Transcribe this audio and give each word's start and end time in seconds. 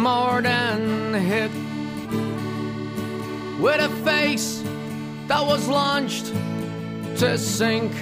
more 0.00 0.40
than 0.40 1.12
hit. 1.12 1.50
With 3.60 3.80
a 3.80 3.90
face 4.02 4.62
that 5.28 5.44
was 5.46 5.68
launched 5.68 6.26
to 7.16 7.36
sink. 7.36 7.92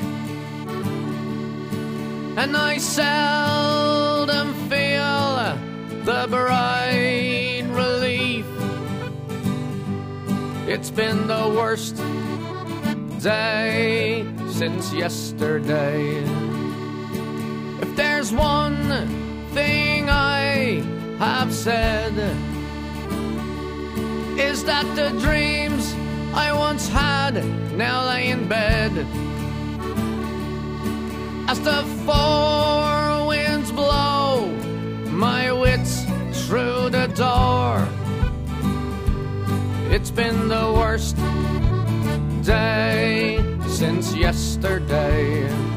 And 2.38 2.56
I 2.56 2.78
seldom 2.78 4.54
feel 4.68 5.58
the 6.04 6.26
bright 6.30 7.64
relief. 7.70 8.46
It's 10.68 10.90
been 10.90 11.26
the 11.26 11.48
worst 11.48 11.96
day 13.20 14.24
since 14.50 14.92
yesterday. 14.92 16.22
If 17.82 17.96
there's 17.96 18.32
one 18.32 19.17
have 21.18 21.52
said, 21.52 22.14
is 24.38 24.64
that 24.64 24.86
the 24.94 25.10
dreams 25.20 25.94
I 26.32 26.52
once 26.52 26.88
had 26.88 27.44
now 27.76 28.06
lay 28.06 28.30
in 28.30 28.46
bed. 28.46 28.92
As 31.48 31.58
the 31.60 31.82
four 32.06 33.26
winds 33.26 33.72
blow 33.72 34.46
my 35.10 35.50
wits 35.50 36.04
through 36.46 36.90
the 36.90 37.08
door, 37.16 37.88
it's 39.92 40.10
been 40.10 40.48
the 40.48 40.72
worst 40.76 41.16
day 42.44 43.42
since 43.66 44.14
yesterday. 44.14 45.67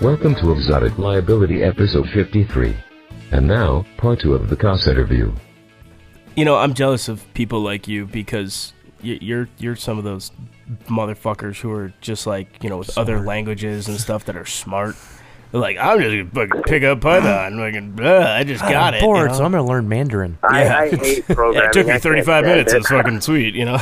Welcome 0.00 0.34
to 0.36 0.52
Exotic 0.52 0.96
Liability 0.98 1.62
episode 1.62 2.08
53. 2.10 2.76
And 3.32 3.48
now, 3.48 3.84
part 3.96 4.20
2 4.20 4.34
of 4.34 4.48
the 4.48 4.56
Cost 4.56 4.86
interview. 4.86 5.32
you 6.36 6.44
know, 6.44 6.56
I'm 6.56 6.74
jealous 6.74 7.08
of 7.08 7.24
people 7.34 7.60
like 7.60 7.88
you 7.88 8.06
because 8.06 8.72
you're 9.00 9.48
you're 9.58 9.76
some 9.76 9.98
of 9.98 10.04
those 10.04 10.30
motherfuckers 10.86 11.60
who 11.60 11.70
are 11.72 11.92
just 12.00 12.26
like 12.26 12.62
you 12.62 12.68
know 12.68 12.78
with 12.78 12.96
other 12.98 13.20
languages 13.20 13.88
and 13.88 13.98
stuff 13.98 14.24
that 14.26 14.36
are 14.36 14.46
smart. 14.46 14.94
They're 15.50 15.60
like, 15.60 15.78
I'm 15.78 16.00
just 16.00 16.32
gonna 16.32 16.46
fucking 16.46 16.62
pick 16.64 16.82
up 16.84 17.00
Python, 17.00 17.56
fucking, 17.58 17.92
blah, 17.92 18.34
I 18.34 18.44
just 18.44 18.62
got 18.62 18.94
it. 18.94 18.98
I'm 18.98 19.04
bored, 19.04 19.30
you 19.30 19.36
so? 19.36 19.44
I'm 19.44 19.50
gonna 19.50 19.66
learn 19.66 19.88
Mandarin. 19.88 20.38
I, 20.42 20.64
Yeah. 20.64 20.78
I 20.78 20.88
hate 20.90 21.24
Yeah, 21.28 21.66
it 21.66 21.72
took 21.72 21.86
me 21.86 21.98
35 21.98 22.24
stand 22.24 22.46
minutes. 22.46 22.72
It's 22.72 22.88
fucking 22.88 23.20
sweet, 23.20 23.54
you 23.54 23.64
know. 23.64 23.78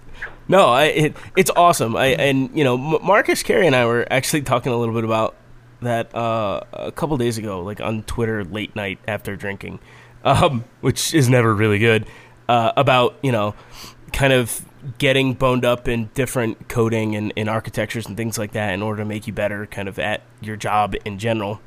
no, 0.48 0.66
I 0.66 0.84
it, 0.86 1.16
it's 1.36 1.50
awesome. 1.54 1.94
I 1.96 2.06
and 2.06 2.56
you 2.56 2.64
know 2.64 2.76
Marcus 2.76 3.42
Carey 3.42 3.66
and 3.66 3.76
I 3.76 3.86
were 3.86 4.06
actually 4.10 4.42
talking 4.42 4.72
a 4.72 4.76
little 4.76 4.94
bit 4.94 5.04
about 5.04 5.36
that 5.82 6.14
uh, 6.14 6.62
a 6.72 6.92
couple 6.92 7.16
days 7.16 7.38
ago, 7.38 7.62
like 7.62 7.80
on 7.80 8.02
Twitter 8.04 8.44
late 8.44 8.74
night 8.76 8.98
after 9.06 9.36
drinking, 9.36 9.80
um, 10.24 10.64
which 10.80 11.14
is 11.14 11.28
never 11.28 11.54
really 11.54 11.78
good. 11.78 12.06
Uh, 12.48 12.72
about 12.76 13.16
you 13.22 13.30
know, 13.30 13.54
kind 14.12 14.32
of 14.32 14.64
getting 14.98 15.34
boned 15.34 15.64
up 15.64 15.86
in 15.88 16.10
different 16.14 16.68
coding 16.68 17.14
and, 17.14 17.32
and 17.36 17.48
architectures 17.48 18.06
and 18.06 18.16
things 18.16 18.38
like 18.38 18.52
that 18.52 18.72
in 18.72 18.82
order 18.82 19.02
to 19.02 19.06
make 19.06 19.26
you 19.26 19.32
better, 19.32 19.66
kind 19.66 19.88
of 19.88 19.98
at 19.98 20.22
your 20.40 20.56
job 20.56 20.94
in 21.04 21.18
general. 21.18 21.60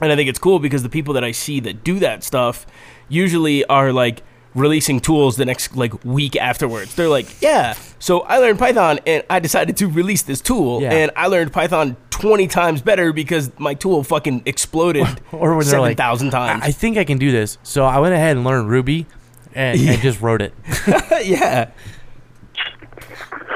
And 0.00 0.12
I 0.12 0.16
think 0.16 0.28
it's 0.28 0.38
cool 0.38 0.58
because 0.58 0.82
the 0.82 0.88
people 0.88 1.14
that 1.14 1.24
I 1.24 1.32
see 1.32 1.60
that 1.60 1.84
do 1.84 1.98
that 2.00 2.24
stuff 2.24 2.66
usually 3.08 3.64
are 3.66 3.92
like 3.92 4.22
releasing 4.54 5.00
tools 5.00 5.36
the 5.36 5.44
next 5.44 5.76
like 5.76 6.04
week 6.04 6.36
afterwards. 6.36 6.94
They're 6.94 7.08
like, 7.08 7.40
yeah, 7.40 7.74
so 7.98 8.20
I 8.20 8.38
learned 8.38 8.58
Python 8.58 9.00
and 9.06 9.24
I 9.30 9.38
decided 9.40 9.76
to 9.78 9.86
release 9.88 10.22
this 10.22 10.40
tool 10.40 10.82
Yeah. 10.82 10.92
and 10.92 11.10
I 11.16 11.28
learned 11.28 11.52
Python 11.52 11.96
20 12.10 12.46
times 12.48 12.82
better 12.82 13.12
because 13.12 13.50
my 13.58 13.74
tool 13.74 14.04
fucking 14.04 14.42
exploded 14.46 15.06
Or 15.32 15.56
when 15.56 15.66
they're 15.66 15.80
like, 15.80 15.98
7,000 15.98 16.28
I, 16.28 16.30
times. 16.30 16.62
I 16.64 16.70
think 16.70 16.98
I 16.98 17.04
can 17.04 17.18
do 17.18 17.30
this, 17.32 17.58
so 17.62 17.84
I 17.84 17.98
went 17.98 18.14
ahead 18.14 18.36
and 18.36 18.44
learned 18.44 18.68
Ruby, 18.68 19.06
and, 19.54 19.80
and 19.80 20.00
just 20.00 20.20
wrote 20.20 20.42
it. 20.42 20.54
yeah. 21.24 21.70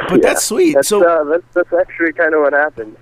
But 0.09 0.23
that's 0.23 0.45
sweet. 0.45 0.75
That's, 0.75 0.89
so 0.89 1.07
uh, 1.07 1.25
that's, 1.25 1.45
that's 1.53 1.73
actually 1.73 2.13
kind 2.13 2.35
of 2.35 2.41
what 2.43 2.53
happened. 2.53 2.97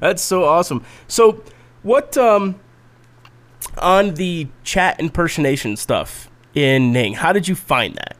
That's 0.00 0.22
so 0.22 0.44
awesome. 0.44 0.84
So, 1.08 1.42
what 1.82 2.16
um 2.18 2.56
on 3.78 4.14
the 4.14 4.48
chat 4.62 4.98
impersonation 5.00 5.76
stuff 5.76 6.28
in 6.54 6.92
Ning? 6.92 7.14
How 7.14 7.32
did 7.32 7.48
you 7.48 7.54
find 7.54 7.94
that? 7.96 8.16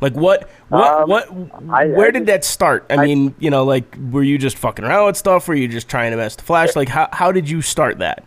Like 0.00 0.14
what 0.14 0.48
what 0.68 1.02
Um, 1.02 1.08
what 1.10 1.28
I- 1.70 1.88
where 1.88 2.08
I 2.08 2.10
did 2.10 2.26
that 2.26 2.44
start? 2.44 2.86
I, 2.88 2.94
I- 2.94 3.04
mean, 3.04 3.34
you 3.38 3.50
know, 3.50 3.64
like 3.64 3.96
were 4.10 4.22
you 4.22 4.38
just 4.38 4.56
fucking 4.56 4.84
around 4.84 5.06
with 5.06 5.16
stuff? 5.16 5.46
Were 5.48 5.54
you 5.54 5.68
just 5.68 5.88
trying 5.88 6.10
to 6.12 6.16
mess 6.16 6.36
the 6.36 6.42
flash? 6.42 6.74
Like 6.74 6.88
how 6.88 7.08
how 7.12 7.32
did 7.32 7.48
you 7.50 7.60
start 7.60 7.98
that? 7.98 8.24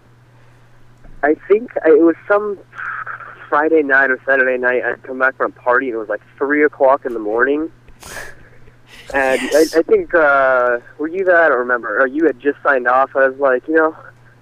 I 1.23 1.35
think 1.47 1.71
it 1.85 2.03
was 2.03 2.15
some 2.27 2.59
Friday 3.49 3.81
night 3.81 4.11
or 4.11 4.19
Saturday 4.25 4.57
night. 4.57 4.83
I'd 4.83 5.01
come 5.03 5.17
back 5.19 5.35
from 5.37 5.51
a 5.51 5.55
party 5.55 5.87
and 5.87 5.95
it 5.95 5.97
was 5.99 6.09
like 6.09 6.21
three 6.37 6.63
o'clock 6.63 7.05
in 7.05 7.13
the 7.13 7.19
morning. 7.19 7.71
And 9.13 9.41
I, 9.41 9.61
I 9.75 9.81
think 9.83 10.13
uh, 10.13 10.79
were 10.97 11.07
you 11.07 11.25
that? 11.25 11.35
I 11.45 11.49
don't 11.49 11.59
remember. 11.59 11.99
Or 11.99 12.07
you 12.07 12.25
had 12.25 12.39
just 12.39 12.57
signed 12.63 12.87
off. 12.87 13.11
I 13.15 13.27
was 13.29 13.37
like, 13.39 13.67
you 13.67 13.73
know, 13.75 13.95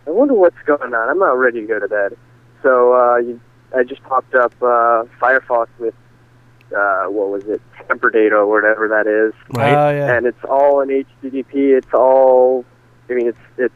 I 0.08 0.10
wonder 0.10 0.34
what's 0.34 0.58
going 0.66 0.94
on. 0.94 1.10
I'm 1.10 1.20
not 1.20 1.38
ready 1.38 1.62
to 1.62 1.68
go 1.68 1.80
to 1.80 1.88
bed. 1.88 2.18
So 2.64 2.94
uh, 2.94 3.18
you, 3.18 3.40
I 3.76 3.84
just 3.84 4.04
popped 4.04 4.36
up 4.36 4.54
uh, 4.62 5.06
Firefox 5.20 5.68
with 5.80 5.94
uh, 6.76 7.06
what 7.06 7.30
was 7.30 7.44
it, 7.46 7.62
temper 7.88 8.10
data 8.10 8.36
or 8.36 8.48
whatever 8.48 8.88
that 8.88 9.08
is. 9.08 9.34
Right? 9.54 9.74
Oh 9.74 9.90
yeah. 9.92 10.16
and 10.16 10.26
it's 10.26 10.44
all 10.46 10.82
in 10.82 10.90
HTTP. 10.90 11.78
It's 11.78 11.94
all, 11.94 12.66
I 13.10 13.14
mean, 13.14 13.28
it's 13.28 13.38
it's 13.58 13.74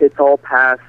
it's 0.00 0.18
all 0.18 0.38
passed 0.38 0.82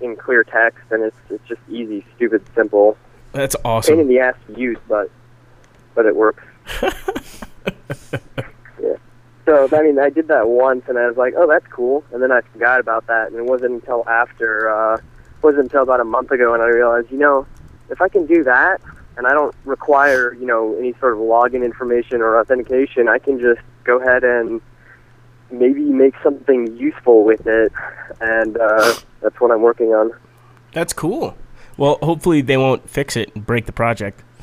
in 0.00 0.16
clear 0.16 0.44
text, 0.44 0.84
and 0.90 1.02
it's 1.02 1.16
it's 1.30 1.46
just 1.48 1.60
easy, 1.68 2.04
stupid, 2.16 2.44
simple. 2.54 2.96
That's 3.32 3.56
awesome. 3.64 3.94
Pain 3.94 4.00
in 4.00 4.08
the 4.08 4.20
ass 4.20 4.36
to 4.46 4.58
use, 4.58 4.78
but 4.88 5.10
but 5.94 6.06
it 6.06 6.16
works. 6.16 6.44
yeah. 9.46 9.66
So 9.68 9.76
I 9.76 9.82
mean, 9.82 9.98
I 9.98 10.10
did 10.10 10.28
that 10.28 10.48
once, 10.48 10.84
and 10.88 10.98
I 10.98 11.06
was 11.06 11.16
like, 11.16 11.34
oh, 11.36 11.46
that's 11.46 11.66
cool, 11.68 12.04
and 12.12 12.22
then 12.22 12.32
I 12.32 12.40
forgot 12.52 12.80
about 12.80 13.06
that, 13.06 13.28
and 13.28 13.36
it 13.36 13.44
wasn't 13.44 13.72
until 13.72 14.08
after, 14.08 14.70
uh, 14.70 14.98
wasn't 15.42 15.64
until 15.64 15.82
about 15.82 16.00
a 16.00 16.04
month 16.04 16.30
ago, 16.30 16.54
and 16.54 16.62
I 16.62 16.66
realized, 16.66 17.10
you 17.10 17.18
know, 17.18 17.46
if 17.90 18.00
I 18.00 18.08
can 18.08 18.26
do 18.26 18.42
that, 18.44 18.80
and 19.16 19.26
I 19.26 19.32
don't 19.32 19.54
require, 19.64 20.34
you 20.34 20.46
know, 20.46 20.74
any 20.76 20.94
sort 20.94 21.12
of 21.12 21.18
login 21.20 21.64
information 21.64 22.20
or 22.20 22.40
authentication, 22.40 23.08
I 23.08 23.18
can 23.18 23.38
just 23.38 23.60
go 23.84 24.00
ahead 24.00 24.24
and 24.24 24.60
maybe 25.50 25.82
make 25.82 26.14
something 26.22 26.76
useful 26.76 27.24
with 27.24 27.46
it, 27.46 27.72
and 28.20 28.56
uh, 28.56 28.94
that's 29.20 29.40
what 29.40 29.50
I'm 29.50 29.62
working 29.62 29.94
on. 29.94 30.12
That's 30.72 30.92
cool. 30.92 31.36
Well, 31.76 31.98
hopefully 32.02 32.40
they 32.40 32.56
won't 32.56 32.88
fix 32.88 33.16
it 33.16 33.34
and 33.34 33.44
break 33.44 33.66
the 33.66 33.72
project. 33.72 34.22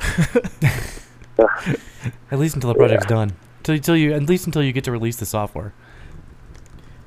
At 2.30 2.38
least 2.38 2.54
until 2.54 2.72
the 2.72 2.74
project's 2.74 3.06
done. 3.06 3.32
Till, 3.62 3.78
till 3.78 3.96
you, 3.96 4.12
at 4.12 4.22
least 4.24 4.46
until 4.46 4.62
you 4.62 4.72
get 4.72 4.84
to 4.84 4.92
release 4.92 5.16
the 5.16 5.26
software. 5.26 5.72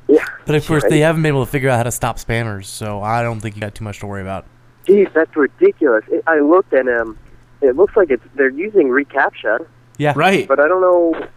Yeah. 0.07 0.23
But 0.45 0.55
of 0.55 0.65
course, 0.67 0.83
Right. 0.83 0.89
they 0.91 0.99
haven't 0.99 1.23
been 1.23 1.29
able 1.33 1.45
to 1.45 1.51
figure 1.51 1.69
out 1.69 1.77
how 1.77 1.83
to 1.83 1.91
stop 1.91 2.17
spammers, 2.17 2.65
so 2.65 3.01
I 3.01 3.23
don't 3.23 3.39
think 3.39 3.55
you 3.55 3.61
got 3.61 3.73
too 3.75 3.83
much 3.83 3.99
to 3.99 4.07
worry 4.07 4.21
about. 4.21 4.45
Geez, 4.85 5.07
that's 5.13 5.35
ridiculous. 5.35 6.03
It, 6.11 6.23
I 6.27 6.39
looked 6.39 6.73
at 6.73 6.85
him. 6.87 7.17
It 7.61 7.75
looks 7.75 7.95
like 7.97 8.11
it's 8.11 8.23
they're 8.35 8.49
using 8.49 8.89
reCAPTCHA, 8.89 9.65
Yeah. 9.97 10.13
Right. 10.15 10.47
but 10.47 10.59
I 10.59 10.67
don't 10.67 10.81
know. 10.81 11.27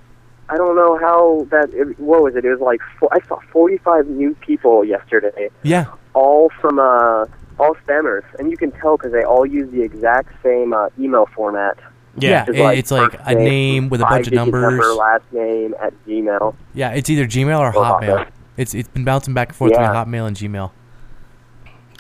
I 0.50 0.56
don't 0.56 0.76
know 0.76 0.98
how 0.98 1.46
that. 1.50 1.70
It, 1.72 1.98
what 1.98 2.22
was 2.22 2.34
it? 2.36 2.44
It 2.44 2.50
was 2.50 2.60
like 2.60 2.80
four, 2.98 3.08
I 3.12 3.20
saw 3.26 3.38
45 3.52 4.06
new 4.08 4.34
people 4.36 4.84
yesterday, 4.84 5.48
Yeah. 5.62 5.86
all 6.14 6.50
from 6.60 6.78
uh, 6.78 7.24
all 7.58 7.74
spammers, 7.86 8.24
and 8.38 8.50
you 8.50 8.56
can 8.58 8.70
tell 8.72 8.96
because 8.98 9.12
they 9.12 9.22
all 9.24 9.46
use 9.46 9.70
the 9.70 9.82
exact 9.82 10.30
same 10.42 10.72
uh, 10.74 10.88
email 10.98 11.26
format. 11.34 11.78
Yeah. 12.22 12.44
Yeah. 12.52 12.70
It- 12.72 12.78
it's 12.78 12.90
like 12.90 13.18
a 13.24 13.34
name 13.34 13.88
with 13.88 14.00
a 14.00 14.04
bunch 14.04 14.26
of 14.26 14.32
numbers. 14.32 14.62
Number, 14.62 14.92
last 14.94 15.24
name 15.32 15.74
at 15.82 15.92
Gmail. 16.06 16.54
Yeah. 16.74 16.90
It's 16.90 17.08
either 17.10 17.26
Gmail 17.26 17.58
or 17.58 17.76
Oh, 17.76 17.80
Hotmail. 17.82 18.20
okay. 18.22 18.30
It's 18.56 18.74
it's 18.74 18.88
been 18.88 19.04
bouncing 19.04 19.34
back 19.34 19.48
and 19.48 19.56
forth 19.56 19.72
Yeah. 19.72 19.88
between 19.88 19.96
Hotmail 20.22 20.26
and 20.26 20.36
Gmail. 20.36 20.70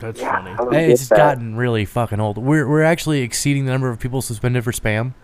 That's 0.00 0.20
Yeah, 0.20 0.54
funny. 0.54 0.76
Hey, 0.76 0.92
it's 0.92 1.08
that. 1.08 1.16
gotten 1.16 1.56
really 1.56 1.84
fucking 1.84 2.20
old. 2.20 2.38
We're 2.38 2.68
we're 2.68 2.82
actually 2.84 3.22
exceeding 3.22 3.64
the 3.64 3.72
number 3.72 3.90
of 3.90 3.98
people 3.98 4.22
suspended 4.22 4.62
for 4.64 4.72
spam 4.72 5.14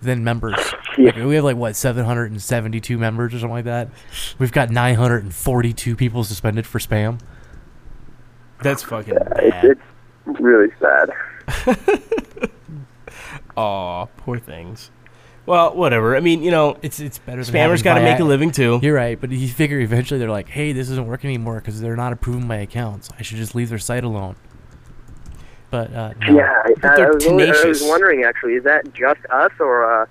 than 0.00 0.22
members. 0.24 0.56
Yeah. 0.98 1.06
Like, 1.06 1.24
we 1.24 1.34
have 1.36 1.44
like 1.44 1.56
what 1.56 1.74
772 1.74 2.98
members 2.98 3.32
or 3.32 3.38
something 3.38 3.54
like 3.54 3.64
that. 3.64 3.88
We've 4.38 4.52
got 4.52 4.68
942 4.68 5.96
people 5.96 6.22
suspended 6.22 6.66
for 6.66 6.78
spam. 6.78 7.18
That's 8.62 8.82
fucking 8.82 9.14
It's, 9.36 9.50
bad. 9.62 9.64
it's 9.64 10.38
really 10.40 10.68
sad. 10.78 11.10
Aw, 13.56 14.06
poor 14.16 14.38
things. 14.38 14.90
Well, 15.44 15.74
whatever. 15.74 16.16
I 16.16 16.20
mean, 16.20 16.42
you 16.42 16.50
know, 16.52 16.76
It's 16.82 17.00
it's 17.00 17.18
better. 17.18 17.42
Than 17.42 17.52
spammers 17.54 17.82
got 17.82 17.94
to 17.98 18.02
make 18.04 18.20
a 18.20 18.24
living 18.24 18.52
too. 18.52 18.78
You're 18.82 18.94
right, 18.94 19.20
but 19.20 19.30
you 19.30 19.48
figure 19.48 19.80
eventually 19.80 20.20
they're 20.20 20.30
like, 20.30 20.48
hey, 20.48 20.72
this 20.72 20.88
isn't 20.90 21.06
working 21.06 21.28
anymore 21.28 21.56
because 21.56 21.80
they're 21.80 21.96
not 21.96 22.12
approving 22.12 22.46
my 22.46 22.56
accounts. 22.58 23.10
I 23.18 23.22
should 23.22 23.38
just 23.38 23.54
leave 23.54 23.68
their 23.68 23.78
site 23.78 24.04
alone. 24.04 24.36
But 25.70 25.92
uh, 25.92 26.12
no. 26.20 26.36
Yeah, 26.36 26.52
I, 26.64 26.72
I, 26.86 26.96
they're 26.96 27.12
was, 27.14 27.26
wondering- 27.26 27.48
I 27.48 27.50
was 27.50 27.60
tenacious. 27.62 27.88
wondering 27.88 28.24
actually, 28.24 28.54
is 28.54 28.64
that 28.64 28.92
just 28.94 29.20
us 29.30 29.50
or 29.58 30.02
uh, 30.02 30.06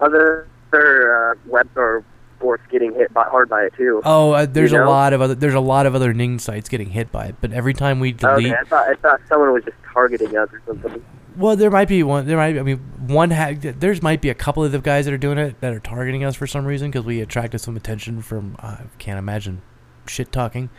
other 0.00 0.46
other 0.72 1.30
uh, 1.30 1.34
web 1.46 1.68
or 1.76 2.04
sports 2.36 2.62
getting 2.70 2.92
hit 2.94 3.12
by, 3.14 3.24
hard 3.24 3.48
by 3.48 3.62
it 3.62 3.72
too? 3.76 4.02
Oh, 4.04 4.32
uh, 4.32 4.46
there's 4.46 4.72
You 4.72 4.78
a 4.78 4.80
know? 4.84 4.90
lot 4.90 5.12
of 5.14 5.20
other 5.22 5.34
there's 5.34 5.54
a 5.54 5.60
lot 5.60 5.86
of 5.86 5.94
other 5.94 6.12
Ning 6.12 6.38
sites 6.38 6.68
getting 6.68 6.90
hit 6.90 7.10
by 7.12 7.26
it, 7.26 7.36
but 7.40 7.52
every 7.52 7.72
time 7.72 7.98
we 8.00 8.12
delete, 8.12 8.46
okay, 8.52 8.56
I 8.60 8.64
thought 8.64 8.88
I 8.88 8.94
thought 8.94 9.20
someone 9.28 9.52
was 9.52 9.64
just 9.64 9.76
targeting 9.92 10.36
us 10.36 10.48
or 10.52 10.60
something. 10.66 11.02
Well, 11.40 11.56
there 11.56 11.70
might 11.70 11.88
be 11.88 12.02
one. 12.02 12.26
There 12.26 12.36
might, 12.36 12.52
be, 12.52 12.60
I 12.60 12.62
mean, 12.62 12.78
one. 13.06 13.30
Ha- 13.30 13.54
there's 13.60 14.02
might 14.02 14.20
be 14.20 14.28
a 14.28 14.34
couple 14.34 14.62
of 14.64 14.72
the 14.72 14.78
guys 14.78 15.06
that 15.06 15.14
are 15.14 15.18
doing 15.18 15.38
it 15.38 15.60
that 15.60 15.72
are 15.72 15.80
targeting 15.80 16.22
us 16.24 16.36
for 16.36 16.46
some 16.46 16.64
reason 16.66 16.90
because 16.90 17.04
we 17.04 17.20
attracted 17.20 17.60
some 17.60 17.76
attention 17.76 18.22
from. 18.22 18.56
I 18.60 18.82
can't 18.98 19.18
imagine 19.18 19.62
shit 20.06 20.32
talking. 20.32 20.70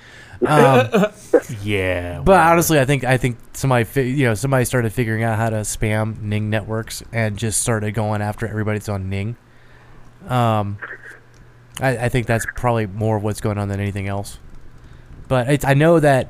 Um, 0.46 0.90
Yeah. 1.64 2.22
But 2.22 2.40
honestly, 2.40 2.80
I 2.80 2.86
think 2.86 3.04
I 3.04 3.18
think 3.18 3.38
somebody 3.54 3.84
fi- 3.86 4.02
you 4.02 4.26
know 4.26 4.34
somebody 4.36 4.66
started 4.66 4.94
figuring 4.94 5.24
out 5.24 5.38
how 5.38 5.50
to 5.50 5.58
spam 5.58 6.22
Ning 6.22 6.50
networks 6.50 7.04
and 7.12 7.38
just 7.38 7.62
started 7.62 7.94
going 7.94 8.22
after 8.22 8.48
everybody 8.48 8.80
that's 8.80 8.90
on 8.90 9.10
Ning. 9.10 9.36
Um, 10.28 10.78
I, 11.80 11.98
I 12.06 12.10
think 12.10 12.28
that's 12.28 12.46
probably 12.56 12.86
more 12.88 13.18
of 13.18 13.24
what's 13.24 13.42
going 13.42 13.58
on 13.58 13.68
than 13.68 13.80
anything 13.80 14.08
else. 14.08 14.40
But 15.28 15.50
it's, 15.50 15.66
I 15.66 15.74
know 15.74 16.00
that 16.00 16.30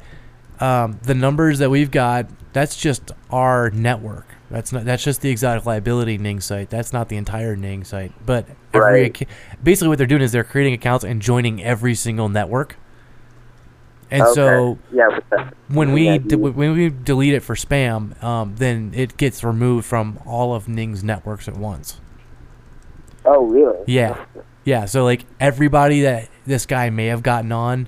um, 0.59 0.99
the 1.03 1.15
numbers 1.15 1.59
that 1.59 1.69
we've 1.69 1.91
got 1.91 2.29
that's 2.53 2.75
just 2.75 3.11
our 3.29 3.69
network. 3.71 4.27
That's 4.49 4.73
not 4.73 4.83
that's 4.85 5.03
just 5.03 5.21
the 5.21 5.29
exotic 5.29 5.65
liability 5.65 6.17
Ning 6.17 6.41
site. 6.41 6.69
That's 6.69 6.91
not 6.91 7.07
the 7.09 7.15
entire 7.17 7.55
Ning 7.55 7.83
site. 7.83 8.11
But 8.25 8.45
every 8.73 9.01
Right. 9.03 9.27
basically 9.63 9.87
what 9.89 9.97
they're 9.97 10.07
doing 10.07 10.21
is 10.21 10.31
they're 10.33 10.43
creating 10.43 10.73
accounts 10.73 11.05
and 11.05 11.21
joining 11.21 11.63
every 11.63 11.95
single 11.95 12.27
network. 12.29 12.75
And 14.09 14.23
okay. 14.23 14.33
so 14.33 14.77
yeah, 14.91 15.19
when 15.69 15.93
we 15.93 16.07
Yeah, 16.09 16.17
de- 16.17 16.37
when 16.37 16.73
we 16.73 16.89
delete 16.89 17.33
it 17.33 17.39
for 17.41 17.55
spam, 17.55 18.21
um, 18.21 18.55
then 18.57 18.91
it 18.93 19.15
gets 19.15 19.41
removed 19.41 19.85
from 19.85 20.19
all 20.25 20.53
of 20.53 20.67
Ning's 20.67 21.01
networks 21.01 21.47
at 21.47 21.55
once. 21.55 22.01
oh 23.23 23.45
really? 23.45 23.79
Yeah, 23.87 24.25
yeah. 24.65 24.83
So 24.83 25.05
like 25.05 25.23
everybody 25.39 26.01
that 26.01 26.27
this 26.45 26.65
guy 26.65 26.89
may 26.89 27.05
have 27.05 27.23
gotten 27.23 27.53
on, 27.53 27.87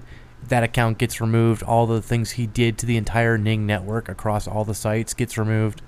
that 0.50 0.64
account 0.64 0.98
gets 0.98 1.20
removed. 1.22 1.64
All 1.64 1.86
the 1.88 2.02
things 2.02 2.32
he 2.32 2.48
did 2.48 2.78
to 2.80 2.86
the 2.86 2.98
entire 2.98 3.38
Ning 3.38 3.66
network 3.66 4.10
across 4.10 4.48
all 4.48 4.66
the 4.66 4.76
sites 4.76 5.14
gets 5.14 5.38
removed. 5.38 5.82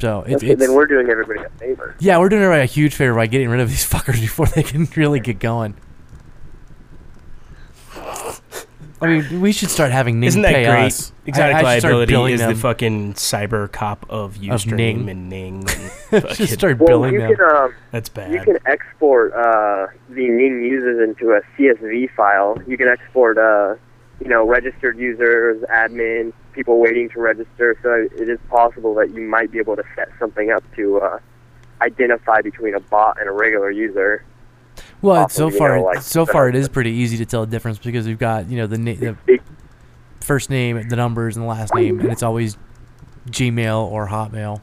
So 0.00 0.22
it's, 0.26 0.42
Okay, 0.44 0.54
then 0.54 0.74
we're 0.74 0.86
doing 0.86 1.08
everybody 1.10 1.40
a 1.40 1.48
favor. 1.58 1.96
yeah, 1.98 2.18
we're 2.18 2.28
doing 2.28 2.42
everybody 2.42 2.62
a 2.62 2.66
huge 2.66 2.94
favor 2.94 3.14
by 3.14 3.26
getting 3.26 3.48
rid 3.48 3.60
of 3.60 3.68
these 3.68 3.84
fuckers 3.90 4.20
before 4.20 4.46
they 4.46 4.62
can 4.62 4.86
really 4.96 5.18
get 5.20 5.38
going. 5.40 5.74
I 9.00 9.06
mean, 9.06 9.40
we 9.40 9.52
should 9.52 9.70
start 9.70 9.92
having 9.92 10.18
Ning 10.20 10.28
Isn't 10.28 10.42
that 10.42 10.52
pay 10.54 10.64
great? 10.66 10.86
us. 10.86 11.12
Exotic 11.26 11.56
I- 11.56 11.58
I 11.58 11.74
should 11.74 11.80
start 11.80 11.92
liability 11.94 12.12
billing 12.12 12.34
is 12.34 12.40
the 12.40 12.46
them. 12.48 12.56
fucking 12.56 13.14
cyber 13.14 13.70
cop 13.70 14.06
of 14.08 14.34
Ustream 14.36 14.72
Ning. 14.76 15.08
and 15.08 15.28
Ning. 15.28 15.54
And 15.58 15.66
Just 16.10 16.28
fucking- 16.28 16.46
start 16.48 16.78
Well, 16.78 16.86
billing 16.88 17.14
you 17.14 17.20
them. 17.20 17.36
can 17.36 17.44
um, 17.56 17.74
that's 17.92 18.10
you 18.30 18.40
can 18.40 18.58
export 18.66 19.32
uh, 19.34 19.86
the 20.08 20.28
Ning 20.28 20.62
users 20.64 21.06
into 21.08 21.32
a 21.32 21.40
CSV 21.56 22.10
file. 22.16 22.58
You 22.66 22.76
can 22.76 22.88
export, 22.88 23.38
uh, 23.38 23.76
you 24.20 24.28
know, 24.28 24.44
registered 24.46 24.98
users, 24.98 25.62
admins, 25.64 26.32
people 26.52 26.80
waiting 26.80 27.08
to 27.10 27.20
register. 27.20 27.78
So 27.82 28.08
it 28.20 28.28
is 28.28 28.38
possible 28.50 28.94
that 28.96 29.10
you 29.14 29.20
might 29.22 29.52
be 29.52 29.58
able 29.58 29.76
to 29.76 29.84
set 29.94 30.08
something 30.18 30.50
up 30.50 30.64
to 30.74 30.98
uh, 31.00 31.18
identify 31.80 32.40
between 32.42 32.74
a 32.74 32.80
bot 32.80 33.18
and 33.20 33.28
a 33.28 33.32
regular 33.32 33.70
user. 33.70 34.24
Well, 35.00 35.24
it's 35.24 35.34
so 35.34 35.46
awesome, 35.46 35.52
you 35.54 35.58
far, 35.58 35.76
know, 35.78 35.84
like, 35.84 36.02
so 36.02 36.26
far 36.26 36.48
it 36.48 36.56
uh, 36.56 36.68
pretty 36.68 36.90
easy 36.90 37.16
to 37.18 37.26
tell 37.26 37.42
the 37.44 37.50
difference 37.50 37.78
because 37.78 38.06
we've 38.06 38.18
got 38.18 38.48
you 38.48 38.56
know 38.56 38.66
the, 38.66 38.78
na- 38.78 38.94
the 38.94 39.16
It- 39.26 39.42
first 40.20 40.50
name, 40.50 40.88
the 40.88 40.96
numbers, 40.96 41.36
and 41.36 41.44
the 41.44 41.48
last 41.48 41.74
name, 41.74 42.00
and 42.00 42.10
it's 42.10 42.22
always 42.22 42.56
Gmail 43.30 43.80
or 43.90 44.08
Hotmail. 44.08 44.60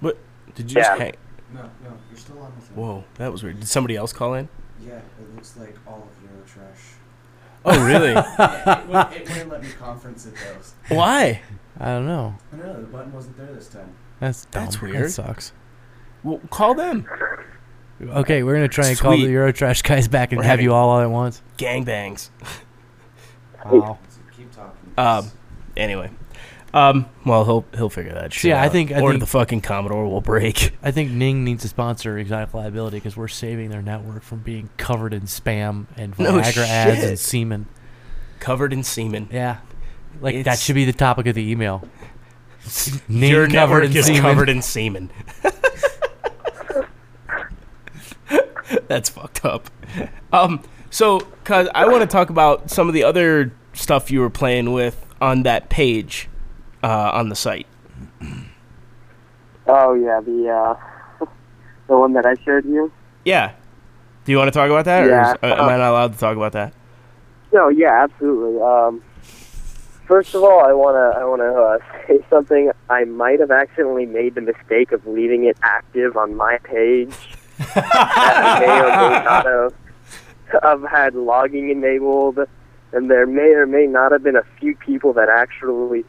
What? 0.00 0.16
Did 0.54 0.70
you 0.70 0.76
just 0.76 0.90
Yeah. 0.92 0.96
hang? 1.04 1.14
No, 1.52 1.62
no, 1.62 1.92
you're 2.10 2.18
still 2.18 2.38
on 2.40 2.54
with 2.54 2.70
it. 2.70 2.76
Whoa, 2.76 3.04
that 3.14 3.32
was 3.32 3.42
weird. 3.42 3.58
Did 3.60 3.68
somebody 3.68 3.96
else 3.96 4.12
call 4.12 4.34
in? 4.34 4.48
Yeah, 4.86 4.96
it 4.96 5.34
looks 5.34 5.56
like 5.56 5.76
all 5.86 6.06
of 6.08 6.22
your 6.22 6.40
trash. 6.46 6.94
Oh, 7.64 7.84
really? 7.84 8.10
it, 8.16 8.86
wouldn't, 8.88 9.12
it 9.14 9.28
wouldn't 9.28 9.50
let 9.50 9.62
me 9.62 9.68
conference 9.78 10.26
it 10.26 10.34
though. 10.88 10.94
Why? 10.96 11.42
I 11.80 11.86
don't 11.86 12.06
know. 12.06 12.34
I 12.52 12.56
know 12.56 12.74
the 12.80 12.86
button 12.86 13.12
wasn't 13.12 13.36
there 13.36 13.46
this 13.52 13.68
time. 13.68 13.92
That's 14.20 14.44
dumb. 14.46 14.64
That's 14.64 14.76
That 14.76 14.82
weird. 14.82 15.10
sucks. 15.10 15.52
Well, 16.22 16.40
call 16.50 16.74
them. 16.74 17.06
Okay, 18.00 18.42
we're 18.44 18.54
gonna 18.54 18.68
try 18.68 18.88
and 18.88 18.98
call 18.98 19.12
the 19.12 19.24
Sweet. 19.24 19.30
Eurotrash 19.32 19.82
guys 19.82 20.06
back 20.08 20.30
and 20.32 20.38
We're 20.38 20.44
have 20.44 20.50
having- 20.52 20.64
you 20.66 20.72
all 20.74 20.88
all 20.90 21.00
at 21.00 21.10
once. 21.10 21.42
Gangbangs. 21.58 22.30
Wow. 23.64 23.98
So 24.08 24.18
keep 24.36 24.52
talking. 24.54 24.92
Um. 24.96 25.30
Anyway. 25.76 26.10
Um. 26.72 27.06
Well, 27.24 27.44
he'll 27.44 27.64
he'll 27.74 27.88
figure 27.90 28.12
that 28.12 28.32
shit. 28.32 28.50
yeah, 28.50 28.62
I 28.62 28.66
out. 28.66 28.72
think- 28.72 28.92
I 28.92 29.00
or 29.00 29.10
think- 29.10 29.20
the 29.20 29.26
fucking 29.26 29.62
Commodore 29.62 30.06
will 30.08 30.20
break. 30.20 30.76
I 30.82 30.90
think 30.90 31.10
Ning 31.10 31.42
needs 31.44 31.62
to 31.62 31.68
sponsor 31.68 32.18
Exotic 32.18 32.54
Liability 32.54 32.98
because 32.98 33.16
we're 33.16 33.26
saving 33.28 33.70
their 33.70 33.82
network 33.82 34.22
from 34.22 34.40
being 34.40 34.68
covered 34.76 35.12
in 35.12 35.22
spam 35.22 35.86
and 35.96 36.16
No 36.18 36.32
Viagra 36.34 36.66
ads 36.68 37.00
shit. 37.00 37.08
and 37.08 37.18
semen. 37.18 37.66
Covered 38.38 38.72
in 38.72 38.84
semen. 38.84 39.28
Yeah, 39.32 39.58
like 40.20 40.34
that 40.34 40.40
It's- 40.40 40.62
should 40.62 40.74
be 40.76 40.84
the 40.84 40.92
topic 40.92 41.26
of 41.26 41.34
the 41.34 41.50
email. 41.50 41.82
Ning 43.08 43.30
Your 43.30 43.46
covered 43.48 43.52
network 43.54 43.84
in 43.86 43.96
is 43.96 44.06
semen. 44.06 44.20
covered 44.22 44.48
in 44.48 44.62
semen. 44.62 45.10
That's 48.88 49.08
fucked 49.08 49.44
up. 49.44 49.70
Um. 50.32 50.62
So, 50.90 51.20
cause 51.44 51.68
I 51.74 51.86
want 51.86 52.00
to 52.00 52.06
talk 52.06 52.30
about 52.30 52.70
some 52.70 52.88
of 52.88 52.94
the 52.94 53.04
other 53.04 53.52
stuff 53.74 54.10
you 54.10 54.20
were 54.20 54.30
playing 54.30 54.72
with 54.72 55.04
on 55.20 55.42
that 55.42 55.68
page, 55.68 56.28
uh, 56.82 57.10
on 57.12 57.28
the 57.28 57.36
site. 57.36 57.66
Oh 59.66 59.92
yeah, 59.94 60.20
the 60.20 60.48
uh, 60.48 61.26
the 61.88 61.98
one 61.98 62.14
that 62.14 62.24
I 62.24 62.34
showed 62.42 62.64
you. 62.64 62.90
Yeah. 63.24 63.52
Do 64.24 64.32
you 64.32 64.38
want 64.38 64.48
to 64.48 64.58
talk 64.58 64.70
about 64.70 64.84
that, 64.86 65.06
Yeah. 65.06 65.32
or 65.32 65.34
is, 65.34 65.38
uh, 65.42 65.62
am 65.62 65.68
I 65.68 65.76
not 65.76 65.90
allowed 65.90 66.12
to 66.14 66.18
talk 66.18 66.36
about 66.36 66.52
that? 66.52 66.72
No, 67.52 67.68
yeah, 67.68 68.04
absolutely. 68.04 68.60
Um, 68.60 69.02
first 70.06 70.34
of 70.34 70.42
all, 70.42 70.60
I 70.64 70.72
wanna 70.72 71.12
I 71.18 71.24
wanna 71.24 71.52
uh, 71.52 71.78
say 72.06 72.24
something. 72.30 72.70
I 72.88 73.04
might 73.04 73.40
have 73.40 73.50
accidentally 73.50 74.06
made 74.06 74.34
the 74.34 74.40
mistake 74.40 74.92
of 74.92 75.06
leaving 75.06 75.44
it 75.44 75.58
active 75.62 76.16
on 76.16 76.34
my 76.34 76.58
page. 76.64 77.14
I 77.76 78.60
may 78.60 78.80
or 78.80 79.10
may 79.10 79.24
not 79.24 79.46
have. 79.46 79.74
I've 80.62 80.90
had 80.90 81.14
logging 81.14 81.70
enabled, 81.70 82.38
and 82.92 83.10
there 83.10 83.26
may 83.26 83.50
or 83.52 83.66
may 83.66 83.86
not 83.86 84.12
have 84.12 84.22
been 84.22 84.36
a 84.36 84.44
few 84.58 84.74
people 84.76 85.12
that 85.14 85.28
actually 85.28 86.04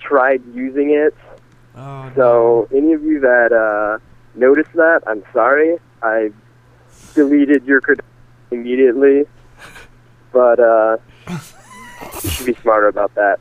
tried 0.00 0.42
using 0.54 0.90
it. 0.90 1.14
Oh, 1.76 2.10
So 2.16 2.68
any 2.74 2.92
of 2.92 3.02
you 3.04 3.20
that 3.20 3.52
uh, 3.52 3.98
noticed 4.34 4.72
that, 4.74 5.02
I'm 5.06 5.22
sorry. 5.32 5.76
I 6.02 6.30
deleted 7.14 7.64
your 7.64 7.80
credentials 7.80 8.12
immediately, 8.50 9.24
but 10.32 10.58
uh, 10.58 10.96
you 11.28 12.30
should 12.30 12.46
be 12.46 12.54
smarter 12.62 12.88
about 12.88 13.14
that. 13.14 13.38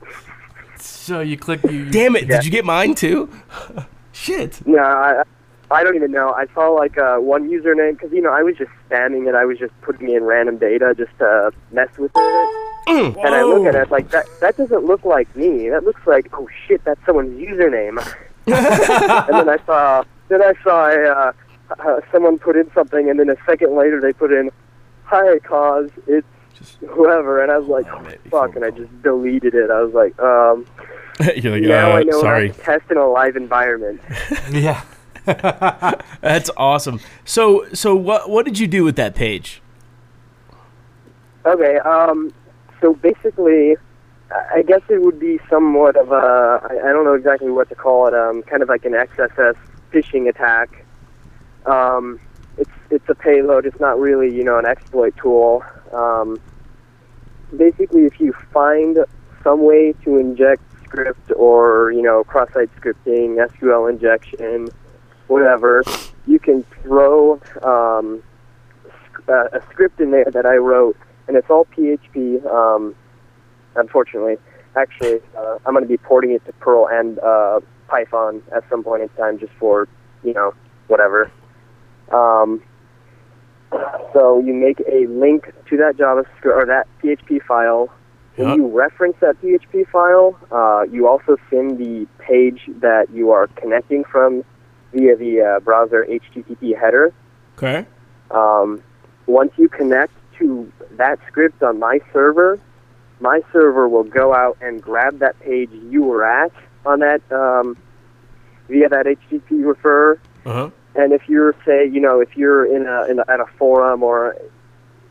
So 0.80 1.22
you 1.22 1.38
click. 1.38 1.64
You, 1.64 1.72
you- 1.72 1.90
Damn 1.92 2.16
it! 2.16 2.28
Yeah. 2.28 2.38
Did 2.38 2.46
you 2.46 2.52
get 2.52 2.66
mine 2.66 2.94
too? 2.94 3.30
Shit. 4.12 4.66
No, 4.68 4.80
I, 4.80 5.24
I 5.70 5.84
don't 5.84 5.96
even 5.96 6.12
know. 6.12 6.32
I 6.32 6.46
saw 6.54 6.70
like 6.70 6.98
uh, 6.98 7.18
one 7.18 7.50
username 7.50 7.94
because 7.94 8.12
you 8.12 8.22
know 8.22 8.32
I 8.32 8.44
was 8.44 8.56
just 8.58 8.72
spamming 8.90 9.28
it. 9.28 9.36
I 9.36 9.46
was 9.46 9.58
just 9.58 9.74
putting 9.82 10.10
in 10.10 10.24
random 10.24 10.58
data 10.58 10.94
just 10.98 11.18
to 11.20 11.52
mess 11.72 11.90
with 11.98 12.12
it. 12.16 12.74
Mm. 12.88 13.18
And 13.26 13.36
I 13.36 13.44
look 13.44 13.66
at 13.66 13.76
it 13.76 13.92
like 13.92 14.10
that. 14.12 14.26
That 14.40 14.56
doesn't 14.56 14.86
look 14.86 15.04
like 15.04 15.34
me. 15.36 15.70
That 15.70 15.84
looks 15.84 16.06
like 16.08 16.30
oh 16.34 16.48
shit, 16.68 16.84
that's 16.86 17.04
someone's 17.06 17.38
username. 17.40 17.98
and 18.48 19.36
then 19.36 19.50
I 19.50 19.58
saw, 19.66 20.04
then 20.30 20.42
I 20.42 20.54
saw 20.64 20.86
uh, 20.88 21.32
uh, 21.80 22.02
someone 22.14 22.40
put 22.40 22.56
in 22.56 22.72
something, 22.74 23.10
and 23.10 23.20
then 23.20 23.30
a 23.30 23.36
second 23.46 23.76
later 23.76 24.00
they 24.00 24.14
put 24.14 24.32
in, 24.32 24.50
"Hi, 25.04 25.38
cause 25.40 25.90
it's 26.08 26.28
just 26.54 26.78
whoever," 26.78 27.44
and 27.44 27.52
I 27.52 27.58
was 27.58 27.68
like, 27.68 27.86
Damn 27.88 28.06
it, 28.06 28.22
"Fuck!" 28.32 28.56
And 28.56 28.64
I 28.64 28.70
just 28.70 29.04
deleted 29.04 29.54
it. 29.54 29.70
I 29.70 29.82
was 29.82 29.94
like, 29.94 30.18
um, 30.22 30.66
You're 31.36 31.54
like, 31.54 31.64
now 31.64 31.92
I 31.92 32.02
uh, 32.02 32.04
know 32.04 32.22
sorry. 32.22 32.48
how 32.50 32.54
to 32.54 32.60
test 32.62 32.92
in 32.92 32.98
a 32.98 33.08
live 33.08 33.36
environment. 33.36 34.02
yeah. 34.52 34.84
That's 36.22 36.50
awesome. 36.56 37.02
So, 37.26 37.68
so 37.74 37.96
what 37.96 38.30
what 38.30 38.46
did 38.46 38.58
you 38.58 38.66
do 38.66 38.86
with 38.86 38.96
that 38.96 39.14
page? 39.14 39.62
Okay, 41.46 41.78
um, 41.80 42.34
so 42.80 42.94
basically, 42.94 43.76
I 44.32 44.62
guess 44.66 44.82
it 44.90 45.02
would 45.02 45.20
be 45.20 45.40
somewhat 45.50 45.98
of 45.98 46.14
a, 46.14 46.62
I 46.64 46.90
I 46.90 46.94
don't 46.94 47.04
know 47.04 47.14
exactly 47.14 47.52
what 47.52 47.68
to 47.70 47.76
call 47.76 48.08
it, 48.08 48.14
um, 48.14 48.42
kind 48.44 48.64
of 48.64 48.70
like 48.70 48.86
an 48.86 48.94
XSS 48.94 49.58
phishing 49.92 50.30
attack. 50.30 50.86
Um, 51.66 52.22
it's, 52.58 52.72
it's 52.90 53.10
a 53.10 53.16
payload, 53.16 53.66
it's 53.66 53.80
not 53.82 54.00
really, 54.00 54.34
you 54.34 54.46
know, 54.46 54.58
an 54.58 54.66
exploit 54.66 55.14
tool. 55.18 55.62
Um, 55.92 56.40
basically, 57.56 58.06
if 58.06 58.20
you 58.22 58.32
find 58.54 58.98
some 59.44 59.64
way 59.64 59.94
to 60.06 60.18
inject 60.18 60.62
script 60.86 61.32
or, 61.36 61.92
you 61.92 62.02
know, 62.02 62.24
cross-site 62.24 62.74
scripting, 62.78 63.46
SQL 63.50 63.90
injection, 63.90 64.70
whatever, 65.28 65.84
you 66.26 66.40
can 66.40 66.66
throw 66.82 67.34
um, 67.64 68.24
uh, 69.28 69.46
a 69.54 69.62
script 69.72 70.00
in 70.00 70.12
there 70.12 70.26
that 70.32 70.46
I 70.46 70.56
wrote, 70.56 70.98
and 71.28 71.38
it's 71.38 71.50
all 71.50 71.66
PHP. 71.66 72.46
Um, 72.46 72.96
unfortunately, 73.76 74.38
actually, 74.76 75.20
uh, 75.38 75.58
I'm 75.66 75.74
going 75.74 75.84
to 75.84 75.90
be 75.90 75.98
porting 75.98 76.32
it 76.32 76.46
to 76.46 76.54
Perl 76.54 76.88
and 76.88 77.20
uh, 77.20 77.60
Python 77.88 78.42
at 78.56 78.64
some 78.70 78.84
point 78.84 79.04
in 79.04 79.10
time, 79.10 79.40
just 79.40 79.54
for 79.60 79.88
you 80.24 80.34
know 80.34 80.54
whatever. 80.88 81.32
Um, 82.12 82.62
so 84.14 84.40
you 84.40 84.54
make 84.54 84.80
a 84.92 85.08
link 85.08 85.52
to 85.70 85.78
that 85.78 85.98
JavaScript 85.98 86.56
or 86.56 86.66
that 86.66 86.88
PHP 87.04 87.44
file. 87.44 87.90
When 88.38 88.50
Yep. 88.50 88.58
you 88.58 88.68
reference 88.68 89.18
that 89.20 89.42
PHP 89.42 89.88
file, 89.88 90.38
uh, 90.52 90.84
you 90.92 91.08
also 91.08 91.38
send 91.50 91.80
the 91.80 92.06
page 92.20 92.70
that 92.82 93.08
you 93.12 93.32
are 93.32 93.48
connecting 93.56 94.04
from 94.04 94.44
via 94.94 95.16
the 95.16 95.42
uh, 95.42 95.60
browser 95.60 96.06
HTTP 96.10 96.78
header. 96.80 97.14
Okay. 97.58 97.86
Um, 98.32 98.84
once 99.26 99.52
you 99.58 99.70
connect 99.70 100.14
to 100.40 100.72
that 100.92 101.20
script 101.28 101.64
on 101.64 101.80
my 101.80 102.00
server, 102.14 102.60
my 103.20 103.42
server 103.52 103.88
will 103.90 104.04
go 104.04 104.34
out 104.34 104.58
and 104.62 104.82
grab 104.82 105.20
that 105.20 105.40
page 105.40 105.70
you 105.90 106.04
were 106.04 106.24
at 106.24 106.52
on 106.86 107.00
that 107.00 107.22
um, 107.32 107.78
via 108.70 108.90
that 108.90 109.06
HTTP 109.06 109.66
refer. 109.66 110.20
Uh 110.46 110.54
huh. 110.54 110.70
And 110.96 111.14
if 111.14 111.30
you're, 111.30 111.54
say, 111.66 111.88
you 111.88 112.00
know, 112.00 112.20
if 112.20 112.36
you're 112.36 112.66
in 112.66 112.88
a, 112.88 113.06
in 113.06 113.20
a 113.20 113.26
at 113.30 113.40
a 113.40 113.46
forum 113.58 114.02
or 114.02 114.36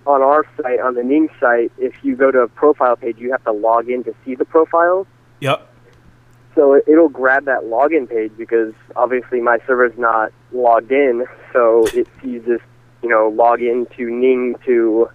on 0.07 0.23
our 0.23 0.45
site, 0.57 0.81
on 0.81 0.95
the 0.95 1.03
Ning 1.03 1.29
site, 1.41 1.73
if 1.79 1.93
you 2.03 2.17
go 2.17 2.31
to 2.31 2.41
a 2.41 2.49
profile 2.49 2.97
page, 2.97 3.19
you 3.19 3.31
have 3.33 3.45
to 3.45 3.53
log 3.53 3.89
in 3.89 4.03
to 4.05 4.15
see 4.25 4.35
the 4.35 4.45
profile. 4.45 5.07
Yep. 5.41 5.69
So 6.57 6.73
it- 6.73 6.85
it'll 6.89 7.11
grab 7.11 7.45
that 7.45 7.65
login 7.65 8.09
page 8.09 8.33
because 8.37 8.73
obviously 8.97 9.41
my 9.41 9.59
server's 9.67 9.97
not 9.97 10.33
logged 10.53 10.91
in, 10.91 11.27
so 11.53 11.85
it 11.95 12.09
sees 12.21 12.43
this, 12.45 12.63
you 13.03 13.09
know, 13.09 13.29
log 13.29 13.63
in 13.63 13.87
to 13.97 14.11
Ning 14.11 14.57
to 14.65 15.09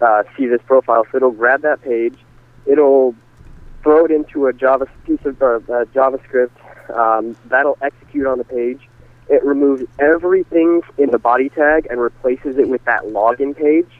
uh, 0.00 0.22
see 0.36 0.46
this 0.46 0.62
profile. 0.62 1.04
So 1.10 1.16
it'll 1.16 1.32
grab 1.32 1.60
that 1.62 1.82
page, 1.82 2.14
it'll 2.64 3.14
throw 3.82 4.04
it 4.04 4.10
into 4.10 4.46
a 4.46 4.52
Java 4.52 4.86
piece 5.04 5.24
of 5.24 5.42
or, 5.42 5.60
JavaScript 5.92 6.50
um, 6.96 7.36
that'll 7.46 7.78
execute 7.82 8.26
on 8.26 8.38
the 8.38 8.44
page. 8.44 8.88
It 9.28 9.44
removes 9.44 9.84
everything 9.98 10.82
in 10.98 11.10
the 11.10 11.18
body 11.18 11.48
tag 11.48 11.86
and 11.90 12.00
replaces 12.00 12.58
it 12.58 12.68
with 12.68 12.84
that 12.84 13.02
login 13.04 13.56
page. 13.56 13.90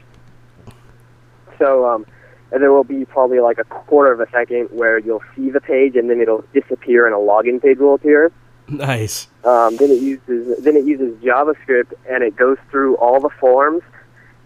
So 1.57 1.85
um, 1.85 2.05
and 2.51 2.61
there 2.61 2.71
will 2.71 2.83
be 2.83 3.05
probably 3.05 3.39
like 3.39 3.57
a 3.57 3.63
quarter 3.63 4.11
of 4.11 4.19
a 4.19 4.29
second 4.31 4.67
where 4.71 4.97
you'll 4.99 5.23
see 5.35 5.49
the 5.49 5.61
page 5.61 5.95
and 5.95 6.09
then 6.09 6.19
it'll 6.19 6.43
disappear 6.53 7.05
and 7.05 7.15
a 7.15 7.17
login 7.17 7.61
page 7.61 7.77
will 7.77 7.95
appear. 7.95 8.31
Nice. 8.67 9.27
Um, 9.43 9.75
then 9.77 9.89
it 9.89 10.01
uses 10.01 10.63
then 10.63 10.75
it 10.75 10.85
uses 10.85 11.15
JavaScript 11.21 11.93
and 12.09 12.23
it 12.23 12.35
goes 12.35 12.57
through 12.69 12.95
all 12.97 13.19
the 13.19 13.29
forms 13.29 13.81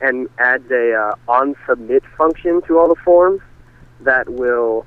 and 0.01 0.27
adds 0.39 0.69
a 0.71 0.93
uh, 0.93 1.15
on 1.27 1.55
submit 1.67 2.03
function 2.17 2.61
to 2.63 2.77
all 2.77 2.87
the 2.87 3.01
forms 3.03 3.41
that 4.01 4.29
will 4.29 4.85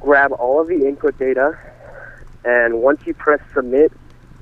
grab 0.00 0.32
all 0.32 0.60
of 0.60 0.68
the 0.68 0.86
input 0.86 1.18
data 1.18 1.58
and 2.44 2.80
once 2.80 3.02
you 3.06 3.14
press 3.14 3.40
submit, 3.54 3.92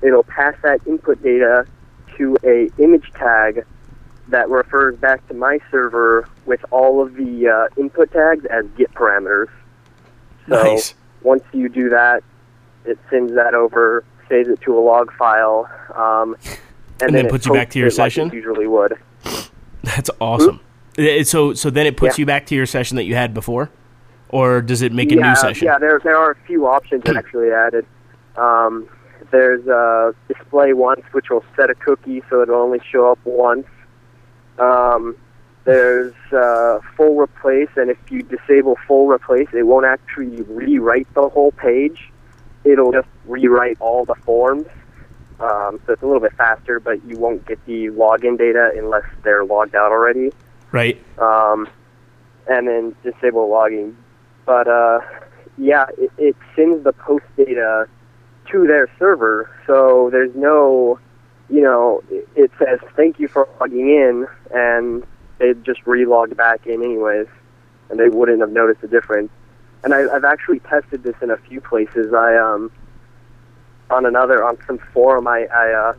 it'll 0.02 0.23
pass 0.23 0.55
that 0.62 0.81
input 0.87 1.23
data 1.23 1.67
to 2.17 2.37
a 2.45 2.69
image 2.83 3.11
tag 3.12 3.64
that 4.29 4.49
refers 4.49 4.97
back 4.97 5.27
to 5.29 5.35
my 5.35 5.59
server 5.71 6.29
with 6.47 6.65
all 6.71 7.01
of 7.03 7.15
the 7.15 7.49
uh, 7.49 7.81
input 7.81 8.13
tags 8.13 8.45
as 8.47 8.65
get 8.77 8.93
parameters. 8.95 9.49
So 10.49 10.63
Nice. 10.63 10.95
once 11.23 11.43
you 11.53 11.69
do 11.69 11.89
that, 11.91 12.23
it 12.85 12.99
sends 13.11 13.35
that 13.35 13.55
over, 13.55 14.05
saves 14.29 14.49
it 14.49 14.61
to 14.63 14.79
a 14.79 14.81
log 14.81 15.13
file, 15.15 15.69
um, 15.95 16.37
and, 16.45 16.59
And 17.01 17.15
then 17.15 17.27
it 17.27 17.31
puts 17.31 17.47
you 17.47 17.53
back 17.53 17.71
to 17.71 17.79
your 17.79 17.89
it 17.89 17.93
like 17.93 18.13
session? 18.13 18.31
usually 18.33 18.67
would. 18.67 18.95
That's 19.85 20.11
awesome. 20.21 20.59
Uh, 20.99 21.23
So 21.23 21.55
so 21.55 21.71
then 21.71 21.87
it 21.87 21.97
puts 21.97 22.19
Yeah. 22.19 22.23
you 22.23 22.27
back 22.27 22.45
to 22.47 22.57
your 22.57 22.67
session 22.67 22.97
that 22.97 23.05
you 23.05 23.15
had 23.15 23.33
before, 23.33 23.71
or 24.31 24.61
does 24.61 24.83
it 24.83 24.93
make 24.93 25.13
a 25.13 25.15
yeah, 25.15 25.29
new 25.29 25.37
session? 25.37 25.67
Yeah, 25.67 25.79
there 25.79 26.01
there 26.03 26.17
are 26.17 26.33
a 26.33 26.37
few 26.47 26.67
options 26.67 27.05
actually 27.17 27.53
added. 27.53 27.87
Um, 28.37 28.89
there's 29.31 29.67
uh, 29.69 30.13
display 30.27 30.73
once, 30.73 31.03
which 31.13 31.31
will 31.31 31.45
set 31.55 31.71
a 31.71 31.75
cookie 31.77 32.23
so 32.29 32.43
it'll 32.43 32.57
only 32.61 32.81
show 32.91 33.13
up 33.13 33.19
once. 33.25 33.67
Um, 34.59 35.17
there's 35.65 36.15
uh, 36.33 36.81
full 36.97 37.17
replace, 37.19 37.69
and 37.77 37.91
if 37.91 37.99
you 38.11 38.23
disable 38.23 38.77
full 38.87 39.07
replace, 39.09 39.49
it 39.53 39.65
won't 39.67 39.85
actually 39.87 40.43
rewrite 40.43 41.12
the 41.15 41.29
whole 41.29 41.53
page. 41.53 42.11
It'll 42.65 42.93
just 42.93 43.09
rewrite 43.27 43.77
all 43.81 44.05
the 44.05 44.15
forms. 44.15 44.67
Um, 45.41 45.81
so 45.87 45.93
it's 45.93 46.03
a 46.03 46.07
little 46.07 46.21
bit 46.21 46.33
faster, 46.33 46.81
but 46.81 47.05
you 47.05 47.17
won't 47.19 47.47
get 47.47 47.65
the 47.67 47.87
login 47.88 48.37
data 48.37 48.73
unless 48.77 49.05
they're 49.23 49.45
logged 49.45 49.77
out 49.77 49.93
already 49.93 50.33
Right. 50.73 51.00
um, 51.19 51.69
and 52.49 52.67
then 52.67 52.97
disable 53.05 53.49
logging. 53.49 53.97
But 54.47 54.67
uh, 54.67 55.00
yeah, 55.57 55.87
it, 55.97 56.11
it 56.19 56.37
sends 56.57 56.83
the 56.83 56.93
post 56.93 57.25
data 57.37 57.87
to 58.50 58.67
their 58.67 58.91
server, 58.99 59.49
so 59.67 60.09
there's 60.11 60.35
no, 60.35 60.99
you 61.50 61.62
know, 61.62 62.02
it, 62.11 62.50
says 62.59 62.78
thank 62.97 63.19
you 63.19 63.28
for 63.28 63.49
logging 63.61 63.88
in, 63.88 64.26
and 64.52 65.05
they 65.38 65.55
just 65.55 65.85
relogged 65.85 66.37
back 66.37 66.67
in 66.67 66.83
anyways, 66.83 67.26
and 67.90 67.99
they 67.99 68.09
wouldn't 68.09 68.40
have 68.40 68.50
noticed 68.50 68.81
the 68.81 68.88
difference. 68.88 69.31
And 69.83 69.95
I, 69.95 70.14
I've 70.14 70.25
actually 70.25 70.61
tested 70.61 71.02
this 71.02 71.14
in 71.23 71.31
a 71.31 71.37
few 71.37 71.61
places. 71.61 72.12
I 72.12 72.37
um, 72.37 72.71
on 73.90 74.05
another 74.05 74.45
on 74.45 74.59
some 74.67 74.78
forum 74.93 75.26
I 75.26 75.47
I 75.47 75.73
uh, 75.73 75.93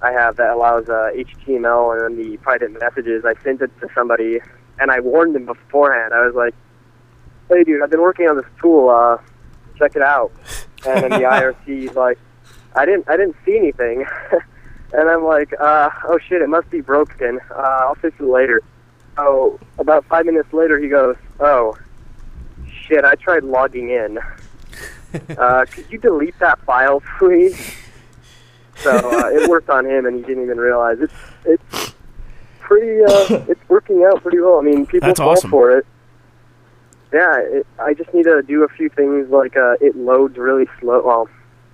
I 0.00 0.12
have 0.12 0.36
that 0.36 0.50
allows 0.50 0.88
uh, 0.88 1.10
HTML 1.14 2.06
and 2.06 2.18
then 2.18 2.30
the 2.30 2.36
private 2.38 2.78
messages. 2.78 3.24
I 3.24 3.34
sent 3.42 3.60
it 3.60 3.70
to 3.80 3.88
somebody, 3.94 4.40
and 4.78 4.90
I 4.90 5.00
warned 5.00 5.34
them 5.34 5.46
beforehand. 5.46 6.14
I 6.14 6.24
was 6.24 6.34
like, 6.34 6.54
"Hey, 7.48 7.64
dude, 7.64 7.82
I've 7.82 7.90
been 7.90 8.00
working 8.00 8.28
on 8.28 8.36
this 8.36 8.46
tool. 8.60 8.88
Uh, 8.88 9.18
check 9.76 9.96
it 9.96 10.02
out." 10.02 10.32
And 10.86 11.02
then 11.04 11.10
the 11.10 11.26
IRC 11.66 11.90
is 11.90 11.96
like, 11.96 12.18
"I 12.74 12.86
didn't, 12.86 13.08
I 13.08 13.16
didn't 13.16 13.36
see 13.44 13.58
anything." 13.58 14.06
and 14.92 15.08
I'm 15.08 15.24
like, 15.24 15.52
uh, 15.58 15.90
"Oh 16.08 16.18
shit, 16.18 16.42
it 16.42 16.48
must 16.48 16.70
be 16.70 16.80
broken. 16.80 17.40
Uh, 17.50 17.78
I'll 17.82 17.94
fix 17.94 18.18
it 18.18 18.26
later." 18.26 18.62
So 19.16 19.58
about 19.78 20.04
five 20.06 20.26
minutes 20.26 20.52
later, 20.52 20.78
he 20.78 20.88
goes, 20.88 21.16
"Oh, 21.40 21.76
shit, 22.86 23.04
I 23.04 23.14
tried 23.16 23.44
logging 23.44 23.90
in. 23.90 24.18
Uh, 25.38 25.64
could 25.64 25.86
you 25.90 25.96
delete 25.96 26.38
that 26.38 26.58
file, 26.66 27.02
please?" 27.18 27.74
So 28.76 28.90
uh, 28.90 29.28
it 29.30 29.48
worked 29.48 29.70
on 29.70 29.86
him, 29.86 30.04
and 30.04 30.16
he 30.16 30.22
didn't 30.22 30.44
even 30.44 30.58
realize 30.58 30.98
it's 31.00 31.14
it's 31.46 31.94
pretty. 32.60 33.02
Uh, 33.02 33.44
it's 33.48 33.68
working 33.68 34.04
out 34.04 34.22
pretty 34.22 34.38
well. 34.38 34.58
I 34.58 34.62
mean, 34.62 34.84
people 34.86 35.08
That's 35.08 35.18
fall 35.18 35.30
awesome. 35.30 35.50
for 35.50 35.78
it. 35.78 35.86
Yeah, 37.12 37.38
it, 37.38 37.66
I 37.78 37.94
just 37.94 38.12
need 38.12 38.24
to 38.24 38.42
do 38.42 38.64
a 38.64 38.68
few 38.68 38.90
things 38.90 39.30
like 39.30 39.56
uh, 39.56 39.76
it 39.80 39.96
loads 39.96 40.36
really 40.36 40.66
slow. 40.78 41.02
Well, 41.04 41.28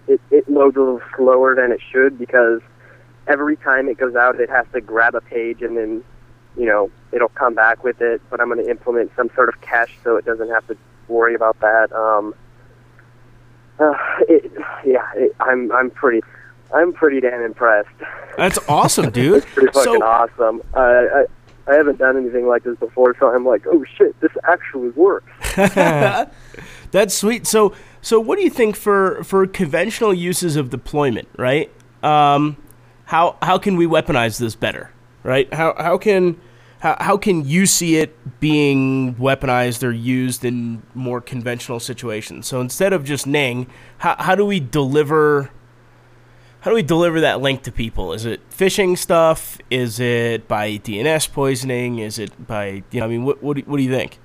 it 0.06 0.20
it 0.30 0.48
loads 0.48 0.76
a 0.76 0.80
little 0.80 1.02
slower 1.16 1.54
than 1.56 1.72
it 1.72 1.80
should 1.90 2.18
because 2.18 2.60
every 3.26 3.56
time 3.56 3.88
it 3.88 3.98
goes 3.98 4.14
out, 4.14 4.40
it 4.40 4.50
has 4.50 4.66
to 4.72 4.80
grab 4.80 5.14
a 5.14 5.20
page 5.20 5.62
and 5.62 5.76
then 5.76 6.04
you 6.56 6.66
know 6.66 6.90
it'll 7.12 7.28
come 7.28 7.54
back 7.54 7.84
with 7.84 8.00
it. 8.00 8.20
But 8.30 8.40
I'm 8.40 8.48
going 8.48 8.64
to 8.64 8.70
implement 8.70 9.12
some 9.16 9.30
sort 9.34 9.48
of 9.48 9.60
cache 9.60 9.96
so 10.02 10.16
it 10.16 10.24
doesn't 10.24 10.50
have 10.50 10.66
to 10.68 10.76
worry 11.08 11.34
about 11.34 11.58
that. 11.60 11.92
Um, 11.92 12.34
uh, 13.78 13.94
it, 14.28 14.52
yeah, 14.84 15.06
it, 15.14 15.34
I'm 15.40 15.70
I'm 15.72 15.90
pretty 15.90 16.20
I'm 16.74 16.92
pretty 16.92 17.20
damn 17.20 17.42
impressed. 17.42 17.88
That's 18.36 18.58
awesome, 18.68 19.10
dude. 19.10 19.38
It's 19.38 19.46
pretty 19.52 19.72
fucking 19.72 20.00
so 20.00 20.02
awesome. 20.02 20.62
I, 20.74 20.80
I 20.80 21.24
I 21.66 21.74
haven't 21.74 21.98
done 21.98 22.16
anything 22.16 22.46
like 22.46 22.64
this 22.64 22.78
before, 22.78 23.16
so 23.18 23.34
I'm 23.34 23.46
like, 23.46 23.66
oh 23.66 23.84
shit, 23.96 24.18
this 24.20 24.32
actually 24.44 24.90
works. 24.90 25.30
That's 26.90 27.14
sweet. 27.14 27.46
So, 27.46 27.74
so 28.02 28.20
what 28.20 28.36
do 28.36 28.44
you 28.44 28.50
think 28.50 28.76
for 28.76 29.24
for 29.24 29.46
conventional 29.46 30.12
uses 30.12 30.56
of 30.56 30.70
deployment? 30.70 31.28
Right? 31.38 31.70
Um, 32.02 32.56
how 33.04 33.36
how 33.42 33.58
can 33.58 33.76
we 33.76 33.86
weaponize 33.86 34.38
this 34.38 34.54
better? 34.54 34.90
Right? 35.22 35.52
How 35.52 35.74
how 35.76 35.98
can 35.98 36.40
how, 36.80 36.96
how 37.00 37.16
can 37.16 37.46
you 37.46 37.64
see 37.64 37.96
it 37.96 38.40
being 38.40 39.14
weaponized 39.14 39.82
or 39.82 39.90
used 39.90 40.44
in 40.44 40.82
more 40.92 41.20
conventional 41.20 41.80
situations? 41.80 42.46
So 42.46 42.60
instead 42.60 42.92
of 42.92 43.04
just 43.04 43.26
Ning, 43.26 43.66
how 43.98 44.16
how 44.18 44.34
do 44.34 44.44
we 44.44 44.60
deliver? 44.60 45.50
How 46.60 46.70
do 46.70 46.74
we 46.74 46.82
deliver 46.82 47.20
that 47.20 47.40
link 47.40 47.62
to 47.64 47.72
people? 47.72 48.14
Is 48.14 48.24
it 48.24 48.40
phishing 48.50 48.96
stuff? 48.96 49.58
Is 49.70 50.00
it 50.00 50.48
by 50.48 50.78
DNS 50.78 51.30
poisoning? 51.32 51.98
Is 51.98 52.18
it 52.18 52.46
by 52.46 52.82
you 52.90 53.00
know? 53.00 53.06
I 53.06 53.08
mean, 53.08 53.24
what 53.24 53.42
what 53.42 53.56
do, 53.56 53.62
what 53.66 53.78
do 53.78 53.82
you 53.82 53.90
think? 53.90 54.18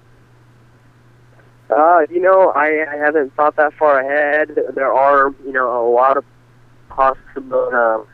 Uh, 1.69 2.01
you 2.09 2.19
know, 2.19 2.51
I, 2.55 2.83
I 2.91 2.98
haven't 2.98 3.36
thought 3.36 3.55
that 3.57 3.74
far 3.74 4.00
ahead. 4.00 4.57
There 4.74 4.91
are, 4.91 5.36
you 5.45 5.51
know, 5.51 5.88
a 5.88 5.88
lot 5.88 6.17
of 6.17 6.25
possible. 6.89 7.69
Um, 7.74 8.07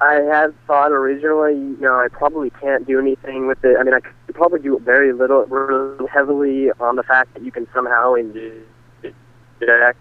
I 0.00 0.14
had 0.14 0.54
thought 0.66 0.92
originally, 0.92 1.54
you 1.54 1.76
know, 1.80 1.94
I 1.94 2.08
probably 2.08 2.50
can't 2.50 2.86
do 2.86 2.98
anything 2.98 3.46
with 3.46 3.64
it. 3.64 3.76
I 3.78 3.82
mean, 3.82 3.94
I 3.94 4.00
could 4.00 4.34
probably 4.34 4.60
do 4.60 4.78
very 4.78 5.12
little, 5.12 5.44
really 5.46 6.06
heavily 6.08 6.70
on 6.80 6.96
the 6.96 7.02
fact 7.02 7.34
that 7.34 7.42
you 7.42 7.50
can 7.50 7.66
somehow 7.74 8.14
inject 8.14 9.98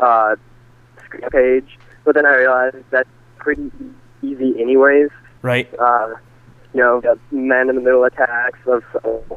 uh, 0.00 0.36
screen 1.04 1.30
page. 1.30 1.78
but 2.04 2.14
then 2.14 2.26
I 2.26 2.34
realized 2.36 2.76
that's 2.90 3.08
pretty 3.38 3.70
easy 4.22 4.54
anyways. 4.60 5.10
Right. 5.42 5.72
Uh, 5.78 6.14
you 6.74 6.80
know, 6.80 7.00
the 7.00 7.18
man-in-the-middle 7.30 8.04
attacks 8.04 8.58
of 8.66 8.82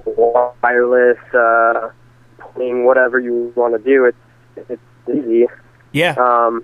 wireless, 0.06 1.18
uh, 1.34 1.90
pulling 2.38 2.86
whatever 2.86 3.20
you 3.20 3.52
want 3.56 3.76
to 3.76 3.84
do. 3.84 4.06
It's 4.06 4.70
it's 4.70 4.82
easy. 5.10 5.48
Yeah. 5.92 6.16
Um, 6.18 6.64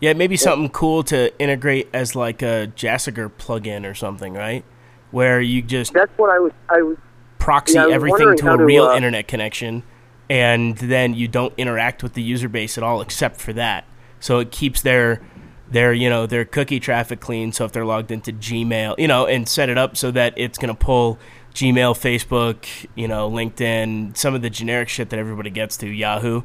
Yeah, 0.00 0.12
maybe 0.12 0.36
something 0.36 0.68
cool 0.68 1.02
to 1.04 1.36
integrate 1.38 1.88
as 1.92 2.14
like 2.14 2.42
a 2.42 2.66
Jassiger 2.68 3.30
plugin 3.30 3.88
or 3.88 3.94
something, 3.94 4.34
right? 4.34 4.64
Where 5.10 5.40
you 5.40 5.62
just 5.62 5.92
that's 5.92 6.16
what 6.18 6.30
I 6.30 6.38
was 6.38 6.52
I 6.68 6.82
was 6.82 6.98
proxy 7.38 7.74
Yeah, 7.74 7.82
I 7.82 7.86
was 7.86 7.94
everything 7.94 8.36
to 8.36 8.52
a 8.52 8.56
to, 8.58 8.64
real 8.64 8.84
uh, 8.84 8.96
internet 8.96 9.26
connection, 9.26 9.82
and 10.28 10.76
then 10.76 11.14
you 11.14 11.28
don't 11.28 11.54
interact 11.56 12.02
with 12.02 12.12
the 12.12 12.22
user 12.22 12.48
base 12.48 12.76
at 12.76 12.84
all 12.84 13.00
except 13.00 13.40
for 13.40 13.52
that. 13.54 13.84
So 14.20 14.38
it 14.38 14.50
keeps 14.50 14.82
their 14.82 15.22
their 15.70 15.92
you 15.92 16.10
know 16.10 16.26
their 16.26 16.44
cookie 16.44 16.80
traffic 16.80 17.20
clean. 17.20 17.52
So 17.52 17.64
if 17.64 17.72
they're 17.72 17.86
logged 17.86 18.10
into 18.10 18.32
Gmail, 18.32 18.98
you 18.98 19.08
know, 19.08 19.26
and 19.26 19.48
set 19.48 19.68
it 19.68 19.78
up 19.78 19.96
so 19.96 20.10
that 20.10 20.34
it's 20.36 20.58
going 20.58 20.74
to 20.74 20.78
pull 20.78 21.18
Gmail, 21.54 21.94
Facebook, 21.96 22.66
you 22.94 23.08
know, 23.08 23.30
LinkedIn, 23.30 24.14
some 24.14 24.34
of 24.34 24.42
the 24.42 24.50
generic 24.50 24.90
shit 24.90 25.08
that 25.08 25.18
everybody 25.18 25.48
gets 25.48 25.78
to 25.78 25.88
Yahoo, 25.88 26.42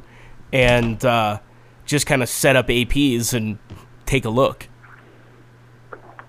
and 0.52 1.04
uh, 1.04 1.40
just 1.92 2.06
kind 2.06 2.22
of 2.22 2.28
set 2.28 2.56
up 2.56 2.66
APs 2.68 3.34
and 3.34 3.58
take 4.06 4.24
a 4.24 4.30
look. 4.30 4.66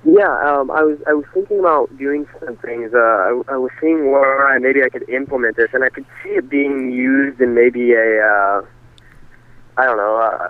Yeah, 0.05 0.36
um, 0.46 0.70
I 0.70 0.84
was 0.84 1.00
I 1.08 1.13
was 1.13 1.25
thinking 1.34 1.60
about 1.60 1.98
doing 1.98 2.27
some 2.41 2.58
things. 2.58 2.93
Uh, 2.93 2.98
I, 3.00 3.41
I 3.48 3.55
was 3.55 3.72
seeing 3.79 4.12
where 4.12 4.46
I, 4.46 4.60
maybe 4.60 4.84
I 4.84 4.89
could 4.89 5.08
implement 5.10 5.55
this, 5.55 5.70
and 5.74 5.82
I 5.82 5.89
could 5.89 6.05
see 6.22 6.32
it 6.32 6.50
being 6.50 6.91
used 6.91 7.39
in 7.39 7.55
maybe 7.55 7.93
a 7.93 8.22
uh, 8.22 8.62
I 9.77 9.86
don't 9.86 9.96
know, 9.96 10.17
uh, 10.17 10.50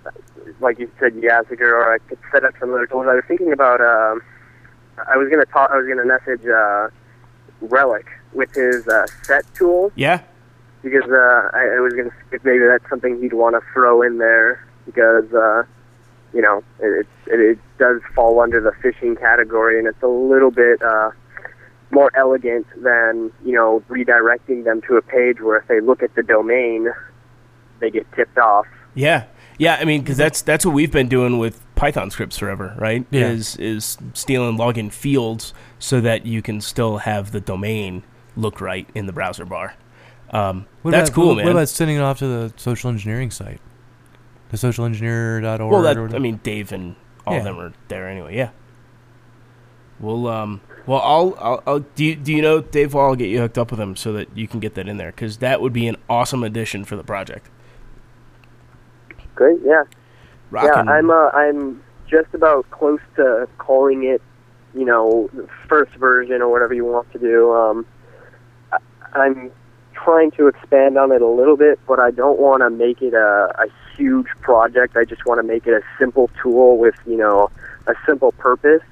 like 0.60 0.80
you 0.80 0.92
said, 1.00 1.14
Yassiger, 1.14 1.72
or 1.72 1.94
I 1.94 2.00
could 2.00 2.18
set 2.32 2.44
up 2.44 2.56
some 2.60 2.74
other 2.74 2.88
tools. 2.88 3.06
I 3.08 3.14
was 3.14 3.24
thinking 3.28 3.54
about. 3.54 3.80
Um, 3.80 4.24
I 4.98 5.18
was 5.18 5.30
gonna 5.30 5.46
talk. 5.46 5.70
I 5.72 5.78
was 5.78 5.88
gonna 5.88 6.06
message 6.06 6.48
uh, 6.48 6.90
Relic 7.62 8.08
with 8.34 8.52
his 8.56 8.88
uh, 8.88 9.06
set 9.22 9.46
tool 9.54 9.92
Yeah, 9.96 10.22
because 10.82 11.08
uh, 11.12 11.50
I, 11.54 11.76
I 11.78 11.80
was 11.80 11.94
gonna 11.94 12.10
see 12.10 12.38
if 12.38 12.44
maybe 12.44 12.66
that's 12.66 12.90
something 12.90 13.22
he'd 13.22 13.34
want 13.34 13.56
to 13.56 13.62
throw 13.72 14.02
in 14.02 14.18
there 14.18 14.66
because 14.86 15.32
uh, 15.34 15.64
you 16.34 16.42
know 16.42 16.64
it, 16.80 17.08
it 17.28 17.40
it 17.40 17.60
does 17.78 18.02
fall 18.16 18.40
under 18.40 18.62
the 18.62 18.72
phishing 18.72 19.20
category 19.20 19.80
and 19.80 19.88
it's 19.88 20.02
a 20.02 20.08
little 20.08 20.52
bit 20.52 20.82
uh, 20.82 21.12
more 21.92 22.12
elegant 22.16 22.68
than 22.82 23.32
you 23.46 23.54
know 23.54 23.84
redirecting 23.90 24.64
them 24.64 24.82
to 24.82 24.96
a 24.96 25.02
page 25.02 25.42
where 25.42 25.58
if 25.58 25.68
they 25.68 25.80
look 25.80 26.04
at 26.04 26.14
the 26.16 26.24
domain 26.24 26.90
they 27.80 27.92
get 27.92 28.10
tipped 28.14 28.38
off. 28.38 28.66
Yeah, 28.96 29.26
yeah. 29.58 29.78
I 29.80 29.86
mean, 29.86 30.02
because 30.02 30.18
that's 30.18 30.42
that's 30.42 30.66
what 30.66 30.74
we've 30.74 30.92
been 30.92 31.10
doing 31.10 31.38
with 31.38 31.64
Python 31.76 32.10
scripts 32.12 32.38
forever, 32.38 32.76
right? 32.78 33.06
Yeah. 33.12 33.30
Is 33.30 33.56
is 33.58 33.98
stealing 34.14 34.58
login 34.58 34.92
fields 34.92 35.54
so 35.80 36.00
that 36.02 36.26
you 36.26 36.42
can 36.42 36.62
still 36.62 36.98
have 36.98 37.32
the 37.32 37.42
domain 37.42 38.04
look 38.36 38.62
right 38.62 38.88
in 38.96 39.06
the 39.06 39.14
browser 39.14 39.46
bar. 39.46 39.76
Um, 40.32 40.66
What 40.82 40.92
that's 40.92 41.10
about, 41.10 41.16
cool, 41.16 41.28
what, 41.30 41.38
man. 41.38 41.46
What 41.46 41.52
about 41.52 41.70
sending 41.70 41.98
it 41.98 42.02
off 42.02 42.20
to 42.20 42.28
the 42.28 42.54
social 42.58 42.90
engineering 42.90 43.30
site? 43.30 43.62
The 44.54 44.60
socialengineer.org 44.60 45.72
well, 45.72 45.82
that 45.82 45.98
or? 45.98 46.16
I 46.16 46.20
mean, 46.20 46.40
Dave 46.44 46.72
and 46.72 46.96
all 47.26 47.36
of 47.36 47.44
them 47.44 47.60
are 47.60 47.74
there 47.88 48.08
anyway. 48.08 48.38
Yeah. 48.38 48.52
Well, 50.00 50.28
um, 50.28 50.62
well, 50.86 51.02
I'll, 51.02 51.36
I'll, 51.40 51.64
I'll 51.66 51.80
do. 51.80 52.06
You, 52.06 52.16
do 52.16 52.32
you 52.32 52.44
know 52.44 52.62
Dave? 52.62 52.94
Well, 52.94 53.04
I'll 53.04 53.16
get 53.16 53.30
you 53.30 53.40
hooked 53.40 53.58
up 53.58 53.72
with 53.72 53.80
him 53.80 53.96
so 53.96 54.14
that 54.14 54.38
you 54.38 54.48
can 54.48 54.60
get 54.60 54.76
that 54.76 54.88
in 54.88 54.98
there 54.98 55.10
because 55.10 55.38
that 55.38 55.60
would 55.60 55.74
be 55.74 55.88
an 55.88 55.96
awesome 56.08 56.44
addition 56.44 56.86
for 56.86 56.96
the 56.96 57.04
project. 57.04 57.50
Great, 59.34 59.60
yeah. 59.66 59.86
Rockin'. 60.52 60.86
Yeah, 60.86 60.92
I'm 60.92 61.10
uh, 61.10 61.30
I'm 61.30 61.84
just 62.08 62.32
about 62.36 62.70
close 62.70 63.02
to 63.16 63.50
calling 63.58 64.04
it, 64.04 64.22
you 64.76 64.86
know, 64.86 65.32
first 65.68 65.94
version 65.96 66.44
or 66.44 66.52
whatever 66.52 66.76
you 66.76 66.86
want 66.86 67.12
to 67.14 67.18
do. 67.18 67.52
Um, 67.54 67.88
I, 68.72 68.78
I'm 69.16 69.52
trying 69.94 70.30
to 70.32 70.46
expand 70.46 71.00
on 71.00 71.12
it 71.12 71.24
a 71.24 71.28
little 71.28 71.58
bit, 71.58 71.80
but 71.88 72.00
I 72.00 72.12
don't 72.12 72.40
want 72.40 72.62
to 72.62 72.70
make 72.70 73.02
it 73.02 73.16
a, 73.16 73.52
a 73.58 73.66
huge 74.04 74.28
project. 74.42 74.98
I 74.98 75.06
just 75.06 75.26
want 75.26 75.40
to 75.40 75.44
make 75.44 75.66
it 75.66 75.74
a 75.74 75.82
simple 75.98 76.30
tool 76.42 76.78
with, 76.78 76.96
you 77.06 77.16
know, 77.16 77.50
a 77.88 77.94
simple 78.06 78.34
purpose. 78.34 78.84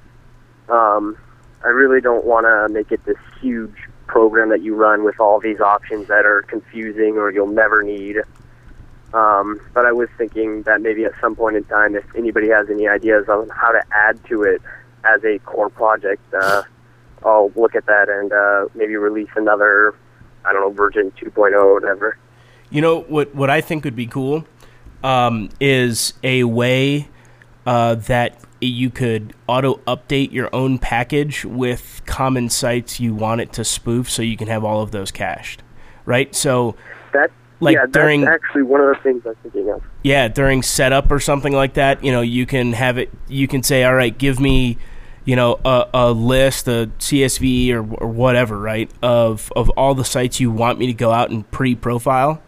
Um, 0.70 1.18
I 1.66 1.68
really 1.68 2.00
don't 2.00 2.26
want 2.26 2.46
to 2.46 2.74
make 2.74 2.94
it 2.94 3.04
this 3.04 3.18
huge 3.42 3.76
program 4.08 4.50
that 4.50 4.62
you 4.62 4.74
run 4.74 5.04
with 5.04 5.20
all 5.20 5.42
these 5.42 5.60
options 5.60 6.08
that 6.08 6.26
are 6.26 6.44
confusing 6.44 7.18
or 7.18 7.30
you'll 7.30 7.48
never 7.48 7.84
need. 7.84 8.18
Um, 9.14 9.60
but 9.74 9.86
I 9.86 9.92
was 9.92 10.08
thinking 10.18 10.64
that 10.64 10.80
maybe 10.82 11.04
at 11.04 11.12
some 11.20 11.36
point 11.36 11.58
in 11.58 11.66
time, 11.66 11.96
if 11.96 12.06
anybody 12.16 12.48
has 12.48 12.70
any 12.70 12.88
ideas 12.88 13.28
on 13.28 13.50
how 13.50 13.72
to 13.74 13.84
add 13.92 14.24
to 14.30 14.44
it 14.44 14.62
as 15.04 15.22
a 15.26 15.40
core 15.40 15.70
project, 15.70 16.24
uh, 16.34 16.64
I'll 17.26 17.52
look 17.58 17.76
at 17.76 17.86
that 17.88 18.08
and 18.08 18.32
uh, 18.32 18.74
maybe 18.76 18.96
release 18.96 19.30
another, 19.36 19.94
I 20.46 20.54
don't 20.54 20.62
know, 20.62 20.72
version 20.72 21.12
2.0 21.20 21.54
or 21.54 21.74
whatever. 21.74 22.18
You 22.70 22.82
know 22.82 23.02
what? 23.02 23.36
What 23.36 23.50
I 23.50 23.60
think 23.60 23.84
would 23.84 23.98
be 23.98 24.08
cool 24.08 24.46
um, 25.04 25.50
is 25.60 26.14
a 26.24 26.44
way 26.44 27.10
uh, 27.66 27.96
that 27.96 28.40
you 28.60 28.90
could 28.90 29.34
auto 29.48 29.76
update 29.88 30.32
your 30.32 30.50
own 30.54 30.78
package 30.78 31.44
with 31.46 32.02
common 32.06 32.50
sites 32.50 33.00
you 33.00 33.14
want 33.16 33.42
it 33.42 33.52
to 33.54 33.64
spoof, 33.64 34.10
so 34.10 34.22
you 34.22 34.38
can 34.38 34.48
have 34.48 34.64
all 34.64 34.82
of 34.82 34.92
those 34.92 35.12
cached, 35.12 35.64
right? 36.06 36.34
So 36.36 36.76
That's 37.12 37.34
Like 37.60 37.76
yeah, 37.76 37.86
during- 37.90 38.24
actually 38.28 38.64
one 38.64 38.82
of 38.82 38.96
the 38.96 39.02
things 39.04 39.24
I'm 39.26 39.36
thinking 39.44 39.70
of. 39.72 39.82
yeah, 40.04 40.28
during 40.28 40.62
setup 40.64 41.12
or 41.12 41.20
something 41.20 41.54
like 41.54 41.74
that, 41.76 42.04
you 42.04 42.12
know, 42.12 42.22
you 42.22 42.46
can 42.46 42.74
have 42.74 42.98
it. 42.98 43.10
You 43.28 43.48
can 43.48 43.64
say, 43.64 43.84
all 43.84 43.96
right, 43.96 44.16
give 44.16 44.40
me, 44.40 44.78
you 45.26 45.36
know, 45.36 45.60
a, 45.66 45.88
a 45.94 46.12
list, 46.12 46.68
a 46.68 46.90
CSV 47.00 47.72
or, 47.74 47.80
or 47.96 48.08
whatever, 48.08 48.58
right, 48.60 48.90
of 49.04 49.52
of 49.56 49.70
all 49.72 49.94
the 49.96 50.06
sites 50.06 50.40
you 50.40 50.50
want 50.52 50.78
me 50.80 50.88
to 50.88 50.94
go 50.94 51.12
out 51.12 51.30
and 51.32 51.50
pre-profile, 51.52 52.42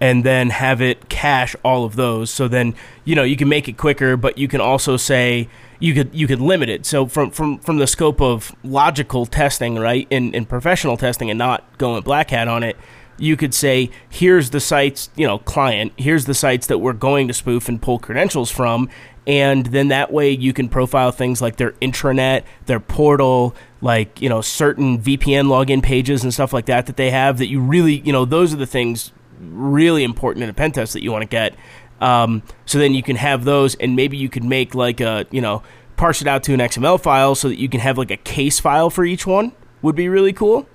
and 0.00 0.24
then 0.24 0.50
have 0.50 0.80
it 0.80 1.08
cache 1.08 1.54
all 1.64 1.84
of 1.84 1.96
those. 1.96 2.30
So 2.30 2.48
then, 2.48 2.74
you 3.04 3.14
know, 3.14 3.22
you 3.22 3.36
can 3.36 3.48
make 3.48 3.68
it 3.68 3.76
quicker, 3.76 4.16
but 4.16 4.38
you 4.38 4.48
can 4.48 4.60
also 4.60 4.96
say 4.96 5.48
you 5.78 5.94
could 5.94 6.14
you 6.14 6.26
could 6.26 6.40
limit 6.40 6.68
it. 6.68 6.86
So 6.86 7.06
from 7.06 7.30
from 7.30 7.58
from 7.58 7.78
the 7.78 7.86
scope 7.86 8.20
of 8.20 8.54
logical 8.62 9.26
testing, 9.26 9.76
right, 9.76 10.06
in 10.10 10.34
in 10.34 10.46
professional 10.46 10.96
testing, 10.96 11.30
and 11.30 11.38
not 11.38 11.78
going 11.78 12.02
black 12.02 12.30
hat 12.30 12.48
on 12.48 12.62
it 12.62 12.76
you 13.18 13.36
could 13.36 13.54
say, 13.54 13.90
here's 14.08 14.50
the 14.50 14.60
sites, 14.60 15.10
you 15.16 15.26
know, 15.26 15.38
client, 15.38 15.92
here's 15.96 16.24
the 16.24 16.34
sites 16.34 16.66
that 16.66 16.78
we're 16.78 16.92
going 16.92 17.28
to 17.28 17.34
spoof 17.34 17.68
and 17.68 17.80
pull 17.80 17.98
credentials 17.98 18.50
from. 18.50 18.88
And 19.26 19.66
then 19.66 19.88
that 19.88 20.12
way 20.12 20.30
you 20.30 20.52
can 20.52 20.68
profile 20.68 21.10
things 21.10 21.40
like 21.40 21.56
their 21.56 21.72
intranet, 21.72 22.42
their 22.66 22.80
portal, 22.80 23.54
like, 23.80 24.20
you 24.20 24.28
know, 24.28 24.40
certain 24.40 24.98
VPN 24.98 25.46
login 25.46 25.82
pages 25.82 26.24
and 26.24 26.34
stuff 26.34 26.52
like 26.52 26.66
that 26.66 26.86
that 26.86 26.96
they 26.96 27.10
have 27.10 27.38
that 27.38 27.48
you 27.48 27.60
really, 27.60 28.00
you 28.00 28.12
know, 28.12 28.24
those 28.24 28.52
are 28.52 28.58
the 28.58 28.66
things 28.66 29.12
really 29.52 30.04
important 30.04 30.42
in 30.42 30.50
a 30.50 30.54
pen 30.54 30.72
test 30.72 30.92
that 30.92 31.02
you 31.02 31.12
want 31.12 31.22
to 31.22 31.28
get. 31.28 31.54
Um, 32.00 32.42
so 32.66 32.78
then 32.78 32.94
you 32.94 33.02
can 33.02 33.16
have 33.16 33.44
those 33.44 33.74
and 33.76 33.96
maybe 33.96 34.16
you 34.16 34.28
could 34.28 34.44
make 34.44 34.74
like 34.74 35.00
a, 35.00 35.26
you 35.30 35.40
know, 35.40 35.62
parse 35.96 36.20
it 36.20 36.28
out 36.28 36.42
to 36.44 36.54
an 36.54 36.60
XML 36.60 37.00
file 37.00 37.34
so 37.34 37.48
that 37.48 37.58
you 37.58 37.68
can 37.68 37.80
have 37.80 37.96
like 37.96 38.10
a 38.10 38.16
case 38.16 38.58
file 38.58 38.90
for 38.90 39.04
each 39.04 39.26
one 39.26 39.52
would 39.80 39.94
be 39.94 40.08
really 40.08 40.32
cool 40.32 40.66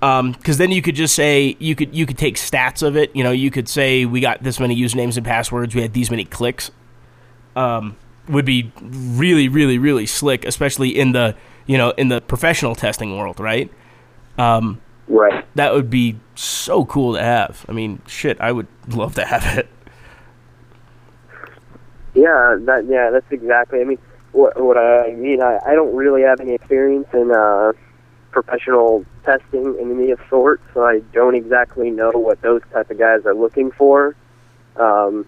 because 0.00 0.58
then 0.58 0.70
you 0.70 0.80
could 0.80 0.94
just 0.94 1.14
say 1.14 1.56
you 1.58 1.74
could 1.74 1.94
you 1.94 2.06
could 2.06 2.18
take 2.18 2.36
stats 2.36 2.82
of 2.82 2.96
it. 2.96 3.14
You 3.14 3.24
know, 3.24 3.32
you 3.32 3.50
could 3.50 3.68
say 3.68 4.04
we 4.04 4.20
got 4.20 4.42
this 4.42 4.60
many 4.60 4.76
usernames 4.76 5.16
and 5.16 5.26
passwords, 5.26 5.74
we 5.74 5.82
had 5.82 5.92
these 5.92 6.10
many 6.10 6.24
clicks. 6.24 6.70
Um, 7.56 7.96
would 8.28 8.44
be 8.44 8.70
really, 8.80 9.48
really, 9.48 9.78
really 9.78 10.06
slick, 10.06 10.44
especially 10.44 10.90
in 10.90 11.12
the 11.12 11.34
you 11.66 11.76
know 11.76 11.90
in 11.96 12.08
the 12.08 12.20
professional 12.20 12.74
testing 12.74 13.16
world, 13.16 13.40
right? 13.40 13.70
Um, 14.36 14.80
Right. 15.08 15.44
that 15.54 15.72
would 15.72 15.88
be 15.88 16.20
so 16.34 16.84
cool 16.84 17.14
to 17.14 17.22
have. 17.22 17.64
I 17.68 17.72
mean, 17.72 18.02
shit, 18.06 18.38
I 18.40 18.52
would 18.52 18.66
love 18.88 19.14
to 19.14 19.24
have 19.24 19.58
it. 19.58 19.68
Yeah, 22.14 22.56
that 22.60 22.86
yeah, 22.86 23.10
that's 23.10 23.30
exactly. 23.30 23.80
I 23.80 23.84
mean, 23.84 23.98
what 24.32 24.60
what 24.60 24.76
I 24.76 25.12
mean, 25.12 25.40
I, 25.40 25.58
I 25.66 25.74
don't 25.74 25.94
really 25.94 26.22
have 26.22 26.40
any 26.40 26.52
experience 26.52 27.06
in 27.12 27.30
uh, 27.30 27.72
professional 28.30 29.04
testing 29.24 29.78
in 29.78 29.92
any 29.92 30.10
of 30.10 30.20
sorts, 30.28 30.62
so 30.74 30.84
I 30.84 31.00
don't 31.12 31.34
exactly 31.34 31.90
know 31.90 32.10
what 32.10 32.40
those 32.42 32.62
type 32.72 32.90
of 32.90 32.98
guys 32.98 33.24
are 33.24 33.34
looking 33.34 33.70
for. 33.70 34.14
Um, 34.76 35.26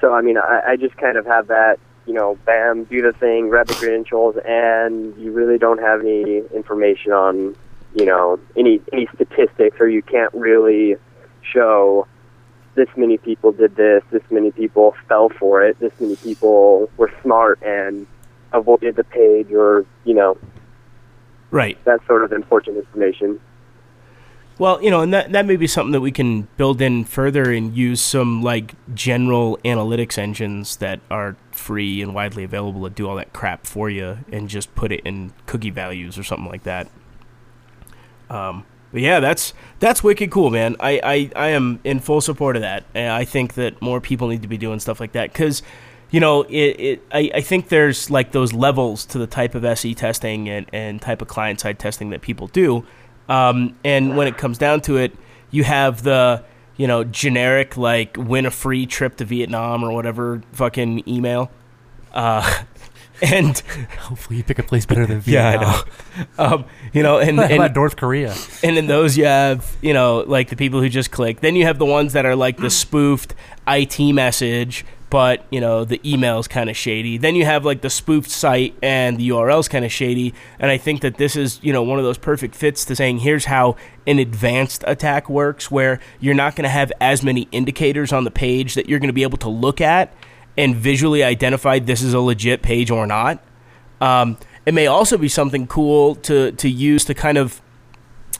so 0.00 0.12
I 0.12 0.22
mean, 0.22 0.38
I, 0.38 0.62
I 0.68 0.76
just 0.76 0.96
kind 0.96 1.16
of 1.16 1.26
have 1.26 1.48
that, 1.48 1.78
you 2.06 2.14
know, 2.14 2.38
bam, 2.44 2.84
do 2.84 3.02
the 3.02 3.12
thing, 3.12 3.48
grab 3.48 3.66
the 3.66 3.74
credentials, 3.74 4.36
and 4.46 5.16
you 5.16 5.32
really 5.32 5.58
don't 5.58 5.80
have 5.80 6.00
any 6.00 6.38
information 6.54 7.12
on, 7.12 7.56
you 7.96 8.04
know, 8.04 8.38
any 8.56 8.80
any 8.92 9.08
statistics, 9.14 9.80
or 9.80 9.88
you 9.88 10.02
can't 10.02 10.32
really 10.34 10.96
show 11.42 12.06
this 12.74 12.88
many 12.94 13.16
people 13.16 13.52
did 13.52 13.74
this, 13.74 14.02
this 14.10 14.22
many 14.30 14.50
people 14.50 14.94
fell 15.08 15.30
for 15.30 15.64
it, 15.64 15.80
this 15.80 15.92
many 15.98 16.14
people 16.16 16.90
were 16.98 17.10
smart 17.22 17.58
and 17.62 18.06
avoided 18.52 18.96
the 18.96 19.04
page 19.04 19.50
or, 19.50 19.86
you 20.04 20.14
know, 20.14 20.36
Right. 21.50 21.82
that 21.84 22.00
sort 22.06 22.22
of 22.22 22.32
important 22.32 22.76
information. 22.76 23.40
Well, 24.58 24.82
you 24.82 24.90
know, 24.90 25.00
and 25.00 25.12
that 25.14 25.32
that 25.32 25.46
may 25.46 25.56
be 25.56 25.66
something 25.66 25.92
that 25.92 26.00
we 26.02 26.12
can 26.12 26.48
build 26.58 26.82
in 26.82 27.04
further 27.04 27.50
and 27.50 27.74
use 27.74 28.00
some 28.00 28.42
like 28.42 28.74
general 28.94 29.58
analytics 29.64 30.18
engines 30.18 30.76
that 30.76 31.00
are 31.10 31.36
free 31.52 32.02
and 32.02 32.14
widely 32.14 32.44
available 32.44 32.82
to 32.84 32.90
do 32.94 33.08
all 33.08 33.16
that 33.16 33.32
crap 33.32 33.66
for 33.66 33.88
you, 33.88 34.18
and 34.30 34.48
just 34.48 34.74
put 34.74 34.92
it 34.92 35.00
in 35.04 35.32
cookie 35.46 35.70
values 35.70 36.18
or 36.18 36.22
something 36.22 36.48
like 36.48 36.64
that. 36.64 36.88
Um, 38.30 38.64
but 38.92 39.02
yeah, 39.02 39.20
that's 39.20 39.52
that's 39.78 40.02
wicked 40.02 40.30
cool, 40.30 40.50
man. 40.50 40.76
I, 40.80 41.00
I, 41.02 41.30
I 41.36 41.48
am 41.48 41.80
in 41.84 42.00
full 42.00 42.20
support 42.20 42.56
of 42.56 42.62
that. 42.62 42.84
And 42.94 43.12
I 43.12 43.24
think 43.24 43.54
that 43.54 43.80
more 43.82 44.00
people 44.00 44.28
need 44.28 44.42
to 44.42 44.48
be 44.48 44.56
doing 44.56 44.80
stuff 44.80 45.00
like 45.00 45.12
that 45.12 45.32
because, 45.32 45.62
you 46.10 46.20
know, 46.20 46.42
it, 46.44 46.80
it 46.80 47.02
I, 47.12 47.30
I 47.34 47.40
think 47.40 47.68
there's 47.68 48.10
like 48.10 48.32
those 48.32 48.52
levels 48.52 49.04
to 49.06 49.18
the 49.18 49.26
type 49.26 49.54
of 49.54 49.64
SE 49.64 49.94
testing 49.94 50.48
and, 50.48 50.66
and 50.72 51.02
type 51.02 51.20
of 51.20 51.28
client 51.28 51.60
side 51.60 51.78
testing 51.78 52.10
that 52.10 52.22
people 52.22 52.46
do. 52.48 52.86
Um, 53.28 53.76
and 53.84 54.16
when 54.16 54.28
it 54.28 54.38
comes 54.38 54.56
down 54.56 54.80
to 54.82 54.96
it, 54.96 55.12
you 55.50 55.64
have 55.64 56.02
the 56.02 56.44
you 56.76 56.86
know 56.86 57.04
generic 57.04 57.76
like 57.76 58.16
win 58.16 58.46
a 58.46 58.50
free 58.50 58.86
trip 58.86 59.16
to 59.16 59.24
Vietnam 59.24 59.82
or 59.84 59.92
whatever 59.92 60.42
fucking 60.52 61.06
email. 61.08 61.50
Uh, 62.12 62.62
and 63.22 63.58
Hopefully, 63.98 64.38
you 64.38 64.44
pick 64.44 64.58
a 64.58 64.62
place 64.62 64.86
better 64.86 65.06
than 65.06 65.20
Vietnam. 65.20 65.62
yeah, 65.62 65.82
I 66.38 66.44
know. 66.46 66.56
Um, 66.56 66.64
you 66.92 67.02
know, 67.02 67.18
and, 67.18 67.38
How 67.38 67.54
about 67.54 67.74
North 67.74 67.96
Korea? 67.96 68.34
and 68.62 68.76
in 68.76 68.86
those 68.86 69.16
you 69.16 69.24
have 69.24 69.76
you 69.82 69.92
know 69.92 70.24
like 70.26 70.48
the 70.48 70.56
people 70.56 70.80
who 70.80 70.88
just 70.88 71.10
click 71.10 71.40
then 71.40 71.56
you 71.56 71.64
have 71.64 71.78
the 71.78 71.84
ones 71.86 72.12
that 72.12 72.26
are 72.26 72.36
like 72.36 72.56
the 72.58 72.70
spoofed 72.70 73.34
it 73.66 74.12
message 74.12 74.84
but 75.10 75.44
you 75.50 75.60
know 75.60 75.84
the 75.84 76.00
email's 76.04 76.48
kind 76.48 76.68
of 76.68 76.76
shady 76.76 77.16
then 77.16 77.34
you 77.34 77.44
have 77.44 77.64
like 77.64 77.80
the 77.80 77.90
spoofed 77.90 78.30
site 78.30 78.74
and 78.82 79.18
the 79.18 79.30
url's 79.30 79.68
kind 79.68 79.84
of 79.84 79.92
shady 79.92 80.34
and 80.58 80.70
i 80.70 80.76
think 80.76 81.00
that 81.00 81.16
this 81.16 81.36
is 81.36 81.60
you 81.62 81.72
know 81.72 81.82
one 81.82 81.98
of 81.98 82.04
those 82.04 82.18
perfect 82.18 82.54
fits 82.54 82.84
to 82.84 82.96
saying 82.96 83.18
here's 83.18 83.46
how 83.46 83.76
an 84.06 84.18
advanced 84.18 84.82
attack 84.86 85.28
works 85.28 85.70
where 85.70 86.00
you're 86.20 86.34
not 86.34 86.56
going 86.56 86.64
to 86.64 86.68
have 86.68 86.92
as 87.00 87.22
many 87.22 87.48
indicators 87.52 88.12
on 88.12 88.24
the 88.24 88.30
page 88.30 88.74
that 88.74 88.88
you're 88.88 88.98
going 88.98 89.08
to 89.08 89.14
be 89.14 89.22
able 89.22 89.38
to 89.38 89.48
look 89.48 89.80
at 89.80 90.12
and 90.56 90.74
visually 90.76 91.22
identify 91.22 91.78
this 91.78 92.02
is 92.02 92.14
a 92.14 92.20
legit 92.20 92.62
page 92.62 92.90
or 92.90 93.06
not 93.06 93.42
um, 94.00 94.36
it 94.66 94.74
may 94.74 94.86
also 94.86 95.16
be 95.16 95.28
something 95.28 95.66
cool 95.66 96.14
to, 96.16 96.52
to 96.52 96.68
use 96.68 97.04
to 97.04 97.14
kind 97.14 97.38
of 97.38 97.62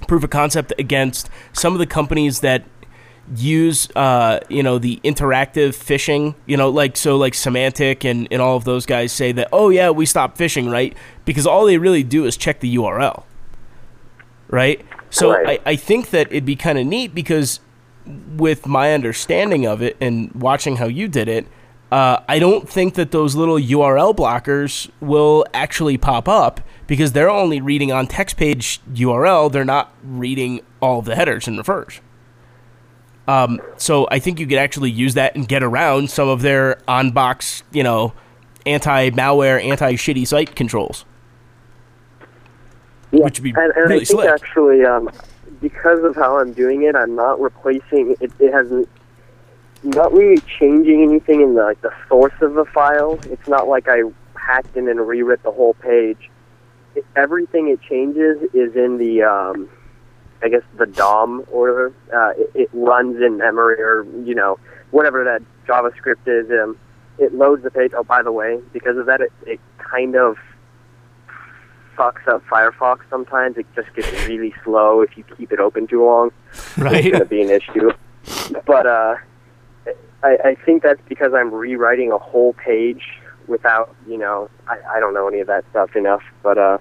proof 0.07 0.23
of 0.23 0.31
concept 0.31 0.73
against 0.79 1.31
some 1.53 1.73
of 1.73 1.79
the 1.79 1.87
companies 1.87 2.41
that 2.41 2.65
use 3.35 3.89
uh, 3.97 4.39
you 4.49 4.63
know 4.63 4.79
the 4.79 5.01
interactive 5.03 5.71
phishing 5.71 6.35
you 6.47 6.57
know 6.57 6.69
like 6.71 6.97
so 6.97 7.17
like 7.17 7.35
semantic 7.35 8.05
and, 8.05 8.29
and 8.31 8.41
all 8.41 8.57
of 8.57 8.65
those 8.65 8.87
guys 8.87 9.11
say 9.11 9.33
that 9.33 9.49
oh 9.53 9.69
yeah 9.69 9.91
we 9.91 10.07
stopped 10.07 10.39
phishing 10.39 10.71
right 10.71 10.97
because 11.25 11.47
all 11.47 11.65
they 11.65 11.77
really 11.79 12.05
do 12.05 12.25
is 12.25 12.37
check 12.37 12.61
the 12.61 12.77
url 12.77 13.25
right 14.49 14.85
so 15.11 15.31
Right. 15.33 15.61
I, 15.67 15.71
I 15.73 15.77
think 15.77 16.11
that 16.11 16.29
it'd 16.29 16.45
be 16.45 16.57
kind 16.57 16.79
of 16.79 16.87
neat 16.87 17.15
because 17.15 17.59
with 18.37 18.67
my 18.67 18.93
understanding 18.95 19.67
of 19.67 19.83
it 19.83 19.97
and 20.01 20.33
watching 20.35 20.77
how 20.77 20.87
you 20.87 21.09
did 21.09 21.29
it 21.29 21.47
uh, 21.93 22.19
I 22.29 22.39
don't 22.39 22.69
think 22.69 22.95
that 22.95 23.13
those 23.13 23.35
little 23.37 23.57
URL 23.57 24.15
blockers 24.15 24.91
will 25.01 25.47
actually 25.55 25.97
pop 25.97 26.29
up 26.29 26.61
because 26.87 27.13
they're 27.13 27.31
only 27.31 27.61
reading 27.61 27.93
on 27.93 28.07
text 28.07 28.37
page 28.37 28.81
URL. 28.93 29.51
They're 29.51 29.65
not 29.65 29.93
reading 30.03 30.63
all 30.81 30.99
of 30.99 31.05
the 31.05 31.15
headers 31.15 31.47
and 31.47 31.57
refers. 31.57 32.01
Um, 33.29 33.61
so 33.77 34.07
I 34.11 34.19
think 34.19 34.39
you 34.39 34.47
could 34.47 34.59
actually 34.59 34.91
use 34.91 35.15
that 35.15 35.35
and 35.35 35.47
get 35.49 35.63
around 35.63 36.11
some 36.11 36.29
of 36.29 36.43
their 36.43 36.81
on 36.89 37.11
box, 37.11 37.63
you 37.73 37.83
know, 37.83 38.13
anti 38.65 39.11
malware, 39.11 39.63
anti 39.63 39.95
shitty 39.95 40.27
site 40.27 40.55
controls. 40.55 41.05
Yeah, 43.13 43.25
Which 43.25 43.39
would 43.39 43.45
be 43.45 43.51
and, 43.51 43.73
and 43.73 43.77
really 43.77 43.95
I 43.95 43.99
think 43.99 44.09
slick. 44.09 44.29
actually, 44.29 44.85
um, 44.85 45.11
because 45.61 46.03
of 46.05 46.17
how 46.17 46.39
I'm 46.39 46.53
doing 46.53 46.83
it, 46.83 46.95
I'm 46.95 47.15
not 47.15 47.41
replacing 47.41 48.17
it. 48.21 48.33
It 48.39 48.53
hasn't 48.53 48.89
not 49.83 50.13
really 50.13 50.41
changing 50.59 51.03
anything 51.03 51.41
in 51.41 51.55
the 51.55 51.63
like 51.63 51.81
the 51.83 51.93
source 52.09 52.35
of 52.41 52.55
the 52.55 52.65
file. 52.65 53.19
It's 53.25 53.49
not 53.49 53.69
like 53.69 53.89
I 53.89 54.03
hacked 54.35 54.77
in 54.77 54.89
and 54.89 55.07
rewrote 55.07 55.43
the 55.43 55.53
whole 55.53 55.75
page. 55.75 56.31
It, 56.95 57.05
everything 57.15 57.69
it 57.69 57.81
changes 57.83 58.43
is 58.55 58.75
in 58.75 58.99
the, 58.99 59.23
um, 59.23 59.69
I 60.43 60.49
guess 60.49 60.63
the 60.79 60.87
DOM 60.87 61.45
order. 61.51 61.93
Uh, 62.13 62.31
it, 62.37 62.51
it 62.55 62.71
runs 62.73 63.21
in 63.23 63.39
memory 63.39 63.81
or 63.81 64.05
you 64.25 64.35
know 64.35 64.59
whatever 64.91 65.25
that 65.25 65.43
JavaScript 65.67 66.27
is. 66.27 66.51
Um, 66.51 66.79
it 67.19 67.35
loads 67.35 67.63
the 67.63 67.71
page. 67.71 67.93
Oh, 67.95 68.05
by 68.05 68.23
the 68.23 68.33
way, 68.33 68.61
because 68.73 68.97
of 68.99 69.07
that, 69.07 69.21
it, 69.21 69.33
it 69.47 69.61
kind 69.79 70.17
of 70.17 70.37
fucks 71.97 72.27
up 72.29 72.45
Firefox 72.47 73.01
sometimes. 73.09 73.57
It 73.57 73.67
just 73.75 73.93
gets 73.95 74.11
really 74.27 74.55
slow 74.65 75.01
if 75.01 75.17
you 75.17 75.25
keep 75.37 75.53
it 75.53 75.61
open 75.61 75.87
too 75.87 76.05
long. 76.05 76.31
It's 76.53 76.77
going 76.77 77.13
to 77.13 77.25
be 77.25 77.43
an 77.43 77.51
issue. 77.51 77.91
But 78.67 78.87
uh, 78.87 79.17
I, 80.23 80.39
I 80.45 80.55
think 80.55 80.83
that's 80.83 81.01
because 81.09 81.35
I'm 81.35 81.53
rewriting 81.53 82.13
a 82.13 82.19
whole 82.19 82.53
page 82.55 83.03
without, 83.47 83.95
you 84.09 84.19
know, 84.19 84.51
I, 84.69 84.79
I 84.97 85.01
don't 85.01 85.15
know 85.15 85.29
any 85.29 85.41
of 85.41 85.47
that 85.47 85.65
stuff 85.71 85.95
enough. 85.95 86.23
But 86.43 86.59
uh, 86.59 86.79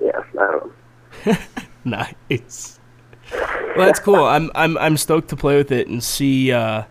yeah, 0.00 0.22
I 0.38 0.50
don't 0.50 0.72
know. 1.26 1.36
nice. 1.84 2.78
Well, 3.76 3.86
that's 3.86 4.00
cool. 4.00 4.24
I'm 4.24 4.50
I'm 4.54 4.76
I'm 4.78 4.96
stoked 4.96 5.28
to 5.30 5.36
play 5.36 5.56
with 5.56 5.72
it 5.72 5.88
and 5.88 6.02
see 6.04 6.52
uh, 6.52 6.84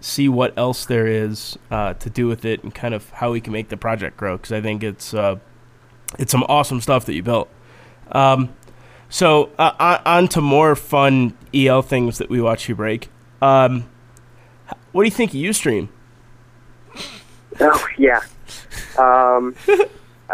see 0.00 0.28
what 0.28 0.56
else 0.58 0.84
there 0.86 1.06
is 1.06 1.58
uh, 1.70 1.94
to 1.94 2.10
do 2.10 2.26
with 2.26 2.44
it 2.44 2.62
and 2.64 2.74
kind 2.74 2.94
of 2.94 3.10
how 3.10 3.30
we 3.32 3.40
can 3.40 3.52
make 3.52 3.68
the 3.68 3.76
project 3.76 4.16
grow 4.16 4.36
because 4.36 4.52
I 4.52 4.60
think 4.60 4.82
it's 4.82 5.14
uh, 5.14 5.36
it's 6.18 6.32
some 6.32 6.44
awesome 6.48 6.80
stuff 6.80 7.04
that 7.06 7.14
you 7.14 7.22
built. 7.22 7.48
Um, 8.10 8.54
so 9.08 9.50
uh, 9.58 9.98
on, 10.04 10.28
to 10.28 10.40
more 10.40 10.74
fun 10.74 11.36
EL 11.54 11.82
things 11.82 12.18
that 12.18 12.30
we 12.30 12.40
watch 12.40 12.68
you 12.68 12.74
break. 12.74 13.08
Um, 13.42 13.88
what 14.92 15.02
do 15.02 15.06
you 15.06 15.10
think 15.10 15.30
of 15.32 15.36
UStream? 15.36 15.88
Oh, 17.62 17.86
yeah. 17.98 18.20
Um, 18.96 19.54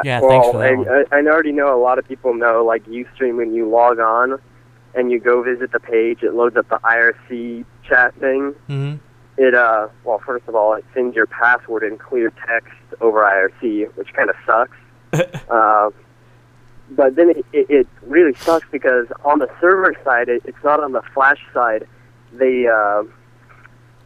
Yeah, 0.05 0.21
well, 0.21 0.31
thanks 0.31 0.49
for 0.51 0.59
that 0.59 0.73
and. 0.73 1.07
I, 1.11 1.17
I 1.17 1.33
already 1.33 1.53
know 1.53 1.75
a 1.75 1.81
lot 1.81 1.99
of 1.99 2.07
people 2.07 2.35
know, 2.35 2.65
like 2.65 2.85
Ustream, 2.85 3.37
when 3.37 3.55
you 3.55 3.69
log 3.69 3.99
on 3.99 4.39
and 4.95 5.11
you 5.11 5.19
go 5.19 5.43
visit 5.43 5.73
the 5.73 5.81
page, 5.81 6.23
it 6.23 6.35
loads 6.35 6.57
up 6.57 6.69
the 6.69 6.79
IRC 6.79 7.65
chat 7.89 8.15
thing. 8.17 8.55
Mhm. 8.69 9.01
It, 9.39 9.55
uh, 9.55 9.89
well, 10.05 10.19
first 10.25 10.47
of 10.49 10.55
all, 10.55 10.75
it 10.75 10.85
sends 10.95 11.15
your 11.15 11.27
password 11.27 11.83
in 11.83 11.99
clear 11.99 12.31
text 12.47 12.73
over 13.01 13.23
IRC, 13.23 13.95
which 13.97 14.13
kind 14.15 14.31
of 14.31 14.37
sucks. 14.47 14.77
uh, 15.51 15.91
but 16.91 17.17
then 17.17 17.31
it, 17.31 17.47
it, 17.53 17.67
it 17.71 17.89
really 18.03 18.35
sucks 18.35 18.67
because 18.71 19.07
on 19.25 19.39
the 19.39 19.49
server 19.61 19.95
side, 20.05 20.29
it, 20.29 20.43
it's 20.45 20.63
not 20.65 20.81
on 20.81 20.93
the 20.93 21.03
Flash 21.15 21.41
side. 21.53 21.87
They 22.33 22.67
uh, 22.67 23.03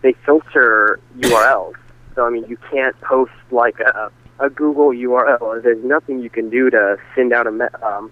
they 0.02 0.14
filter 0.24 0.98
URLs. 1.18 1.74
So 2.14 2.26
I 2.26 2.30
mean, 2.30 2.44
you 2.48 2.56
can't 2.70 2.98
post 3.00 3.32
like 3.50 3.78
a, 3.80 4.10
a 4.38 4.50
Google 4.50 4.88
URL. 4.88 5.62
There's 5.62 5.84
nothing 5.84 6.20
you 6.20 6.30
can 6.30 6.50
do 6.50 6.70
to 6.70 6.96
send 7.14 7.32
out 7.32 7.46
a 7.46 7.52
me- 7.52 7.66
um, 7.82 8.10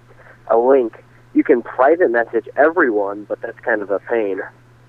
a 0.48 0.56
link. 0.56 1.04
You 1.34 1.44
can 1.44 1.62
private 1.62 2.10
message 2.10 2.48
everyone, 2.56 3.24
but 3.24 3.40
that's 3.40 3.58
kind 3.60 3.82
of 3.82 3.90
a 3.90 3.98
pain. 4.00 4.40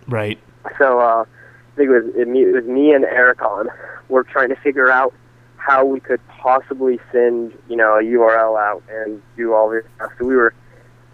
Right. 0.07 0.39
So 0.77 0.99
uh, 0.99 1.25
I 1.25 1.75
think 1.75 1.89
it 1.89 2.03
was 2.03 2.15
it, 2.15 2.27
me- 2.27 2.43
it 2.43 2.53
was 2.53 2.65
me 2.65 2.93
and 2.93 3.05
Ericon. 3.05 3.69
We're 4.09 4.23
trying 4.23 4.49
to 4.49 4.55
figure 4.55 4.89
out 4.89 5.13
how 5.57 5.85
we 5.85 5.99
could 5.99 6.21
possibly 6.27 6.99
send 7.11 7.53
you 7.67 7.75
know 7.75 7.95
a 7.95 8.03
URL 8.03 8.59
out 8.59 8.83
and 8.89 9.21
do 9.37 9.53
all 9.53 9.69
this 9.69 9.83
stuff. 9.95 10.11
So 10.19 10.25
we 10.25 10.35
were 10.35 10.53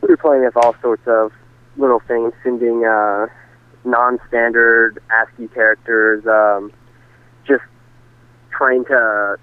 we 0.02 0.10
were 0.10 0.18
playing 0.18 0.44
with 0.46 0.56
all 0.58 0.76
sorts 0.82 1.04
of 1.08 1.32
little 1.78 2.02
things, 2.08 2.34
sending 2.44 2.86
uh, 2.86 3.28
non-standard 3.86 5.02
ASCII 5.10 5.48
characters, 5.50 6.26
um, 6.26 6.72
just 7.48 7.64
trying 8.52 8.86
to 8.86 9.38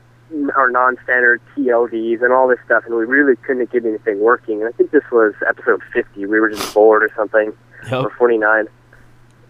or 0.57 0.71
non-standard 0.71 1.41
TLDs 1.55 2.23
and 2.23 2.33
all 2.33 2.49
this 2.49 2.59
stuff, 2.65 2.85
and 2.87 2.95
we 2.95 3.05
really 3.05 3.37
couldn't 3.37 3.71
get 3.71 3.85
anything 3.85 4.21
working. 4.21 4.61
And 4.63 4.69
I 4.69 4.73
think 4.77 4.91
this 4.91 5.05
was 5.13 5.35
episode 5.47 5.83
50. 5.93 6.27
We 6.27 6.41
were 6.41 6.51
just 6.51 6.73
bored 6.73 7.03
or 7.03 7.11
something, 7.15 7.53
or 7.93 8.11
49. 8.11 8.67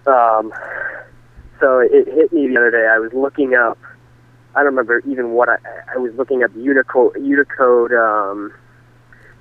Um, 0.06 0.52
so 1.60 1.78
it 1.78 2.08
hit 2.08 2.32
me 2.32 2.48
the 2.48 2.56
other 2.56 2.70
day. 2.70 2.88
I 2.90 2.98
was 2.98 3.12
looking 3.12 3.54
up. 3.54 3.78
I 4.54 4.58
don't 4.58 4.74
remember 4.74 5.00
even 5.08 5.30
what 5.30 5.48
I. 5.48 5.56
I 5.94 5.98
was 5.98 6.12
looking 6.14 6.42
up 6.42 6.50
Unicode, 6.56 7.16
Unicode 7.22 7.92
um, 7.92 8.52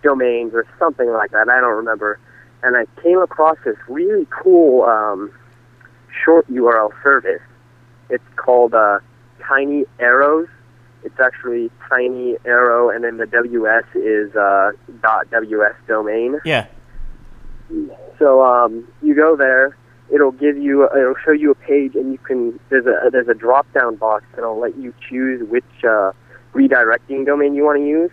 domains 0.04 0.54
or 0.54 0.66
something 0.78 1.12
like 1.12 1.32
that. 1.32 1.50
I 1.50 1.60
don't 1.60 1.76
remember. 1.76 2.20
And 2.64 2.78
I 2.78 2.86
came 3.02 3.18
across 3.18 3.58
this 3.66 3.78
really 3.88 4.28
cool 4.30 4.84
um, 4.84 5.32
short 6.24 6.48
URL 6.52 6.92
service. 7.04 7.42
It's 8.10 8.24
called 8.36 8.74
uh, 8.74 9.00
Tiny 9.48 9.86
Arrows. 10.00 10.48
It's 11.04 11.20
actually 11.20 11.72
Tiny 11.90 12.38
Arrow, 12.46 12.90
and 12.90 13.04
then 13.04 13.18
the 13.18 13.26
WS 13.26 13.86
is 13.96 14.36
uh, 14.36 14.72
.ws 15.02 15.76
domain. 15.88 16.40
Yeah. 16.46 16.68
So 18.20 18.44
um, 18.44 18.88
you 19.02 19.16
go 19.16 19.36
there. 19.36 19.76
It'll 20.14 20.32
give 20.34 20.58
you. 20.58 20.86
It'll 20.96 21.16
show 21.24 21.32
you 21.32 21.52
a 21.52 21.56
page, 21.56 21.96
and 21.96 22.12
you 22.12 22.18
can. 22.18 22.60
There's 22.70 22.86
a 22.86 23.10
there's 23.10 23.30
a 23.30 23.34
drop 23.34 23.72
down 23.74 23.96
box 23.96 24.26
that'll 24.36 24.60
let 24.60 24.78
you 24.78 24.94
choose 25.10 25.48
which 25.50 25.64
uh, 25.84 26.12
redirecting 26.54 27.26
domain 27.26 27.56
you 27.56 27.64
want 27.64 27.80
to 27.80 27.86
use. 27.88 28.12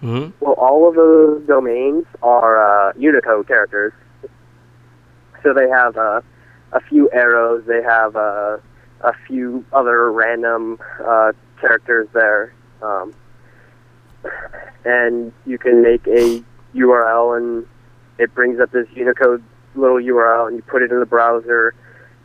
hmm 0.00 0.28
Well, 0.40 0.54
all 0.54 0.88
of 0.88 0.94
those 0.94 1.42
domains 1.46 2.04
are 2.22 2.90
uh, 2.90 2.92
Unicode 2.96 3.48
characters. 3.48 3.92
So 5.42 5.52
they 5.52 5.68
have 5.68 5.96
uh, 5.96 6.20
a 6.72 6.80
few 6.80 7.10
arrows. 7.10 7.64
They 7.66 7.82
have 7.82 8.16
uh, 8.16 8.58
a 9.00 9.12
few 9.26 9.64
other 9.72 10.10
random 10.10 10.78
uh, 11.04 11.32
characters 11.60 12.08
there, 12.12 12.54
um, 12.82 13.14
and 14.84 15.32
you 15.46 15.58
can 15.58 15.82
make 15.82 16.06
a 16.06 16.42
URL, 16.74 17.36
and 17.36 17.66
it 18.18 18.34
brings 18.34 18.60
up 18.60 18.70
this 18.72 18.86
Unicode 18.94 19.42
little 19.74 19.98
URL, 19.98 20.48
and 20.48 20.56
you 20.56 20.62
put 20.62 20.82
it 20.82 20.90
in 20.90 21.00
the 21.00 21.06
browser. 21.06 21.74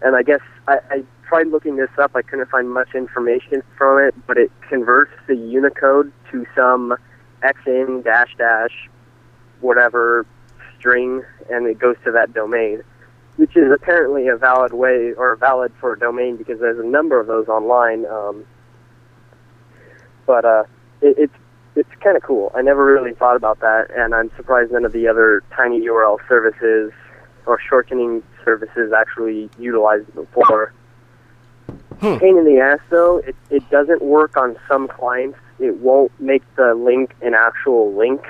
And 0.02 0.16
I 0.16 0.24
guess 0.24 0.42
I, 0.68 0.78
I 0.90 1.04
tried 1.28 1.48
looking 1.48 1.76
this 1.78 1.90
up. 1.98 2.12
I 2.16 2.22
couldn't 2.22 2.50
find 2.50 2.70
much 2.70 2.94
information 2.94 3.64
from 3.78 4.00
it, 4.00 4.16
but 4.28 4.38
it 4.38 4.52
converts 4.70 5.12
the 5.28 5.36
Unicode 5.36 6.12
to 6.32 6.46
some 6.56 6.96
xn 7.44 8.04
dash 8.04 8.34
dash 8.38 8.90
whatever 9.62 10.26
string, 10.78 11.24
and 11.50 11.68
it 11.68 11.80
goes 11.80 11.96
to 12.06 12.12
that 12.12 12.34
domain, 12.34 12.84
which 13.38 13.56
is 13.56 13.72
apparently 13.72 14.28
a 14.28 14.36
valid 14.36 14.74
way 14.74 15.14
or 15.14 15.36
valid 15.36 15.72
for 15.80 15.94
a 15.94 16.00
domain 16.00 16.36
because 16.36 16.60
there's 16.60 16.80
a 16.80 16.88
number 16.88 17.20
of 17.20 17.28
those 17.28 17.48
online. 17.48 18.06
Um, 18.06 18.46
but 20.26 20.44
uh, 20.44 20.64
it, 21.02 21.16
it's 21.18 21.34
it's 21.76 21.90
kind 22.04 22.18
of 22.18 22.24
cool. 22.24 22.52
I 22.56 22.62
never 22.64 22.84
really 22.84 23.14
thought 23.14 23.36
about 23.36 23.60
that, 23.60 23.88
and 23.96 24.14
I'm 24.14 24.32
surprised 24.36 24.72
none 24.72 24.84
of 24.84 24.92
the 24.92 25.08
other 25.08 25.44
tiny 25.56 25.82
URL 25.82 26.18
services 26.28 26.92
or 27.46 27.60
shortening 27.70 28.24
services 28.44 28.92
actually 28.92 29.50
utilize 29.60 30.02
it 30.02 30.16
before. 30.16 30.74
Pain 32.00 32.38
in 32.38 32.46
the 32.46 32.60
ass 32.60 32.80
though, 32.90 33.18
it, 33.20 33.36
it 33.50 33.68
doesn't 33.70 34.02
work 34.02 34.38
on 34.38 34.58
some 34.68 34.88
clients. 34.88 35.38
It 35.60 35.78
won't 35.78 36.12
make 36.20 36.44
the 36.56 36.76
link 36.76 37.16
an 37.22 37.34
actual 37.34 37.94
link. 37.96 38.22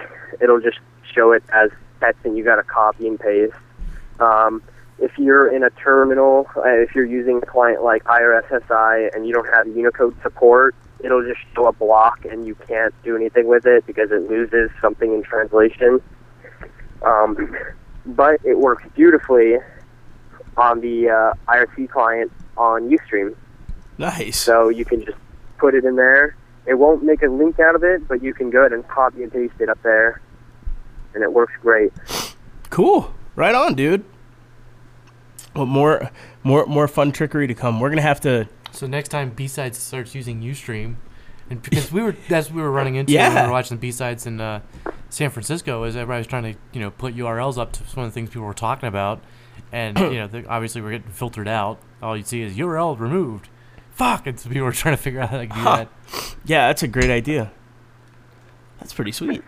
It'll 0.42 0.62
just 0.62 0.80
show 1.14 1.32
it 1.32 1.44
as 1.54 1.70
text 2.00 2.26
and 2.26 2.38
you 2.38 2.44
got 2.44 2.56
to 2.56 2.64
copy 2.64 3.08
and 3.08 3.20
paste. 3.20 3.54
Um, 4.20 4.62
if 5.00 5.18
you're 5.18 5.54
in 5.54 5.64
a 5.64 5.70
terminal, 5.72 6.48
uh, 6.58 6.62
if 6.66 6.96
you're 6.96 7.06
using 7.06 7.38
a 7.38 7.46
client 7.46 7.84
like 7.84 8.04
IRSSI 8.06 9.16
and 9.16 9.28
you 9.28 9.34
don't 9.34 9.48
have 9.48 9.68
Unicode 9.68 10.16
support, 10.22 10.76
it'll 11.04 11.24
just 11.24 11.40
show 11.56 11.68
a 11.68 11.74
block 11.74 12.26
and 12.26 12.48
you 12.48 12.56
can't 12.56 12.94
do 13.04 13.16
anything 13.16 13.48
with 13.48 13.66
it 13.66 13.86
because 13.86 14.12
it 14.12 14.30
loses 14.30 14.72
something 14.82 15.14
in 15.14 15.24
translation. 15.24 16.02
Um, 17.04 17.56
but 18.06 18.40
it 18.44 18.58
works 18.58 18.84
beautifully 18.96 19.58
on 20.56 20.82
the 20.82 21.10
uh, 21.10 21.52
IRC 21.52 21.90
client 21.90 22.32
on 22.58 22.90
Ustream. 22.90 23.36
Nice. 24.00 24.40
So 24.40 24.70
you 24.70 24.86
can 24.86 25.06
just 25.06 25.18
put 25.60 25.76
it 25.76 25.86
in 25.86 25.96
there. 25.96 26.36
It 26.66 26.76
won't 26.76 27.04
make 27.04 27.22
a 27.22 27.28
link 27.28 27.60
out 27.60 27.76
of 27.76 27.84
it, 27.84 28.08
but 28.08 28.24
you 28.24 28.34
can 28.34 28.50
go 28.50 28.60
ahead 28.60 28.74
and 28.74 28.88
copy 28.88 29.24
and 29.24 29.32
paste 29.32 29.54
it 29.60 29.70
up 29.70 29.82
there, 29.84 30.22
and 31.14 31.24
it 31.24 31.32
works 31.32 31.54
great. 31.62 31.94
Cool. 32.70 33.14
Right 33.36 33.56
on, 33.56 33.76
dude. 33.76 34.04
Well, 35.58 35.66
more, 35.66 36.12
more, 36.44 36.66
more 36.68 36.88
fun 36.88 37.12
trickery 37.12 37.48
to 37.48 37.54
come. 37.56 37.80
We're 37.80 37.90
gonna 37.90 38.02
have 38.04 38.22
to. 38.22 38.48
So 38.72 38.86
next 38.88 39.10
time 39.10 39.32
B 39.32 39.48
sides 39.48 39.78
starts 39.78 40.14
using 40.16 40.42
UStream, 40.42 40.96
and 41.50 41.62
because 41.62 41.92
we 41.92 42.02
were 42.04 42.16
that's 42.30 42.52
we 42.52 42.62
were 42.62 42.72
running 42.72 42.96
into 42.96 43.12
Yeah. 43.14 43.30
when 43.34 43.44
we 43.44 43.48
were 43.48 43.54
watching 43.54 43.78
B 43.78 43.92
sides 43.92 44.26
in 44.28 44.40
uh, 44.40 44.62
San 45.10 45.30
Francisco, 45.32 45.84
is 45.84 45.96
everybody 45.96 46.20
was 46.20 46.28
trying 46.28 46.44
to 46.54 46.60
you 46.74 46.80
know 46.80 46.92
put 46.92 47.16
URLs 47.16 47.58
up 47.58 47.72
to 47.74 47.84
one 47.96 48.06
of 48.06 48.12
the 48.12 48.14
things 48.14 48.30
people 48.30 48.46
were 48.46 48.54
talking 48.54 48.88
about, 48.88 49.22
and 49.72 49.98
you 50.00 50.16
know 50.16 50.30
obviously 50.48 50.82
we're 50.82 50.92
getting 50.92 51.12
filtered 51.12 51.48
out. 51.48 51.80
All 52.04 52.16
you 52.16 52.24
see 52.24 52.42
is 52.44 52.56
URL 52.56 53.00
removed. 53.00 53.50
Fuck! 53.92 54.28
And 54.28 54.40
so 54.40 54.50
people 54.50 54.66
were 54.66 54.72
trying 54.72 54.96
to 54.96 55.02
figure 55.02 55.22
out 55.22 55.30
how 55.30 55.38
to 55.40 55.48
do 55.48 55.54
Huh. 55.54 55.76
that. 55.76 55.90
Yeah, 56.46 56.68
that's 56.68 56.84
a 56.84 56.88
great 56.88 57.10
idea. 57.10 57.52
That's 58.80 58.94
pretty 58.94 59.12
sweet. 59.12 59.42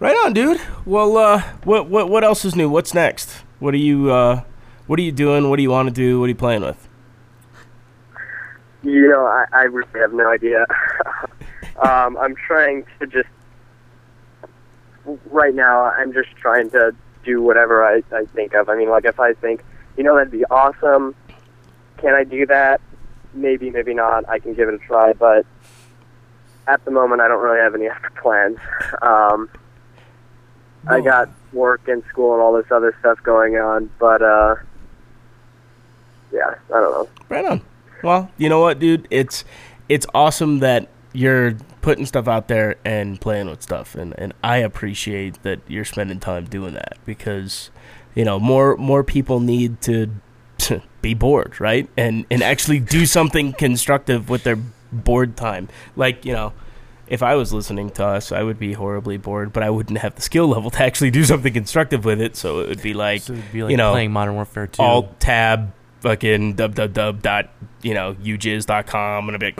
Right 0.00 0.16
on, 0.24 0.32
dude. 0.32 0.60
Well, 0.84 1.16
uh, 1.16 1.42
what 1.62 1.88
what 1.88 2.08
what 2.10 2.24
else 2.24 2.44
is 2.44 2.56
new? 2.56 2.68
What's 2.68 2.92
next? 2.92 3.30
What 3.60 3.72
are 3.74 3.78
you 3.78 4.10
uh, 4.10 4.42
what 4.86 4.98
are 4.98 5.02
you 5.02 5.12
doing? 5.12 5.48
What 5.48 5.56
do 5.56 5.62
you 5.62 5.70
want 5.70 5.88
to 5.88 5.94
do? 5.94 6.20
What 6.20 6.26
are 6.26 6.28
you 6.28 6.34
playing 6.34 6.62
with? 6.62 6.88
You 8.82 9.08
know, 9.08 9.24
I, 9.24 9.44
I 9.52 9.62
really 9.62 9.88
have 9.94 10.12
no 10.12 10.28
idea. 10.28 10.66
um, 11.82 12.18
I'm 12.18 12.34
trying 12.34 12.84
to 13.00 13.06
just 13.06 13.28
right 15.30 15.54
now. 15.54 15.84
I'm 15.84 16.12
just 16.12 16.30
trying 16.36 16.70
to 16.70 16.94
do 17.24 17.40
whatever 17.40 17.84
I, 17.84 18.02
I 18.14 18.26
think 18.34 18.54
of. 18.54 18.68
I 18.68 18.76
mean, 18.76 18.90
like 18.90 19.06
if 19.06 19.18
I 19.18 19.32
think, 19.32 19.64
you 19.96 20.04
know, 20.04 20.16
that'd 20.16 20.30
be 20.30 20.44
awesome. 20.46 21.14
Can 21.98 22.14
I 22.14 22.24
do 22.24 22.44
that? 22.46 22.80
Maybe, 23.32 23.70
maybe 23.70 23.94
not. 23.94 24.28
I 24.28 24.38
can 24.38 24.54
give 24.54 24.68
it 24.68 24.74
a 24.74 24.78
try, 24.78 25.14
but 25.14 25.46
at 26.66 26.84
the 26.84 26.90
moment, 26.90 27.22
I 27.22 27.28
don't 27.28 27.42
really 27.42 27.60
have 27.60 27.74
any 27.74 27.88
other 27.88 28.10
plans. 28.20 28.58
Um, 29.00 29.48
I 30.86 31.00
got 31.00 31.30
work 31.54 31.88
and 31.88 32.02
school 32.10 32.34
and 32.34 32.42
all 32.42 32.52
this 32.52 32.70
other 32.70 32.94
stuff 33.00 33.18
going 33.22 33.56
on, 33.56 33.90
but 33.98 34.20
uh, 34.20 34.56
yeah, 36.32 36.54
I 36.68 36.80
don't 36.80 36.92
know. 36.92 37.08
Right 37.28 37.44
on. 37.44 37.62
Well, 38.02 38.30
you 38.36 38.48
know 38.48 38.60
what, 38.60 38.78
dude? 38.78 39.08
It's 39.10 39.44
it's 39.88 40.06
awesome 40.14 40.60
that 40.60 40.88
you're 41.12 41.54
putting 41.80 42.06
stuff 42.06 42.26
out 42.26 42.48
there 42.48 42.76
and 42.84 43.20
playing 43.20 43.48
with 43.48 43.62
stuff, 43.62 43.94
and 43.94 44.14
and 44.18 44.34
I 44.42 44.58
appreciate 44.58 45.42
that 45.42 45.60
you're 45.68 45.84
spending 45.84 46.20
time 46.20 46.44
doing 46.46 46.74
that 46.74 46.98
because 47.04 47.70
you 48.14 48.24
know 48.24 48.38
more 48.38 48.76
more 48.76 49.02
people 49.04 49.40
need 49.40 49.80
to 49.82 50.10
be 51.02 51.14
bored, 51.14 51.60
right? 51.60 51.88
And 51.96 52.26
and 52.30 52.42
actually 52.42 52.80
do 52.80 53.06
something 53.18 53.52
constructive 53.54 54.28
with 54.28 54.44
their 54.44 54.58
bored 54.92 55.36
time. 55.36 55.68
Like 55.96 56.24
you 56.24 56.32
know, 56.32 56.52
if 57.06 57.22
I 57.22 57.34
was 57.36 57.52
listening 57.52 57.90
to 57.90 58.04
us, 58.04 58.32
I 58.32 58.42
would 58.42 58.58
be 58.58 58.72
horribly 58.74 59.16
bored, 59.16 59.52
but 59.52 59.62
I 59.62 59.70
wouldn't 59.70 59.98
have 59.98 60.14
the 60.14 60.22
skill 60.22 60.48
level 60.48 60.70
to 60.72 60.82
actually 60.82 61.10
do 61.10 61.24
something 61.24 61.52
constructive 61.52 62.04
with 62.04 62.20
it. 62.20 62.36
So 62.36 62.60
it 62.60 62.68
would 62.68 62.82
be 62.82 62.94
like, 62.94 63.22
So 63.22 63.34
it'd 63.34 63.52
be 63.52 63.62
like 63.62 63.70
you 63.70 63.76
know, 63.76 63.92
playing 63.92 64.12
Modern 64.12 64.34
Warfare 64.34 64.66
2. 64.66 64.82
alt 64.82 65.20
tab 65.20 65.72
fucking 66.04 66.54
www 66.54 67.22
dot 67.22 67.48
you 67.82 67.94
know 67.94 68.14
com 68.86 69.28
and 69.28 69.34
a 69.34 69.38
bit 69.38 69.58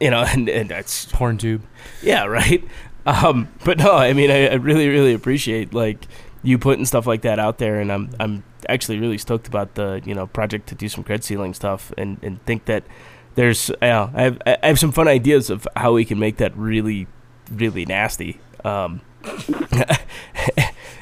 you 0.00 0.08
know 0.08 0.22
and, 0.28 0.48
and 0.48 0.70
that's 0.70 1.06
porn 1.06 1.36
tube. 1.36 1.62
yeah 2.00 2.24
right 2.24 2.62
um 3.06 3.48
but 3.64 3.76
no 3.76 3.92
i 3.92 4.12
mean 4.12 4.30
I, 4.30 4.46
I 4.46 4.54
really 4.54 4.88
really 4.88 5.12
appreciate 5.12 5.74
like 5.74 6.06
you 6.44 6.58
putting 6.58 6.84
stuff 6.84 7.08
like 7.08 7.22
that 7.22 7.40
out 7.40 7.58
there 7.58 7.80
and 7.80 7.90
i'm 7.90 8.08
i'm 8.20 8.44
actually 8.68 9.00
really 9.00 9.18
stoked 9.18 9.48
about 9.48 9.74
the 9.74 10.00
you 10.04 10.14
know 10.14 10.28
project 10.28 10.68
to 10.68 10.76
do 10.76 10.88
some 10.88 11.02
cred 11.02 11.24
sealing 11.24 11.54
stuff 11.54 11.92
and 11.98 12.18
and 12.22 12.40
think 12.46 12.66
that 12.66 12.84
there's 13.34 13.68
yeah 13.82 14.10
i 14.14 14.22
have 14.22 14.40
i 14.46 14.58
have 14.62 14.78
some 14.78 14.92
fun 14.92 15.08
ideas 15.08 15.50
of 15.50 15.66
how 15.74 15.92
we 15.92 16.04
can 16.04 16.20
make 16.20 16.36
that 16.36 16.56
really 16.56 17.08
really 17.50 17.84
nasty 17.84 18.38
um 18.64 19.00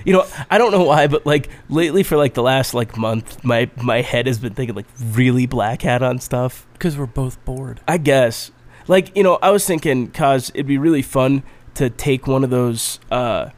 you 0.06 0.12
know 0.12 0.24
i 0.50 0.56
don't 0.56 0.70
know 0.72 0.84
why 0.84 1.06
but 1.06 1.26
like 1.26 1.50
lately 1.68 2.02
for 2.02 2.16
like 2.16 2.32
the 2.32 2.42
last 2.42 2.72
like 2.72 2.96
month 2.96 3.44
my 3.44 3.68
my 3.82 4.00
head 4.00 4.26
has 4.26 4.38
been 4.38 4.54
thinking 4.54 4.74
like 4.74 4.86
really 5.02 5.44
black 5.46 5.82
hat 5.82 6.02
on 6.02 6.18
stuff 6.18 6.66
Because 6.72 6.96
we're 6.96 7.06
both 7.06 7.42
bored. 7.44 7.80
I 7.88 7.98
guess. 7.98 8.50
Like, 8.88 9.16
you 9.16 9.22
know, 9.24 9.38
I 9.42 9.50
was 9.50 9.66
thinking, 9.66 10.10
cause 10.12 10.50
it'd 10.54 10.66
be 10.66 10.78
really 10.78 11.02
fun 11.02 11.42
to 11.74 11.90
take 11.90 12.26
one 12.26 12.44
of 12.44 12.50
those 12.50 13.00
uh, 13.10 13.50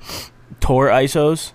Tor 0.61 0.89
ISOs 0.89 1.53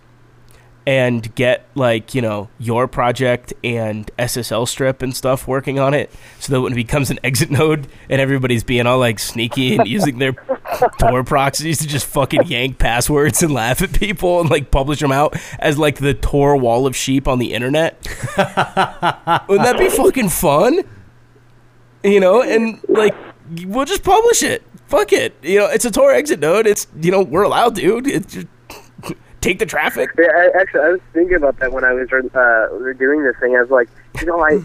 and 0.86 1.34
get 1.36 1.66
like, 1.74 2.14
you 2.14 2.22
know, 2.22 2.50
your 2.60 2.88
project 2.88 3.54
and 3.64 4.12
SSL 4.20 4.68
strip 4.68 5.02
and 5.02 5.16
stuff 5.16 5.48
working 5.48 5.80
on 5.80 5.94
it, 5.94 6.12
so 6.40 6.54
that 6.54 6.62
when 6.62 6.74
it 6.74 6.76
becomes 6.76 7.10
an 7.10 7.20
exit 7.24 7.50
node 7.50 7.88
and 8.10 8.22
everybody's 8.22 8.64
being 8.64 8.86
all 8.86 9.00
like 9.00 9.18
sneaky 9.18 9.76
and 9.76 9.88
using 9.88 10.20
their 10.20 10.34
Tor 11.00 11.24
proxies 11.24 11.80
to 11.80 11.88
just 11.88 12.06
fucking 12.06 12.44
yank 12.48 12.80
passwords 12.80 13.42
and 13.44 13.54
laugh 13.54 13.82
at 13.82 13.94
people 13.94 14.42
and 14.42 14.50
like 14.50 14.72
publish 14.72 15.00
them 15.00 15.12
out 15.12 15.36
as 15.60 15.78
like 15.78 15.98
the 16.00 16.14
Tor 16.14 16.56
wall 16.58 16.86
of 16.88 16.96
sheep 16.96 17.28
on 17.28 17.40
the 17.40 17.54
internet. 17.54 17.98
Wouldn't 18.38 19.66
that 19.66 19.76
be 19.78 19.90
fucking 19.90 20.30
fun? 20.30 20.84
you 22.04 22.20
know, 22.20 22.42
and 22.42 22.80
like 22.88 23.16
we'll 23.66 23.86
just 23.86 24.04
publish 24.04 24.44
it. 24.44 24.64
Fuck 24.88 25.14
it, 25.14 25.36
you 25.42 25.58
know, 25.58 25.66
it's 25.66 25.86
a 25.86 25.92
Tor 25.92 26.12
exit 26.12 26.40
node. 26.40 26.68
It's 26.68 26.88
you 27.02 27.12
know 27.12 27.22
we're 27.22 27.44
allowed 27.44 27.76
dude. 27.76 28.08
It's 28.08 28.34
just 28.34 28.48
take 29.42 29.60
the 29.60 29.66
traffic. 29.66 30.12
Yeah, 30.18 30.28
I, 30.36 30.60
actually, 30.60 30.82
I 30.82 30.90
was 30.90 31.02
thinking 31.14 31.36
about 31.36 31.60
that 31.60 31.72
when 31.72 31.84
I 31.84 31.94
was 31.94 32.08
uh, 32.12 32.94
doing 33.00 33.24
this 33.24 33.36
thing. 33.40 33.56
I 33.56 33.62
was 33.62 33.72
like, 33.72 33.90
you 34.20 34.28
know, 34.28 34.44
I 34.44 34.62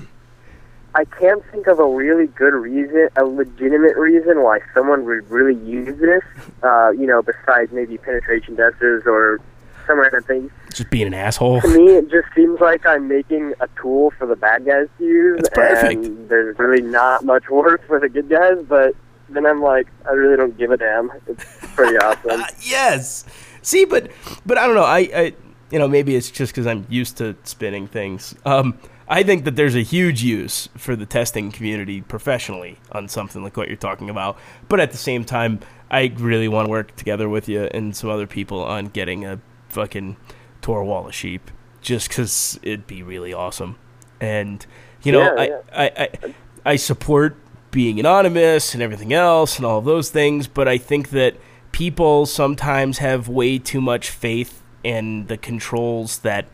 I 0.95 1.05
can't 1.05 1.45
think 1.53 1.67
of 1.67 1.79
a 1.79 1.87
really 1.87 2.27
good 2.29 2.55
reason, 2.55 3.09
a 3.17 3.25
legitimate 3.25 3.97
reason 3.97 4.43
why 4.43 4.61
someone 4.75 5.05
would 5.05 5.31
really 5.31 5.55
use 5.65 5.99
this. 6.01 6.23
Uh, 6.63 6.91
you 6.91 7.07
know, 7.07 7.23
besides 7.23 7.71
maybe 7.73 7.99
penetration 7.99 8.57
testers 8.57 9.05
or 9.07 9.41
some 9.87 9.99
random 10.01 10.23
things. 10.25 10.51
Just 10.75 10.91
being 10.91 11.07
an 11.07 11.15
asshole. 11.15 11.61
To 11.61 11.69
me, 11.69 11.97
it 11.97 12.11
just 12.11 12.29
seems 12.35 12.61
like 12.61 12.87
I'm 12.87 13.09
making 13.09 13.55
a 13.61 13.69
tool 13.81 14.13
for 14.19 14.27
the 14.27 14.37
bad 14.37 14.65
guys 14.65 14.87
to 14.99 15.05
use, 15.05 15.37
That's 15.43 15.49
perfect. 15.51 16.05
and 16.05 16.29
there's 16.29 16.59
really 16.59 16.83
not 16.83 17.25
much 17.25 17.49
work 17.51 17.87
for 17.87 17.99
the 17.99 18.09
good 18.09 18.29
guys. 18.29 18.59
But 18.69 18.95
then 19.29 19.47
I'm 19.47 19.63
like, 19.63 19.89
I 20.07 20.13
really 20.13 20.37
don't 20.37 20.57
give 20.57 20.71
a 20.71 20.77
damn. 20.77 21.11
It's 21.27 21.45
pretty 21.75 21.97
awesome. 22.03 22.43
Uh, 22.43 22.47
yes. 22.63 23.25
See, 23.63 23.85
but 23.85 24.11
but 24.47 24.57
I 24.59 24.67
don't 24.67 24.75
know. 24.75 24.85
I, 24.85 24.99
I 25.15 25.33
you 25.71 25.79
know 25.79 25.89
maybe 25.89 26.17
it's 26.17 26.31
just 26.31 26.53
because 26.53 26.67
I'm 26.67 26.87
used 26.89 27.17
to 27.19 27.37
spinning 27.45 27.89
things. 27.89 28.35
Um, 28.45 28.79
I 29.09 29.23
think 29.23 29.45
that 29.45 29.57
there's 29.57 29.75
a 29.75 29.83
huge 29.83 30.23
use 30.23 30.69
for 30.77 30.95
the 30.95 31.07
testing 31.07 31.51
community 31.51 32.03
professionally 32.03 32.79
on 32.93 33.09
something 33.09 33.43
like 33.43 33.57
what 33.57 33.69
you're 33.69 33.77
talking 33.77 34.11
about. 34.11 34.39
But 34.69 34.81
at 34.81 34.91
the 34.91 34.99
same 34.99 35.25
time, 35.25 35.61
I 35.91 36.13
really 36.17 36.49
want 36.49 36.67
to 36.67 36.71
work 36.71 36.95
together 36.97 37.29
with 37.29 37.49
you 37.49 37.65
and 37.73 37.97
some 37.97 38.11
other 38.11 38.27
people 38.27 38.63
on 38.63 38.87
getting 38.87 39.25
a 39.25 39.41
fucking 39.69 40.17
Tor 40.61 40.85
wall 40.85 41.07
of 41.09 41.15
sheep. 41.15 41.51
just 41.81 42.09
because 42.09 42.59
it'd 42.63 42.87
be 42.87 43.03
really 43.03 43.33
awesome. 43.33 43.79
And 44.21 44.65
you 45.03 45.13
know, 45.13 45.21
Yeah, 45.23 45.61
I. 45.73 45.85
I, 45.85 45.91
I 45.97 46.35
I 46.67 46.77
support 46.77 47.37
being 47.71 47.99
anonymous 48.01 48.75
and 48.75 48.83
everything 48.83 49.13
else 49.13 49.57
and 49.57 49.65
all 49.65 49.79
of 49.79 49.85
those 49.85 50.11
things, 50.11 50.47
but 50.47 50.69
I 50.69 50.77
think 50.77 51.11
that 51.11 51.37
people 51.73 52.27
sometimes 52.27 52.99
have 52.99 53.29
way 53.29 53.59
too 53.59 53.81
much 53.81 54.11
faith 54.11 54.61
in 54.83 55.27
the 55.29 55.37
controls 55.39 56.19
that 56.19 56.47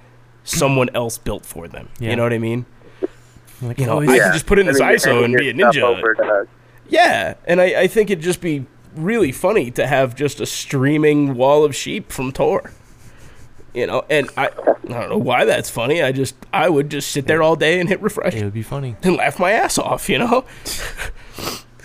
someone 0.45 0.89
else 0.95 1.19
built 1.19 1.45
for 1.45 1.67
them. 1.69 1.89
Yeah. 1.99 2.11
You 2.11 2.17
know 2.17 2.23
what 2.23 2.33
I 2.33 2.39
mean? 2.39 2.67
Like, 3.63 3.79
You 3.79 3.87
know, 3.87 3.99
oh, 3.99 4.01
I 4.03 4.15
yeah. 4.17 4.25
could 4.25 4.33
just 4.35 4.47
put 4.47 4.59
in 4.59 4.69
I 4.69 4.73
this 4.73 4.81
mean, 4.81 4.89
ISO 4.91 5.25
and 5.25 5.35
be 5.37 5.49
a 5.51 5.55
ninja. 5.55 5.83
over 5.83 6.15
to- 6.15 6.47
Yeah, 6.89 7.35
and 7.47 7.61
I, 7.61 7.83
I 7.83 7.87
think 7.87 8.11
it'd 8.11 8.23
just 8.23 8.41
be 8.41 8.67
really 8.95 9.33
funny 9.33 9.71
to 9.73 9.87
have 9.87 10.15
just 10.15 10.41
a 10.41 10.47
streaming 10.47 11.35
wall 11.35 11.65
of 11.65 11.75
sheep 11.75 12.13
from 12.13 12.31
Tor. 12.31 12.71
You 13.73 13.89
know, 13.89 14.05
and 14.09 14.29
I, 14.37 14.47
I 14.49 14.51
don't 14.89 15.09
know 15.11 15.19
why 15.19 15.45
that's 15.47 15.69
funny. 15.69 16.01
I 16.03 16.13
just 16.13 16.37
I 16.53 16.69
would 16.69 16.91
just 16.91 17.11
sit 17.11 17.27
there 17.27 17.43
all 17.43 17.57
day 17.57 17.81
and 17.81 17.89
hit 17.89 18.01
refresh 18.01 18.35
it 18.35 18.45
would 18.45 18.53
be 18.55 18.63
funny. 18.63 18.95
and 19.03 19.17
laugh 19.17 19.41
my 19.41 19.51
ass 19.51 19.79
off, 19.79 20.09
you 20.09 20.19
know? 20.19 20.45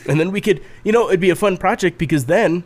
and 0.08 0.20
then 0.20 0.32
we 0.32 0.40
could, 0.42 0.62
you 0.84 0.92
know, 0.92 1.08
it'd 1.08 1.20
be 1.20 1.32
a 1.32 1.36
fun 1.36 1.58
project 1.58 1.98
because 1.98 2.26
then 2.26 2.64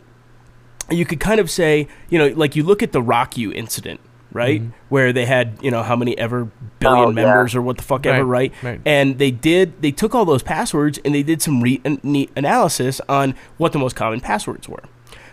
you 0.90 1.06
could 1.06 1.20
kind 1.20 1.40
of 1.40 1.50
say, 1.50 1.88
you 2.10 2.18
know, 2.18 2.28
like 2.28 2.54
you 2.54 2.62
look 2.62 2.82
at 2.82 2.92
the 2.92 3.00
RockYou 3.00 3.54
incident, 3.54 4.00
right? 4.34 4.60
Mm-hmm. 4.60 4.70
Where 4.90 5.12
they 5.14 5.24
had, 5.24 5.58
you 5.62 5.70
know, 5.70 5.82
how 5.82 5.96
many 5.96 6.18
ever 6.18 6.50
billion 6.80 7.04
Oh, 7.04 7.08
yeah. 7.08 7.14
members 7.14 7.54
or 7.54 7.62
what 7.62 7.78
the 7.78 7.82
fuck 7.82 8.04
ever, 8.04 8.22
Right, 8.24 8.52
right? 8.62 8.72
right. 8.72 8.80
And 8.84 9.18
they 9.18 9.30
did, 9.30 9.80
they 9.80 9.90
took 9.92 10.14
all 10.14 10.26
those 10.26 10.42
passwords 10.42 10.98
and 11.04 11.14
they 11.14 11.22
did 11.22 11.40
some 11.40 11.62
re- 11.62 11.80
an- 11.86 12.00
neat 12.02 12.30
analysis 12.36 13.00
on 13.08 13.34
what 13.56 13.72
the 13.72 13.78
most 13.78 13.96
common 13.96 14.20
passwords 14.20 14.68
were. 14.68 14.82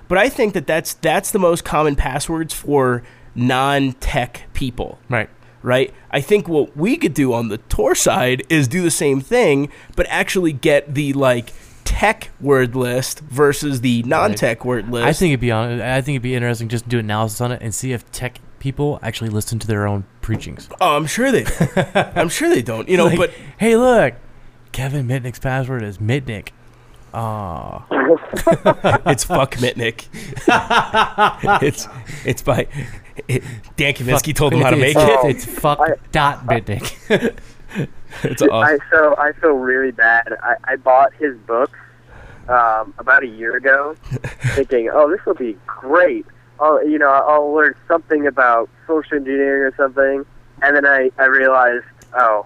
But 0.08 0.18
I 0.18 0.30
think 0.30 0.54
that 0.54 0.68
that's 0.68 0.94
that's 0.96 1.32
the 1.32 1.40
most 1.40 1.64
common 1.66 1.96
passwords 1.98 2.54
for 2.54 3.02
non-tech 3.34 4.44
people 4.54 5.00
Right. 5.10 5.30
right? 5.64 5.94
I 6.12 6.22
think 6.22 6.48
what 6.48 6.76
we 6.78 6.98
could 6.98 7.14
do 7.14 7.34
on 7.34 7.48
the 7.50 7.58
Tor 7.58 7.96
side 7.96 8.44
is 8.50 8.68
do 8.68 8.82
the 8.82 8.92
same 8.92 9.22
thing, 9.22 9.70
but 9.96 10.06
actually 10.10 10.52
get 10.54 10.94
the 10.94 11.14
like 11.14 11.54
tech 11.86 12.30
word 12.40 12.76
list 12.76 13.20
versus 13.22 13.82
the 13.82 14.04
non-tech 14.04 14.64
word 14.66 14.90
list. 14.90 15.06
I 15.06 15.14
think 15.14 15.32
it'd 15.32 15.40
be 15.40 15.52
on. 15.52 15.82
I 15.82 16.02
think 16.02 16.16
it'd 16.16 16.22
be 16.24 16.36
interesting 16.36 16.68
just 16.70 16.84
to 16.86 16.90
do 16.90 17.00
analysis 17.00 17.40
on 17.42 17.52
it 17.52 17.62
and 17.62 17.74
see 17.74 17.92
if 17.94 18.10
tech 18.12 18.40
people 18.62 19.00
actually 19.02 19.32
listen 19.32 19.58
to 19.58 19.66
their 19.66 19.88
own 19.88 20.06
preachings. 20.22 20.70
Oh, 20.80 20.96
I'm 20.96 21.08
sure 21.08 21.32
they. 21.32 21.44
Don't. 21.44 21.96
I'm 22.16 22.30
sure 22.30 22.48
they 22.48 22.62
don't. 22.62 22.88
You 22.88 22.96
know, 22.96 23.08
Like, 23.08 23.18
but 23.18 23.32
hey, 23.58 23.76
look, 23.76 24.14
Kevin 24.72 25.08
Mitnick's 25.08 25.40
password 25.40 25.82
is 25.84 25.98
Mitnick. 25.98 26.50
Aw. 27.14 27.86
it's 29.10 29.24
fuck 29.26 29.56
Mitnick. 29.56 30.08
it's 31.64 31.88
it's 32.24 32.42
by 32.44 32.68
it, 33.28 33.44
Dan 33.76 33.94
Kaminsky 33.94 34.34
told 34.34 34.54
him 34.54 34.62
how 34.62 34.70
to 34.70 34.78
make 34.78 34.96
it's, 34.96 35.04
it. 35.04 35.20
Oh. 35.22 35.28
It's 35.28 35.44
fuck 35.44 35.80
I- 35.82 35.96
dot 36.12 36.46
Mitnick. 36.46 37.36
It's 38.24 38.42
awesome. 38.44 38.52
I 38.54 38.78
so 38.92 39.16
I 39.18 39.32
feel 39.34 39.54
really 39.54 39.92
bad. 39.92 40.38
I, 40.44 40.56
I 40.66 40.76
bought 40.76 41.14
his 41.16 41.36
book 41.40 41.76
um, 42.48 42.94
about 43.00 43.24
a 43.24 43.28
year 43.28 43.56
ago, 43.56 43.96
thinking, 44.54 44.90
"Oh, 44.94 45.10
this 45.10 45.26
will 45.26 45.34
be 45.34 45.58
great. 45.66 46.26
Oh, 46.62 46.80
you 46.82 46.98
know, 46.98 47.10
I'll 47.10 47.54
learn 47.54 47.76
something 47.88 48.28
about 48.28 48.70
social 48.88 49.18
engineering 49.18 49.64
or 49.64 49.76
something." 49.76 50.26
And 50.62 50.76
then 50.76 50.86
I 50.86 51.10
I 51.18 51.26
realized, 51.26 51.86
oh, 52.18 52.46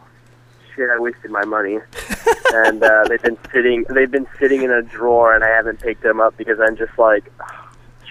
shit, 0.75 0.89
I 0.89 0.97
wasted 0.99 1.31
my 1.31 1.45
money. 1.45 1.79
and 2.53 2.81
uh, 2.81 3.05
they've 3.07 3.21
been 3.21 3.37
sitting 3.51 3.85
they've 3.89 4.11
been 4.11 4.27
sitting 4.39 4.63
in 4.63 4.71
a 4.71 4.81
drawer, 4.81 5.35
and 5.35 5.43
I 5.43 5.49
haven't 5.49 5.81
picked 5.81 6.03
them 6.03 6.19
up 6.19 6.35
because 6.37 6.59
I'm 6.59 6.75
just 6.75 6.97
like. 6.97 7.31
"Oh, 7.41 7.61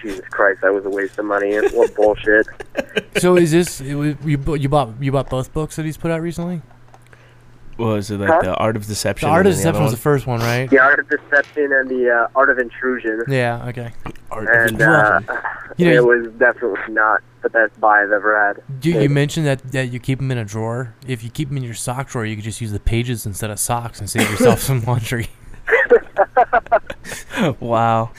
Jesus 0.01 0.25
Christ, 0.29 0.61
that 0.61 0.73
was 0.73 0.85
a 0.85 0.89
waste 0.89 1.17
of 1.17 1.25
money. 1.25 1.55
What 1.55 1.95
bullshit. 1.95 2.45
so 3.17 3.37
is 3.37 3.51
this 3.51 3.81
it 3.81 3.95
was, 3.95 4.15
you? 4.25 4.37
You 4.55 4.67
bought 4.69 4.99
you 4.99 5.11
bought 5.11 5.29
both 5.29 5.51
books 5.51 5.77
that 5.77 5.85
he's 5.85 5.97
put 5.97 6.11
out 6.11 6.21
recently. 6.21 6.61
What 7.77 7.87
was 7.87 8.09
it 8.11 8.19
like 8.19 8.29
Huh? 8.29 8.41
the 8.41 8.55
Art 8.55 8.75
of 8.77 8.85
Deception? 8.87 9.27
The 9.27 9.33
Art 9.33 9.45
of 9.45 9.51
then 9.53 9.57
Deception 9.57 9.83
was 9.83 9.91
the 9.91 9.97
first 9.97 10.25
one, 10.27 10.39
right? 10.39 10.69
The 10.69 10.79
Art 10.79 10.99
of 10.99 11.09
Deception 11.09 11.71
and 11.73 11.89
the 11.89 12.09
uh, 12.09 12.27
Art 12.35 12.49
of 12.49 12.57
Intrusion. 12.59 13.23
Yeah. 13.27 13.65
Okay. 13.67 13.91
one? 14.29 14.47
Art 14.47 14.71
of 14.71 14.71
and 14.71 14.81
uh, 14.81 15.21
You 15.77 15.85
know, 15.87 15.95
it 15.95 16.05
was 16.05 16.31
definitely 16.33 16.93
not 16.93 17.21
the 17.41 17.49
best 17.49 17.79
buy 17.81 18.01
I've 18.01 18.11
ever 18.11 18.39
had. 18.47 18.63
You, 18.83 19.01
you 19.01 19.09
mentioned 19.09 19.45
that, 19.45 19.71
that 19.73 19.91
you 19.91 19.99
keep 19.99 20.19
them 20.19 20.31
in 20.31 20.37
a 20.37 20.45
drawer. 20.45 20.95
If 21.05 21.23
you 21.23 21.29
keep 21.29 21.49
them 21.49 21.57
in 21.57 21.63
your 21.63 21.73
sock 21.73 22.09
drawer, 22.09 22.25
you 22.25 22.35
could 22.35 22.45
just 22.45 22.61
use 22.61 22.71
the 22.71 22.79
pages 22.79 23.25
instead 23.25 23.49
of 23.49 23.59
socks 23.59 23.99
and 23.99 24.09
save 24.09 24.29
yourself 24.31 24.59
some 24.61 24.81
laundry. 24.83 25.27
wow. 27.59 28.11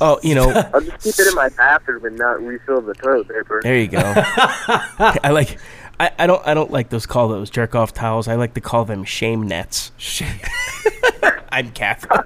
Oh, 0.00 0.18
you 0.22 0.34
know, 0.34 0.50
I'll 0.74 0.80
just 0.80 1.02
keep 1.02 1.14
it 1.26 1.28
in 1.30 1.34
my 1.34 1.48
bathroom 1.50 2.04
and 2.04 2.16
not 2.18 2.42
refill 2.42 2.80
the 2.80 2.94
toilet 2.94 3.28
paper. 3.28 3.60
There 3.62 3.78
you 3.78 3.88
go. 3.88 4.00
I 4.14 5.30
like. 5.30 5.58
I, 6.00 6.10
I 6.18 6.26
don't. 6.26 6.46
I 6.46 6.54
don't 6.54 6.70
like 6.70 6.88
those 6.88 7.04
call 7.04 7.28
those 7.28 7.50
jerk 7.50 7.74
off 7.74 7.92
towels. 7.92 8.26
I 8.26 8.36
like 8.36 8.54
to 8.54 8.60
call 8.62 8.86
them 8.86 9.04
shame 9.04 9.42
nets. 9.42 9.92
Shame. 9.98 10.40
I'm 11.52 11.70
Catholic. 11.72 12.22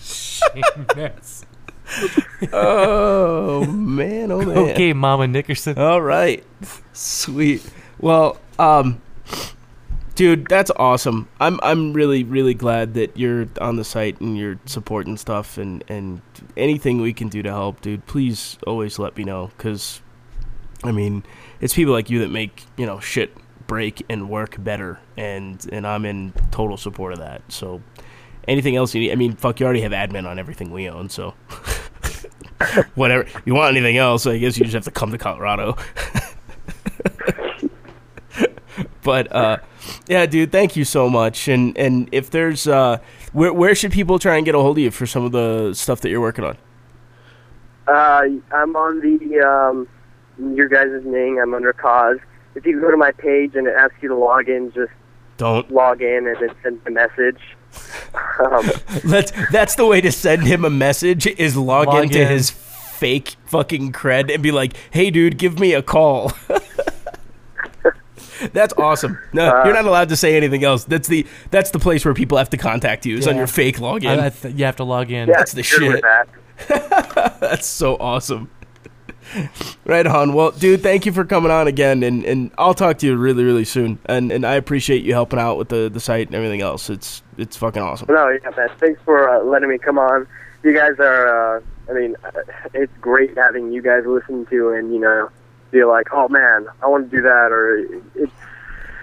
shame 0.00 0.86
nets. 0.96 1.46
Oh 2.52 3.64
man. 3.66 4.32
Oh 4.32 4.42
man. 4.42 4.58
okay, 4.58 4.92
Mama 4.92 5.28
Nickerson. 5.28 5.78
All 5.78 6.02
right. 6.02 6.44
Sweet. 6.92 7.64
Well, 8.00 8.40
um 8.58 9.00
dude, 10.16 10.48
that's 10.48 10.72
awesome. 10.74 11.28
I'm 11.38 11.60
I'm 11.62 11.92
really 11.92 12.24
really 12.24 12.54
glad 12.54 12.94
that 12.94 13.16
you're 13.16 13.46
on 13.60 13.76
the 13.76 13.84
site 13.84 14.20
and 14.20 14.36
you're 14.36 14.58
supporting 14.66 15.16
stuff 15.16 15.56
and 15.56 15.84
and 15.86 16.20
anything 16.56 17.00
we 17.00 17.12
can 17.12 17.28
do 17.28 17.42
to 17.44 17.50
help, 17.50 17.80
dude. 17.80 18.06
Please 18.06 18.58
always 18.66 18.98
let 18.98 19.16
me 19.16 19.22
know 19.22 19.52
cuz 19.56 20.01
I 20.84 20.92
mean, 20.92 21.24
it's 21.60 21.74
people 21.74 21.92
like 21.92 22.10
you 22.10 22.20
that 22.20 22.30
make, 22.30 22.64
you 22.76 22.86
know, 22.86 23.00
shit 23.00 23.36
break 23.66 24.04
and 24.08 24.28
work 24.28 24.62
better 24.62 24.98
and 25.16 25.64
and 25.72 25.86
I'm 25.86 26.04
in 26.04 26.32
total 26.50 26.76
support 26.76 27.12
of 27.12 27.20
that. 27.20 27.42
So 27.48 27.82
anything 28.48 28.76
else 28.76 28.94
you 28.94 29.00
need, 29.00 29.12
I 29.12 29.14
mean, 29.14 29.34
fuck, 29.34 29.60
you 29.60 29.66
already 29.66 29.82
have 29.82 29.92
admin 29.92 30.26
on 30.26 30.38
everything 30.38 30.70
we 30.70 30.88
own, 30.88 31.08
so 31.08 31.30
whatever. 32.94 33.26
You 33.44 33.54
want 33.54 33.76
anything 33.76 33.96
else, 33.96 34.26
I 34.26 34.38
guess 34.38 34.58
you 34.58 34.64
just 34.64 34.74
have 34.74 34.84
to 34.84 34.90
come 34.90 35.10
to 35.12 35.18
Colorado. 35.18 35.76
but 39.02 39.32
uh, 39.34 39.58
yeah, 40.06 40.26
dude, 40.26 40.52
thank 40.52 40.76
you 40.76 40.84
so 40.84 41.08
much. 41.08 41.48
And 41.48 41.76
and 41.78 42.08
if 42.12 42.30
there's 42.30 42.66
uh, 42.66 42.98
where 43.32 43.52
where 43.52 43.74
should 43.74 43.92
people 43.92 44.18
try 44.18 44.36
and 44.36 44.44
get 44.44 44.54
a 44.54 44.58
hold 44.58 44.78
of 44.78 44.82
you 44.82 44.90
for 44.90 45.06
some 45.06 45.24
of 45.24 45.32
the 45.32 45.74
stuff 45.74 46.00
that 46.00 46.10
you're 46.10 46.20
working 46.20 46.44
on? 46.44 46.56
Uh, 47.86 48.22
I'm 48.52 48.76
on 48.76 49.00
the 49.00 49.40
um, 49.40 49.88
your 50.56 50.68
guys' 50.68 51.04
name. 51.04 51.38
I'm 51.38 51.54
under 51.54 51.72
Kaz. 51.72 52.18
If 52.54 52.66
you 52.66 52.80
go 52.80 52.90
to 52.90 52.96
my 52.96 53.12
page 53.12 53.54
and 53.54 53.66
it 53.66 53.74
asks 53.78 53.94
you 54.02 54.08
to 54.08 54.14
log 54.16 54.48
in, 54.48 54.72
just 54.72 54.92
Don't 55.38 55.70
log 55.72 56.02
in 56.02 56.26
and 56.26 56.36
then 56.40 56.54
send 56.62 56.80
a 56.86 56.90
message. 56.90 57.40
Um, 58.38 58.70
let's. 59.04 59.32
That's 59.50 59.74
the 59.76 59.86
way 59.86 60.00
to 60.02 60.12
send 60.12 60.42
him 60.44 60.64
a 60.64 60.70
message 60.70 61.26
is 61.26 61.56
log, 61.56 61.86
Log 61.88 62.04
into 62.04 62.20
in. 62.20 62.28
his 62.28 62.50
fake 62.50 63.36
fucking 63.46 63.92
cred 63.92 64.32
and 64.32 64.42
be 64.42 64.52
like, 64.52 64.74
"Hey, 64.90 65.10
dude, 65.10 65.38
give 65.38 65.58
me 65.58 65.72
a 65.72 65.82
call." 65.82 66.32
That's 68.52 68.74
awesome. 68.76 69.18
No, 69.32 69.48
Uh, 69.48 69.64
you're 69.64 69.74
not 69.74 69.84
allowed 69.84 70.08
to 70.08 70.16
say 70.16 70.36
anything 70.36 70.64
else. 70.64 70.82
That's 70.84 71.06
the 71.06 71.24
that's 71.52 71.70
the 71.70 71.78
place 71.78 72.04
where 72.04 72.12
people 72.12 72.38
have 72.38 72.50
to 72.50 72.56
contact 72.56 73.06
you. 73.06 73.16
Is 73.16 73.28
on 73.28 73.36
your 73.36 73.46
fake 73.46 73.76
login. 73.76 74.18
I, 74.18 74.26
I 74.26 74.28
th- 74.30 74.54
you 74.56 74.64
have 74.64 74.76
to 74.76 74.84
log 74.84 75.10
in. 75.12 75.28
yeah, 75.28 75.34
That's 75.36 75.52
the 75.52 75.62
shit. 75.62 76.02
that. 76.02 76.26
That's 77.40 77.66
so 77.66 77.96
awesome. 77.98 78.50
right 79.84 80.06
on. 80.06 80.32
Well, 80.34 80.50
dude, 80.50 80.82
thank 80.82 81.06
you 81.06 81.12
for 81.12 81.24
coming 81.24 81.50
on 81.50 81.66
again, 81.68 82.02
and, 82.02 82.24
and 82.24 82.50
I'll 82.58 82.74
talk 82.74 82.98
to 82.98 83.06
you 83.06 83.16
really, 83.16 83.44
really 83.44 83.64
soon. 83.64 83.98
And 84.06 84.30
and 84.30 84.44
I 84.44 84.54
appreciate 84.54 85.02
you 85.02 85.12
helping 85.12 85.38
out 85.38 85.58
with 85.58 85.68
the, 85.68 85.88
the 85.88 86.00
site 86.00 86.26
and 86.28 86.34
everything 86.34 86.60
else. 86.62 86.90
It's 86.90 87.22
it's 87.38 87.56
fucking 87.56 87.82
awesome. 87.82 88.08
No, 88.10 88.28
yeah, 88.28 88.50
man. 88.56 88.68
Thanks 88.78 89.00
for 89.04 89.28
uh, 89.28 89.42
letting 89.44 89.68
me 89.68 89.78
come 89.78 89.98
on. 89.98 90.26
You 90.62 90.74
guys 90.74 90.98
are. 90.98 91.56
Uh, 91.56 91.60
I 91.88 91.92
mean, 91.94 92.16
uh, 92.24 92.30
it's 92.74 92.96
great 93.00 93.36
having 93.36 93.72
you 93.72 93.82
guys 93.82 94.04
listen 94.06 94.46
to 94.46 94.70
and 94.70 94.92
you 94.92 95.00
know, 95.00 95.30
be 95.70 95.84
like, 95.84 96.08
oh 96.12 96.28
man, 96.28 96.66
I 96.82 96.86
want 96.86 97.10
to 97.10 97.16
do 97.16 97.22
that, 97.22 97.48
or 97.50 97.78
it's. 98.14 98.32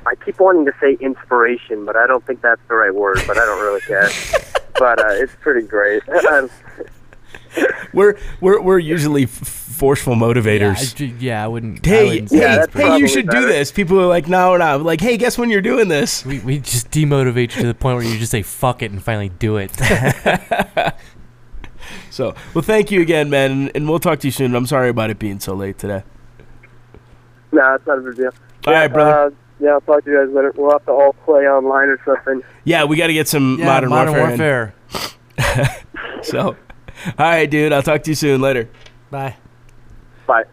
I 0.05 0.15
keep 0.15 0.39
wanting 0.39 0.65
to 0.65 0.73
say 0.79 0.93
inspiration, 1.01 1.85
but 1.85 1.95
I 1.97 2.07
don't 2.07 2.25
think 2.25 2.41
that's 2.41 2.61
the 2.67 2.75
right 2.75 2.93
word. 2.93 3.21
But 3.27 3.37
I 3.37 3.45
don't 3.45 3.61
really 3.61 3.81
care. 3.81 4.09
but 4.79 4.99
uh, 4.99 5.09
it's 5.09 5.35
pretty 5.41 5.67
great. 5.67 6.03
We're 7.93 8.17
we're 8.41 8.61
we're 8.61 8.79
usually 8.79 9.23
f- 9.23 9.31
forceful 9.79 10.13
Yeah, 10.15 10.19
I, 10.19 10.27
motivators. 10.27 11.21
yeah, 11.21 11.43
I 11.43 11.47
wouldn't. 11.47 11.87
I 11.87 11.89
Hey, 11.89 12.05
wouldn't 12.09 12.31
hey, 12.31 12.37
Yeah, 12.39 12.55
that's 12.57 12.73
hey! 12.73 12.79
You 12.81 12.85
probably 12.87 13.07
should 13.07 13.29
do 13.29 13.45
this. 13.47 13.71
People 13.71 13.99
are 14.01 14.05
like, 14.07 14.27
no, 14.27 14.51
we're 14.51 14.57
not. 14.59 14.83
Like, 14.83 15.01
hey, 15.01 15.17
guess 15.17 15.37
when 15.37 15.49
you're 15.49 15.61
doing 15.61 15.87
this? 15.87 16.25
We, 16.25 16.39
we 16.39 16.59
just 16.59 16.91
demotivate 16.91 17.55
you 17.55 17.61
to 17.63 17.67
the 17.67 17.73
point 17.73 17.97
where 17.97 18.05
you 18.05 18.19
just 18.19 18.31
say 18.31 18.41
fuck 18.43 18.81
it 18.83 18.91
and 18.91 19.01
finally 19.01 19.29
do 19.29 19.57
it. 19.57 19.71
So, 22.11 22.35
well, 22.53 22.61
thank 22.61 22.91
you 22.91 23.01
again, 23.01 23.29
man, 23.29 23.51
and, 23.51 23.71
and 23.75 23.89
we'll 23.89 23.99
talk 23.99 24.19
to 24.19 24.27
you 24.27 24.31
soon. 24.31 24.53
I'm 24.53 24.65
sorry 24.65 24.89
about 24.89 25.09
it 25.09 25.17
being 25.19 25.39
so 25.39 25.53
late 25.53 25.77
today. 25.77 26.03
no, 27.51 27.75
it's 27.75 27.87
not 27.87 27.97
a 27.99 28.01
big 28.01 28.15
deal. 28.15 28.31
All 28.67 28.73
right, 28.73 28.87
brother. 28.87 29.27
Uh, 29.27 29.29
yeah, 29.59 29.69
I'll 29.71 29.81
talk 29.81 30.03
to 30.03 30.11
you 30.11 30.17
guys 30.17 30.33
later. 30.33 30.53
We'll 30.55 30.71
have 30.71 30.85
to 30.85 30.91
all 30.91 31.13
play 31.25 31.43
online 31.47 31.87
or 31.89 31.99
something. 32.05 32.43
Yeah, 32.65 32.83
we 32.83 32.97
got 32.97 33.07
to 33.07 33.13
get 33.13 33.27
some 33.27 33.57
yeah, 33.57 33.65
modern, 33.65 33.89
modern 33.89 34.13
warfare. 34.15 34.73
in. 34.91 34.99
warfare. 35.37 35.85
So, 36.23 36.41
all 36.49 36.55
right, 37.17 37.49
dude. 37.49 37.71
I'll 37.71 37.81
talk 37.81 38.03
to 38.03 38.11
you 38.11 38.15
soon. 38.15 38.41
Later. 38.41 38.69
Bye. 39.09 39.35
Bye. 40.29 40.43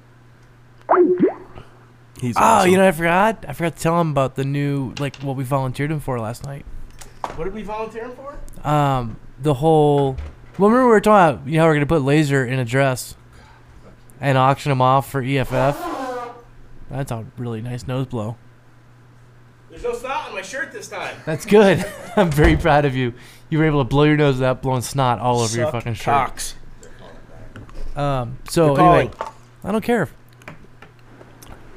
He's 2.19 2.35
Oh, 2.37 2.41
awesome. 2.41 2.71
you 2.71 2.79
know, 2.79 2.89
I 2.89 2.93
forgot. 2.93 3.45
I 3.47 3.53
forgot 3.53 3.77
to 3.77 3.83
tell 3.83 4.01
him 4.01 4.11
about 4.11 4.37
the 4.37 4.45
new, 4.45 4.95
like, 4.99 5.17
what 5.17 5.37
we 5.37 5.45
volunteered 5.45 5.91
him 5.91 6.01
for 6.01 6.19
last 6.19 6.45
night. 6.47 6.65
what 7.35 7.45
did 7.45 7.53
we 7.53 7.63
volunteer 7.63 8.07
him 8.07 8.13
for? 8.13 8.39
Um, 8.69 9.19
the 9.43 9.53
whole. 9.55 10.17
Well, 10.59 10.71
remember 10.71 10.85
we 10.87 10.91
were 10.93 11.01
talking 11.03 11.35
about, 11.41 11.47
you 11.49 11.57
know, 11.57 11.63
how 11.65 11.67
we're 11.69 11.75
gonna 11.75 11.85
put 11.87 12.01
laser 12.03 12.47
in 12.47 12.59
a 12.59 12.65
dress 12.65 13.17
and 14.19 14.39
auction 14.39 14.73
him 14.73 14.81
off 14.81 15.11
for 15.11 15.21
EFF. 15.23 15.77
That's 16.89 17.11
a 17.11 17.27
really 17.37 17.61
nice 17.61 17.87
nose 17.87 18.07
blow. 18.07 18.37
There's 19.69 19.83
no 19.83 19.93
snot 19.93 20.29
on 20.29 20.35
my 20.35 20.41
shirt 20.43 20.73
this 20.73 20.89
time. 20.89 21.15
That's 21.27 21.45
good. 21.45 21.85
I'm 22.17 22.31
very 22.31 22.57
proud 22.57 22.87
of 22.87 22.95
you. 22.97 23.13
You 23.51 23.59
were 23.59 23.67
able 23.67 23.81
to 23.85 23.89
blow 23.89 24.05
your 24.05 24.17
nose 24.17 24.37
without 24.37 24.63
blowing 24.63 24.81
snot 24.81 25.19
all 25.19 25.41
over 25.41 25.55
your 25.55 25.67
Suck 25.67 25.73
fucking 25.73 25.95
shirt. 25.95 26.05
cocks. 26.05 26.55
Um. 27.95 28.39
So 28.49 28.75
They're 28.77 28.85
anyway, 28.87 29.11
calling. 29.15 29.33
I 29.67 29.73
don't 29.73 29.83
care. 29.83 30.09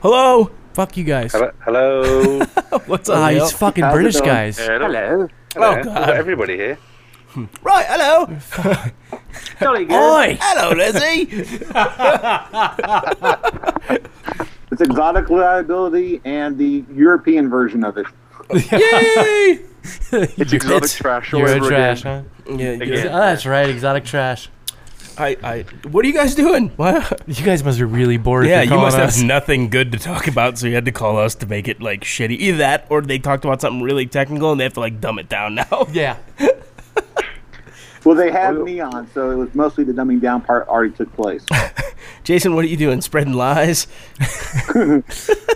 Hello. 0.03 0.51
Fuck 0.73 0.95
you 0.95 1.03
guys. 1.03 1.31
Hello. 1.33 1.51
Hello. 1.65 2.39
What's 2.85 3.09
up? 3.09 3.17
Ah, 3.17 3.29
Neil? 3.31 3.45
these 3.45 3.51
fucking 3.53 3.83
How's 3.83 3.93
it 3.93 3.95
British 3.95 4.15
going? 4.17 4.25
guys. 4.27 4.57
Hello. 4.59 4.77
Hello. 4.79 5.27
Hello. 5.55 5.67
Oh, 5.71 5.75
We've 5.75 5.85
God. 5.85 5.95
got 5.95 6.09
everybody 6.15 6.55
here. 6.55 6.77
Right. 7.61 7.85
Hello. 7.87 8.25
Jolly 9.59 9.85
good. 9.85 9.93
Oi! 9.95 10.37
Hello, 10.41 10.75
Lizzie. 10.75 11.27
It's 14.71 14.81
exotic 14.81 15.29
liability 15.29 16.21
and 16.25 16.57
the 16.57 16.83
European 16.91 17.47
version 17.49 17.83
of 17.83 17.97
it. 17.97 18.07
Yay! 18.71 19.59
It's 20.11 20.53
exotic 20.53 20.89
trash 20.89 21.33
all 21.33 21.39
You're 21.41 21.49
a 21.49 21.55
over 21.57 21.67
trash, 21.69 22.01
huh? 22.03 22.23
Yeah, 22.47 22.53
Again. 22.71 22.87
yeah. 22.87 23.03
Oh, 23.15 23.19
that's 23.19 23.45
right, 23.45 23.69
exotic 23.69 24.05
trash. 24.05 24.49
I, 25.19 25.37
I. 25.43 25.65
What 25.89 26.05
are 26.05 26.07
you 26.07 26.13
guys 26.13 26.33
doing? 26.35 26.69
What? 26.77 27.21
You 27.27 27.45
guys 27.45 27.63
must 27.63 27.77
be 27.77 27.83
really 27.83 28.17
bored. 28.17 28.45
Yeah, 28.47 28.55
you're 28.57 28.63
you 28.63 28.69
calling 28.69 28.83
must 28.85 28.97
us. 28.97 29.17
have 29.17 29.25
nothing 29.27 29.69
good 29.69 29.91
to 29.91 29.99
talk 29.99 30.27
about, 30.27 30.57
so 30.57 30.67
you 30.67 30.75
had 30.75 30.85
to 30.85 30.91
call 30.91 31.17
us 31.17 31.35
to 31.35 31.45
make 31.45 31.67
it 31.67 31.81
like 31.81 32.01
shitty. 32.01 32.37
Either 32.39 32.57
that, 32.59 32.85
or 32.89 33.01
they 33.01 33.19
talked 33.19 33.43
about 33.43 33.59
something 33.61 33.81
really 33.81 34.05
technical 34.07 34.51
and 34.51 34.59
they 34.59 34.63
have 34.63 34.73
to 34.75 34.79
like 34.79 35.01
dumb 35.01 35.19
it 35.19 35.27
down 35.29 35.55
now. 35.55 35.87
Yeah. 35.91 36.17
Well, 38.05 38.15
they 38.15 38.31
had 38.31 38.55
me 38.55 38.79
on, 38.79 39.11
so 39.11 39.29
it 39.29 39.35
was 39.35 39.53
mostly 39.53 39.83
the 39.83 39.91
dumbing 39.91 40.21
down 40.21 40.41
part 40.41 40.69
already 40.69 40.93
took 40.93 41.13
place. 41.17 41.45
Jason, 42.23 42.55
what 42.55 42.63
are 42.63 42.67
you 42.69 42.77
doing? 42.77 43.01
Spreading 43.01 43.33
lies? 43.33 43.87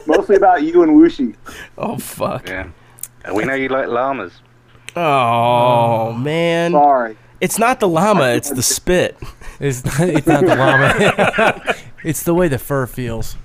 mostly 0.06 0.36
about 0.36 0.62
you 0.62 0.84
and 0.84 0.92
Wuxi. 0.92 1.36
Oh 1.78 1.98
fuck! 1.98 2.50
Yeah. 2.50 2.68
We 3.34 3.46
know 3.46 3.54
you 3.54 3.70
like 3.70 3.88
llamas. 3.88 4.34
Oh 4.98 6.12
man, 6.12 6.74
Sorry. 6.74 7.18
It's 7.44 7.60
not 7.60 7.82
the 7.82 7.88
llama; 7.90 8.30
it's 8.30 8.50
the 8.50 8.64
spit. 8.64 9.18
It's 9.60 9.86
not, 9.86 10.10
it's 10.10 10.28
not 10.28 10.42
the 10.42 10.56
llama. 10.56 11.76
it's 12.04 12.24
the 12.24 12.34
way 12.34 12.48
the 12.48 12.58
fur 12.58 12.86
feels. 12.88 13.38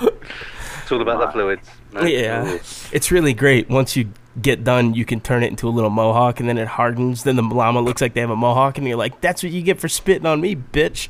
It's 0.00 0.90
all 0.90 1.02
about 1.02 1.20
the 1.20 1.30
fluids. 1.30 1.68
No? 1.92 2.02
Yeah, 2.02 2.58
it's 2.92 3.12
really 3.12 3.34
great. 3.34 3.68
Once 3.68 3.94
you 3.94 4.08
get 4.40 4.64
done, 4.64 4.94
you 4.94 5.04
can 5.04 5.20
turn 5.20 5.44
it 5.44 5.48
into 5.48 5.68
a 5.68 5.70
little 5.70 5.90
mohawk, 5.90 6.40
and 6.40 6.48
then 6.48 6.56
it 6.58 6.66
hardens. 6.66 7.22
Then 7.22 7.36
the 7.36 7.42
llama 7.42 7.82
looks 7.82 8.00
like 8.00 8.14
they 8.14 8.20
have 8.22 8.30
a 8.30 8.36
mohawk, 8.36 8.78
and 8.78 8.88
you're 8.88 8.96
like, 8.96 9.20
"That's 9.20 9.42
what 9.42 9.52
you 9.52 9.62
get 9.62 9.78
for 9.78 9.88
spitting 9.88 10.26
on 10.26 10.40
me, 10.40 10.56
bitch." 10.56 11.08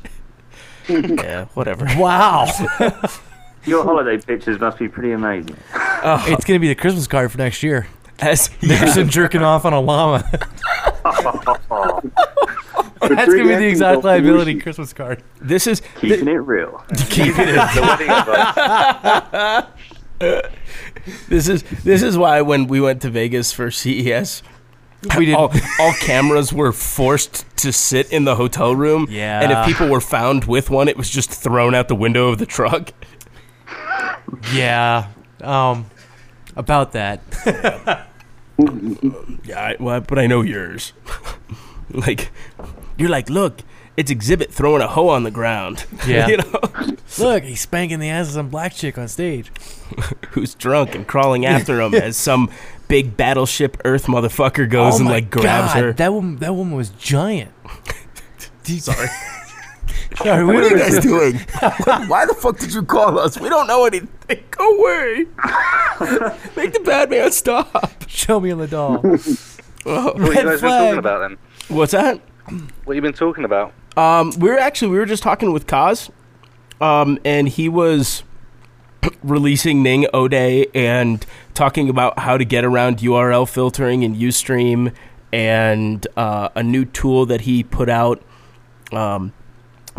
yeah, 0.89 1.45
whatever. 1.53 1.87
Wow. 1.97 2.45
Your 3.65 3.83
holiday 3.83 4.17
pictures 4.17 4.59
must 4.59 4.77
be 4.77 4.89
pretty 4.89 5.13
amazing. 5.13 5.57
Oh. 5.73 6.23
it's 6.27 6.45
gonna 6.45 6.59
be 6.59 6.67
the 6.67 6.75
Christmas 6.75 7.07
card 7.07 7.31
for 7.31 7.37
next 7.37 7.63
year. 7.63 7.87
As, 8.21 8.49
Nickerson 8.61 9.09
jerking 9.11 9.41
off 9.41 9.65
on 9.65 9.73
a 9.73 9.79
llama. 9.79 10.23
That's 13.01 13.25
gonna 13.33 13.43
be 13.43 13.55
the 13.55 13.67
exact 13.67 14.03
liability 14.03 14.55
Wuxi. 14.55 14.63
Christmas 14.63 14.93
card. 14.93 15.23
this 15.41 15.67
is 15.67 15.81
Keeping 15.99 16.27
it 16.27 16.31
real. 16.33 16.83
the 16.89 17.81
wedding 17.81 18.09
advice. 18.09 19.65
this 21.29 21.47
is 21.47 21.63
this 21.83 22.03
is 22.03 22.17
why 22.17 22.41
when 22.41 22.67
we 22.67 22.81
went 22.81 23.01
to 23.03 23.09
Vegas 23.09 23.53
for 23.53 23.71
CES, 23.71 24.43
We 25.17 25.27
did. 25.27 25.35
all, 25.35 25.51
all 25.79 25.93
cameras 26.01 26.51
were 26.51 26.73
forced 26.73 27.45
to 27.57 27.71
sit 27.71 28.11
in 28.11 28.25
the 28.25 28.35
hotel 28.35 28.75
room. 28.75 29.07
Yeah. 29.09 29.41
And 29.41 29.51
if 29.51 29.65
people 29.65 29.87
were 29.89 30.01
found 30.01 30.43
with 30.45 30.69
one, 30.69 30.87
it 30.89 30.97
was 30.97 31.09
just 31.09 31.31
thrown 31.31 31.73
out 31.73 31.87
the 31.87 31.95
window 31.95 32.27
of 32.27 32.37
the 32.37 32.45
truck. 32.45 32.91
Yeah. 34.53 35.07
Um. 35.41 35.89
About 36.55 36.91
that. 36.91 38.07
Yeah, 39.43 39.59
I, 39.59 39.75
well, 39.79 40.01
but 40.01 40.19
I 40.19 40.27
know 40.27 40.41
yours. 40.41 40.93
like, 41.91 42.29
you're 42.97 43.09
like, 43.09 43.29
look, 43.29 43.61
it's 43.97 44.11
Exhibit 44.11 44.51
throwing 44.51 44.81
a 44.81 44.87
hoe 44.87 45.09
on 45.09 45.23
the 45.23 45.31
ground. 45.31 45.85
Yeah. 46.07 46.27
you 46.27 46.37
know, 46.37 46.95
Look, 47.19 47.43
he's 47.43 47.61
spanking 47.61 47.99
the 47.99 48.09
ass 48.09 48.27
of 48.27 48.33
some 48.33 48.49
black 48.49 48.73
chick 48.73 48.97
on 48.97 49.07
stage. 49.09 49.51
who's 50.29 50.55
drunk 50.55 50.95
and 50.95 51.05
crawling 51.05 51.45
after 51.45 51.81
him 51.81 51.93
as 51.93 52.15
some 52.15 52.49
big 52.87 53.17
battleship 53.17 53.77
Earth 53.83 54.05
motherfucker 54.05 54.69
goes 54.69 54.95
oh 54.95 54.99
and 54.99 55.09
like 55.09 55.29
grabs 55.29 55.73
God, 55.73 55.83
her. 55.83 55.93
That 55.93 56.13
woman. 56.13 56.37
That 56.37 56.55
woman 56.55 56.75
was 56.75 56.89
giant. 56.89 57.51
Sorry. 58.63 59.07
Sorry. 60.17 60.43
What 60.43 60.55
are 60.55 60.69
you 60.69 60.77
guys 60.77 60.99
doing? 60.99 61.35
Why 62.09 62.25
the 62.25 62.33
fuck 62.33 62.57
did 62.57 62.73
you 62.73 62.83
call 62.83 63.19
us? 63.19 63.39
We 63.39 63.47
don't 63.49 63.67
know 63.67 63.85
anything. 63.85 64.43
Go 64.51 64.77
away. 64.77 65.25
Make 66.55 66.73
the 66.73 66.81
bad 66.83 67.09
man 67.09 67.31
stop. 67.31 68.03
Show 68.07 68.39
me 68.39 68.51
on 68.51 68.59
the 68.59 68.67
doll. 68.67 69.01
Oh, 69.85 70.11
What 70.11 70.17
have 70.17 70.25
you 70.25 70.31
Red 70.33 70.43
guys 70.45 70.61
been 70.61 70.69
talking 70.69 70.97
about 70.99 71.19
then? 71.19 71.37
What's 71.69 71.93
that? 71.93 72.19
What 72.83 72.95
you 72.95 73.01
been 73.01 73.13
talking 73.13 73.45
about? 73.45 73.71
Um, 73.95 74.31
we 74.37 74.49
were 74.49 74.59
actually 74.59 74.91
we 74.91 74.97
were 74.97 75.05
just 75.05 75.23
talking 75.23 75.53
with 75.53 75.67
Kaz, 75.67 76.09
um, 76.81 77.17
and 77.23 77.47
he 77.47 77.69
was 77.69 78.23
releasing 79.23 79.81
Ning 79.81 80.05
O'Day 80.13 80.67
and 80.75 81.25
talking 81.53 81.87
about 81.89 82.19
how 82.19 82.37
to 82.37 82.43
get 82.43 82.65
around 82.65 82.97
URL 82.97 83.47
filtering 83.47 84.03
in 84.03 84.15
UStream 84.15 84.93
and 85.31 86.05
uh, 86.17 86.49
a 86.55 86.61
new 86.61 86.83
tool 86.83 87.25
that 87.27 87.41
he 87.41 87.63
put 87.63 87.87
out 87.87 88.21
um, 88.91 89.31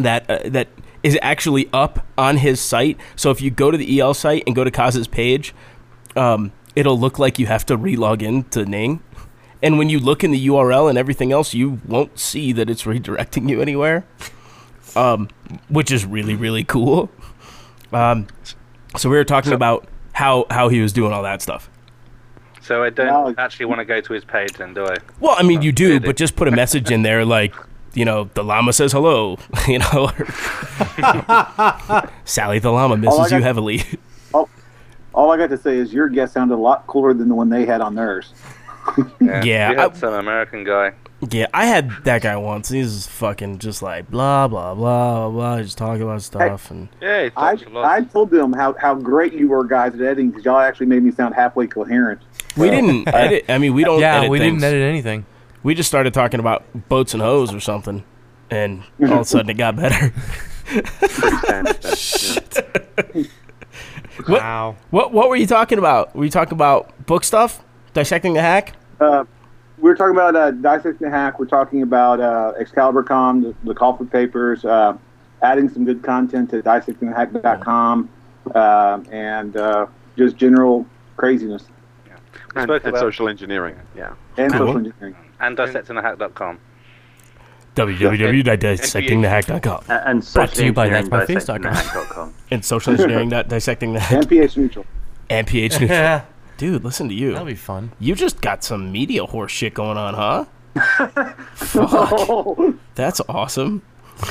that 0.02 0.28
uh, 0.30 0.38
that 0.50 0.68
is 1.02 1.18
actually 1.22 1.68
up 1.72 2.06
on 2.18 2.36
his 2.38 2.60
site. 2.60 2.98
So 3.16 3.30
if 3.30 3.40
you 3.40 3.50
go 3.50 3.70
to 3.70 3.76
the 3.78 4.00
EL 4.00 4.14
site 4.14 4.42
and 4.46 4.54
go 4.54 4.64
to 4.64 4.70
Kaz's 4.70 5.08
page, 5.08 5.54
um, 6.16 6.52
it'll 6.76 6.98
look 6.98 7.18
like 7.18 7.38
you 7.38 7.46
have 7.46 7.64
to 7.66 7.78
relog 7.78 8.22
in 8.22 8.44
to 8.50 8.64
Ning. 8.66 9.02
And 9.62 9.78
when 9.78 9.88
you 9.90 9.98
look 9.98 10.22
in 10.24 10.30
the 10.30 10.46
URL 10.48 10.88
and 10.88 10.96
everything 10.98 11.32
else, 11.32 11.54
you 11.54 11.80
won't 11.86 12.18
see 12.18 12.52
that 12.52 12.68
it's 12.70 12.82
redirecting 12.84 13.48
you 13.48 13.60
anywhere, 13.60 14.04
um, 14.96 15.28
which 15.68 15.90
is 15.90 16.04
really 16.04 16.34
really 16.34 16.64
cool. 16.64 17.10
Um, 17.92 18.26
so 18.96 19.08
we 19.08 19.16
were 19.16 19.24
talking 19.24 19.52
about 19.52 19.86
how 20.12 20.46
how 20.50 20.68
he 20.68 20.80
was 20.80 20.92
doing 20.92 21.12
all 21.12 21.22
that 21.22 21.40
stuff. 21.42 21.70
So 22.62 22.84
I 22.84 22.90
don't 22.90 23.06
Well- 23.08 23.34
actually 23.38 23.66
want 23.66 23.80
to 23.80 23.84
go 23.84 24.00
to 24.00 24.12
his 24.12 24.24
page 24.24 24.52
then, 24.52 24.74
do 24.74 24.84
I? 24.86 24.96
Well, 25.18 25.34
I 25.38 25.42
mean, 25.42 25.62
you 25.62 25.72
do, 25.72 25.98
but 25.98 26.16
just 26.16 26.36
put 26.36 26.46
a 26.46 26.50
message 26.50 26.90
in 26.90 27.02
there 27.02 27.24
like, 27.24 27.54
you 27.94 28.04
know, 28.04 28.30
the 28.34 28.42
llama 28.44 28.72
says 28.72 28.92
hello, 28.92 29.38
you 29.68 29.78
know. 29.80 30.10
Sally 32.24 32.58
the 32.58 32.70
llama 32.70 32.94
I 32.94 32.98
misses 32.98 33.24
you 33.30 33.38
got- 33.38 33.42
heavily. 33.42 33.82
All 35.12 35.32
I 35.32 35.36
got 35.36 35.50
to 35.50 35.58
say 35.58 35.76
is 35.76 35.92
your 35.92 36.08
guest 36.08 36.34
sounded 36.34 36.54
a 36.54 36.56
lot 36.56 36.86
cooler 36.86 37.12
than 37.12 37.28
the 37.28 37.34
one 37.34 37.48
they 37.48 37.66
had 37.66 37.80
on 37.80 37.94
theirs. 37.96 38.32
Yeah, 39.20 39.70
We 39.70 39.76
had 39.76 39.78
I- 39.78 39.92
some 39.94 40.14
American 40.14 40.64
guy. 40.64 40.92
yeah, 41.30 41.46
I 41.52 41.66
had 41.66 41.90
that 42.04 42.22
guy 42.22 42.36
once. 42.36 42.68
He's 42.70 43.06
fucking 43.08 43.58
just 43.58 43.82
like 43.82 44.08
blah 44.10 44.46
blah 44.48 44.74
blah 44.74 45.28
blah 45.28 45.30
blah, 45.30 45.62
just 45.62 45.76
talking 45.76 46.02
about 46.02 46.22
stuff 46.22 46.70
and 46.70 46.88
Yeah, 47.00 47.24
he 47.24 47.30
I, 47.36 47.56
talks 47.56 47.66
a 47.66 47.70
lot. 47.70 47.84
I 47.84 48.02
told 48.04 48.30
them 48.30 48.52
how, 48.52 48.74
how 48.80 48.94
great 48.94 49.32
you 49.34 49.48
were 49.48 49.64
guys 49.64 49.94
at 49.94 50.00
editing 50.00 50.30
because 50.30 50.44
y'all 50.44 50.60
actually 50.60 50.86
made 50.86 51.02
me 51.02 51.10
sound 51.10 51.34
halfway 51.34 51.66
coherent. 51.66 52.22
we 52.56 52.70
didn't 52.70 53.06
edit. 53.08 53.44
I 53.48 53.58
mean, 53.58 53.74
we 53.74 53.84
don't. 53.84 54.00
yeah, 54.00 54.18
edit 54.18 54.30
we 54.30 54.38
things. 54.38 54.62
didn't 54.62 54.74
edit 54.74 54.88
anything. 54.88 55.26
We 55.62 55.74
just 55.74 55.88
started 55.88 56.14
talking 56.14 56.40
about 56.40 56.64
boats 56.88 57.12
and 57.14 57.22
hoes 57.22 57.52
or 57.54 57.60
something, 57.60 58.02
and 58.50 58.82
all 59.00 59.12
of 59.12 59.20
a 59.20 59.24
sudden 59.24 59.50
it 59.50 59.54
got 59.58 59.76
better. 59.76 60.12
What- 64.26 64.42
Wow. 64.42 64.76
What 64.90 65.12
What 65.12 65.28
were 65.30 65.36
you 65.36 65.46
talking 65.46 65.78
about? 65.78 66.14
Were 66.14 66.24
you 66.24 66.30
talking 66.30 66.52
about 66.52 67.06
book 67.06 67.24
stuff, 67.24 67.62
dissecting 67.94 68.34
the 68.34 68.42
hack? 68.42 68.74
Uh, 69.00 69.24
we 69.78 69.88
were 69.88 69.96
talking 69.96 70.14
about 70.14 70.36
uh, 70.36 70.50
Dissecting 70.50 71.06
the 71.06 71.10
Hack. 71.10 71.38
We're 71.38 71.46
talking 71.46 71.80
about 71.82 72.20
uh, 72.20 72.52
ExcaliburCon, 72.60 73.42
the, 73.42 73.54
the 73.64 73.74
call 73.74 73.96
for 73.96 74.04
papers, 74.04 74.62
uh, 74.66 74.94
adding 75.40 75.70
some 75.70 75.86
good 75.86 76.02
content 76.02 76.50
to 76.50 76.62
dissectingthehack.com, 76.62 78.10
uh, 78.54 79.00
and 79.10 79.56
uh, 79.56 79.86
just 80.18 80.36
general 80.36 80.84
craziness 81.16 81.64
We 82.54 82.62
spoke 82.62 82.84
about 82.84 83.00
social 83.00 83.28
engineering. 83.30 83.76
Yeah. 83.96 84.12
and 84.36 84.52
Cool. 84.52 84.66
social 84.66 84.76
engineering. 84.78 85.16
And 85.40 85.56
dissectingthehack.com. 85.56 86.58
www.dissectingthehack.com 87.76 89.84
A- 89.88 90.08
And 90.08 90.28
Brought 90.34 90.52
to 90.54 90.64
you 90.64 90.72
by 90.72 90.88
socialengineering.com. 90.88 91.62
that'smyface.com. 91.64 92.34
and 92.50 92.64
social 92.64 92.92
engineering 92.92 93.28
dissecting 93.28 93.92
the 93.92 94.00
hack 94.00 94.18
And 94.18 94.28
pH 94.28 94.56
neutral. 94.56 94.86
and 95.28 95.46
pH 95.46 95.80
neutral. 95.80 95.90
Yeah, 95.98 96.24
Dude, 96.56 96.84
listen 96.84 97.08
to 97.08 97.14
you. 97.14 97.32
that'll 97.32 97.46
be 97.46 97.54
fun. 97.54 97.92
You 98.00 98.14
just 98.14 98.40
got 98.40 98.64
some 98.64 98.90
media 98.92 99.24
horse 99.24 99.52
shit 99.52 99.74
going 99.74 99.96
on, 99.96 100.14
huh? 100.14 100.44
Fuck, 101.54 102.74
that's 102.94 103.20
awesome. 103.28 103.82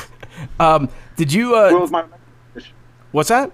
um, 0.60 0.90
did 1.18 1.34
you? 1.34 1.52
Well, 1.52 1.66
it 1.68 1.74
Uh, 1.74 1.80
was 1.80 1.92
my 1.92 2.04
what's 3.12 3.30
that? 3.30 3.52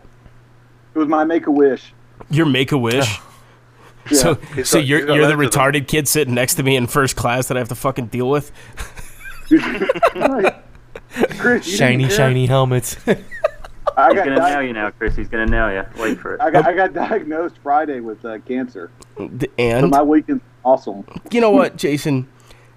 It 0.94 1.00
was 1.00 1.08
my 1.08 1.24
make 1.24 1.48
a 1.48 1.52
wish. 1.52 1.94
Your 2.30 2.46
make 2.46 2.72
a 2.72 2.78
wish. 2.78 3.20
So, 4.12 4.36
so 4.64 4.80
got- 4.80 4.86
you're 4.86 5.00
he's 5.00 5.08
you're 5.08 5.08
the 5.08 5.14
loads 5.16 5.32
of 5.34 5.40
them. 5.40 5.74
retarded 5.74 5.88
kid 5.88 6.08
sitting 6.08 6.34
next 6.36 6.56
to 6.56 6.64
me 6.64 6.76
in 6.76 6.88
first 6.88 7.16
class 7.16 7.48
that 7.48 7.58
I 7.58 7.60
have 7.60 7.70
to 7.70 7.76
fucking 7.76 8.08
deal 8.08 8.30
with. 8.30 8.52
Chris, 11.38 11.66
Shiny, 11.66 12.10
shiny 12.10 12.46
helmets. 12.46 12.98
I 13.98 14.10
He's 14.14 14.18
gonna 14.24 14.36
nail 14.36 14.62
you 14.62 14.74
now, 14.74 14.92
Chris. 14.92 15.16
He's 15.16 15.30
gonna 15.30 15.46
nail 15.46 15.72
you. 15.72 15.84
Wait 16.02 16.20
for 16.20 16.36
it. 16.36 16.42
I 16.42 16.52
got 16.52 16.66
I 16.68 16.74
got 16.74 16.94
diagnosed 16.94 17.56
Friday 17.64 18.02
with 18.02 18.24
uh, 18.26 18.40
cancer. 18.40 18.92
So 19.18 19.30
And 19.58 19.90
my 19.90 20.02
weekend's 20.02 20.44
awesome. 20.66 21.06
you 21.32 21.40
know 21.40 21.52
what, 21.52 21.78
Jason? 21.78 22.28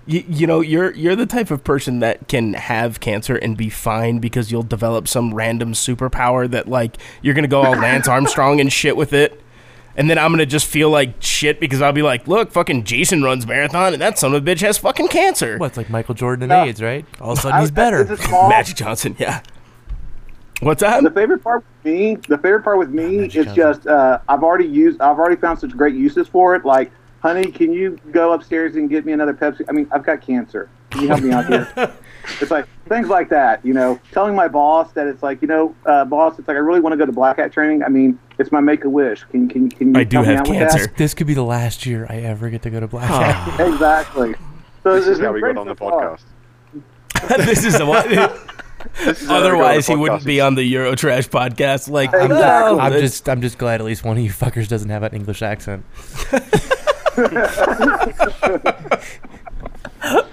You, 0.07 0.25
you 0.29 0.47
know 0.47 0.61
you're 0.61 0.95
you're 0.95 1.17
the 1.17 1.27
type 1.27 1.51
of 1.51 1.65
person 1.65 1.99
that 1.99 2.29
can 2.29 2.55
have 2.55 3.01
cancer 3.01 3.37
and 3.37 3.57
be 3.57 3.69
fine 3.69 4.21
because 4.21 4.53
you'll 4.53 4.63
develop 4.63 5.09
some 5.09 5.35
random 5.35 5.73
superpower 5.73 6.49
that 6.51 6.69
like 6.69 6.97
you're 7.21 7.35
gonna 7.35 7.49
go 7.49 7.63
all 7.63 7.73
Lance 7.75 8.07
Armstrong 8.07 8.61
and 8.61 8.73
shit 8.73 8.97
with 8.97 9.13
it, 9.13 9.43
and 9.99 10.09
then 10.09 10.17
I'm 10.19 10.33
gonna 10.33 10.47
just 10.47 10.67
feel 10.67 10.89
like 10.89 11.21
shit 11.21 11.61
because 11.61 11.83
I'll 11.83 11.93
be 11.93 12.01
like, 12.03 12.27
look, 12.27 12.51
fucking 12.53 12.85
Jason 12.85 13.23
runs 13.23 13.47
marathon 13.47 13.93
and 13.93 14.01
that 14.01 14.19
son 14.19 14.35
of 14.35 14.43
a 14.43 14.51
bitch 14.51 14.61
has 14.63 14.79
fucking 14.79 15.09
cancer. 15.09 15.59
what? 15.59 15.67
It's 15.67 15.77
like 15.77 15.91
Michael 15.91 16.15
Jordan 16.15 16.45
and 16.45 16.49
No. 16.51 16.65
AIDS, 16.65 16.81
right? 16.81 17.05
All 17.21 17.33
of 17.33 17.39
a 17.39 17.43
sudden 17.43 17.59
I- 17.59 17.61
he's 17.61 17.71
better. 17.83 18.01
It's 18.01 18.11
a 18.13 18.17
small, 18.17 18.49
Magic 18.49 18.77
Johnson, 18.77 19.15
yeah. 19.19 19.43
What's 20.61 20.81
that? 20.81 21.03
the 21.05 21.11
favorite 21.11 21.43
part 21.45 21.65
with 21.85 21.93
me, 21.93 22.17
the 22.29 22.39
favorite 22.39 22.63
part 22.65 22.79
with 22.79 22.89
me 22.91 23.19
Magic 23.19 23.37
is 23.37 23.47
Johnson. 23.47 23.57
just 23.57 23.87
uh, 23.87 24.19
I've 24.29 24.43
already 24.43 24.67
used, 24.67 25.01
I've 25.01 25.19
already 25.19 25.37
found 25.41 25.59
such 25.61 25.71
great 25.77 25.95
uses 25.95 26.27
for 26.27 26.57
it. 26.57 26.65
Like, 26.65 26.91
honey, 27.21 27.51
can 27.53 27.73
you 27.73 27.99
go 28.11 28.33
upstairs 28.33 28.75
and 28.75 28.89
get 28.91 29.05
me 29.07 29.13
another 29.13 29.35
Pepsi? 29.35 29.61
I 29.69 29.73
mean, 29.73 29.87
I've 29.93 30.05
got 30.05 30.21
cancer. 30.21 30.69
Can 30.91 31.03
you 31.03 31.09
help 31.09 31.21
me 31.23 31.31
out 31.33 31.47
here? 31.47 31.69
it's 32.41 32.51
like 32.51 32.67
things 32.89 33.09
like 33.09 33.29
that. 33.31 33.65
You 33.65 33.75
know, 33.75 34.01
telling 34.13 34.35
my 34.35 34.49
boss 34.49 34.93
that 34.93 35.07
it's 35.07 35.23
like, 35.23 35.43
you 35.43 35.49
know, 35.49 35.75
uh, 35.87 36.05
boss, 36.05 36.39
it's 36.39 36.49
like 36.49 36.57
I 36.57 36.61
really 36.61 36.81
want 36.81 36.93
to 36.93 36.97
go 36.97 37.07
to 37.07 37.13
black 37.13 37.39
hat 37.39 37.53
training. 37.53 37.83
I 37.83 37.89
mean, 37.89 38.19
it's 38.39 38.53
my 38.53 38.61
make 38.61 38.85
a 38.85 38.91
wish. 38.91 39.25
Can 39.25 39.49
can 39.49 39.69
can 39.69 39.95
you 39.95 40.01
I 40.01 40.05
do 40.05 40.23
have 40.23 40.41
out 40.41 40.49
with 40.49 40.59
cancer. 40.59 40.93
This 40.97 41.15
could 41.15 41.27
be 41.27 41.35
the 41.35 41.45
last 41.45 41.87
year 41.87 42.07
I 42.09 42.19
ever 42.19 42.51
get 42.51 42.63
to 42.63 42.71
go 42.71 42.81
to 42.81 42.87
Black 42.89 43.09
Hat. 43.09 43.61
Exactly. 43.69 44.35
So 44.83 44.95
This 44.95 45.07
is 45.09 45.21
how 45.21 45.33
we 45.33 45.41
got 45.41 45.57
on 45.57 45.67
the 45.67 45.77
so 45.77 45.91
podcast. 45.91 46.21
this 47.45 47.65
is 47.65 47.79
the 47.79 47.87
one. 47.87 48.09
This 49.05 49.23
is 49.23 49.29
how 49.29 49.35
we 49.39 49.43
got 49.43 49.43
on 49.43 49.43
the 49.43 49.49
Otherwise, 49.49 49.87
he 49.89 49.97
wouldn't 49.97 50.25
be 50.25 50.41
on 50.41 50.55
the 50.55 50.73
Eurotrash 50.73 51.29
podcast. 51.29 51.91
Like, 51.91 52.11
Exactly. 52.11 52.37
well, 52.37 52.81
I'm 52.81 52.93
just 52.93 53.29
I'm 53.29 53.41
just 53.41 53.59
glad 53.59 53.81
at 53.81 53.85
least 53.85 54.05
one 54.05 54.17
of 54.17 54.23
you 54.23 54.31
fuckers 54.31 54.69
doesn't 54.69 54.89
have 54.89 55.03
an 55.03 55.15
English 55.15 55.43
accent. 55.43 55.85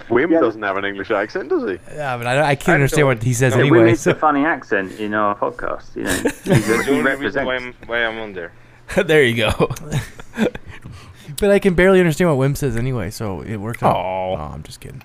Wim 0.08 0.30
Yeah. 0.30 0.40
doesn't 0.40 0.62
have 0.62 0.76
an 0.76 0.84
English 0.84 1.10
accent, 1.10 1.48
does 1.48 1.64
he? 1.68 1.78
Yeah, 1.94 2.16
but 2.16 2.26
I, 2.26 2.50
I 2.50 2.54
can't 2.54 2.68
I 2.70 2.74
understand 2.74 3.06
what 3.08 3.22
he 3.22 3.34
says 3.34 3.52
Yeah, 3.54 3.62
we 3.62 3.68
anyway. 3.68 3.84
make 3.86 3.96
so- 3.96 4.12
a 4.12 4.14
funny 4.14 4.44
accent 4.44 4.92
in 5.00 5.14
our 5.14 5.34
podcast. 5.36 5.96
You 5.96 6.04
know, 6.04 6.10
He's 6.44 6.46
a- 6.46 6.72
That's 6.72 6.86
he 6.86 6.92
only 6.92 7.14
reason 7.16 7.44
why. 7.44 7.56
I'm, 7.56 7.74
why 7.86 8.04
I'm 8.04 8.18
on 8.18 8.32
there. 8.32 8.52
there 9.04 9.22
you 9.24 9.36
go. 9.36 9.68
but 11.40 11.50
I 11.50 11.58
can 11.58 11.74
barely 11.74 11.98
understand 11.98 12.34
what 12.36 12.48
Wim 12.48 12.56
says 12.56 12.76
anyway, 12.76 13.10
so 13.10 13.40
it 13.42 13.56
worked 13.56 13.82
out. 13.82 13.96
Oh, 13.96 14.34
I'm 14.36 14.62
just 14.62 14.80
kidding. 14.80 15.02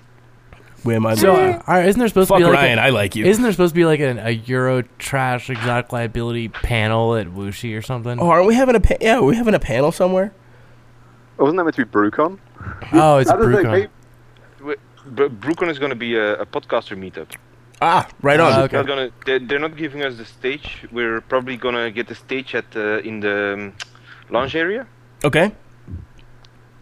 Wim, 0.84 1.06
I 1.06 1.14
So, 1.14 1.32
love 1.32 1.38
uh, 1.38 1.42
you. 1.42 1.52
all 1.54 1.62
right, 1.74 1.86
isn't 1.86 1.98
there 1.98 2.08
supposed 2.08 2.28
Fuck 2.28 2.38
to 2.38 2.44
be 2.44 2.50
like 2.50 2.58
Ryan, 2.58 2.78
a, 2.78 2.82
I 2.82 2.88
like 2.90 3.14
you. 3.14 3.24
isn't 3.24 3.42
there 3.42 3.52
supposed 3.52 3.72
to 3.72 3.76
be 3.76 3.84
like 3.84 4.00
an, 4.00 4.18
a 4.18 4.30
Euro 4.30 4.82
trash 4.98 5.48
exotic 5.48 5.92
liability 5.92 6.48
panel 6.48 7.14
at 7.16 7.28
Wuxi 7.28 7.76
or 7.78 7.82
something? 7.82 8.18
Oh, 8.18 8.28
aren't 8.28 8.46
we 8.48 8.54
having 8.56 8.74
a 8.74 8.80
pa- 8.80 8.96
yeah? 9.00 9.18
Are 9.18 9.22
we 9.22 9.36
having 9.36 9.54
a 9.54 9.60
panel 9.60 9.92
somewhere? 9.92 10.32
Wasn't 11.38 11.56
that 11.56 11.64
meant 11.64 11.76
to 11.76 11.86
be 11.86 11.90
BruCon? 11.90 12.38
Oh, 12.92 13.18
it's 13.18 13.30
I 13.30 13.36
was 15.04 15.12
Brucon. 15.14 15.18
hey, 15.18 15.28
But 15.28 15.40
BruCon 15.40 15.70
is 15.70 15.78
going 15.78 15.90
to 15.90 15.96
be 15.96 16.16
a, 16.16 16.34
a 16.40 16.46
podcaster 16.46 16.96
meetup. 16.96 17.28
Ah, 17.80 18.08
right 18.22 18.38
on. 18.38 18.52
Ah, 18.52 18.62
okay. 18.62 18.76
Not 18.76 18.86
gonna, 18.86 19.10
they're, 19.26 19.40
they're 19.40 19.58
not 19.58 19.76
giving 19.76 20.02
us 20.04 20.16
the 20.16 20.24
stage. 20.24 20.86
We're 20.92 21.20
probably 21.20 21.56
gonna 21.56 21.90
get 21.90 22.06
the 22.06 22.14
stage 22.14 22.54
at 22.54 22.64
uh, 22.76 22.98
in 22.98 23.18
the 23.20 23.54
um, 23.54 23.72
lounge 24.30 24.54
area. 24.54 24.86
Okay. 25.24 25.50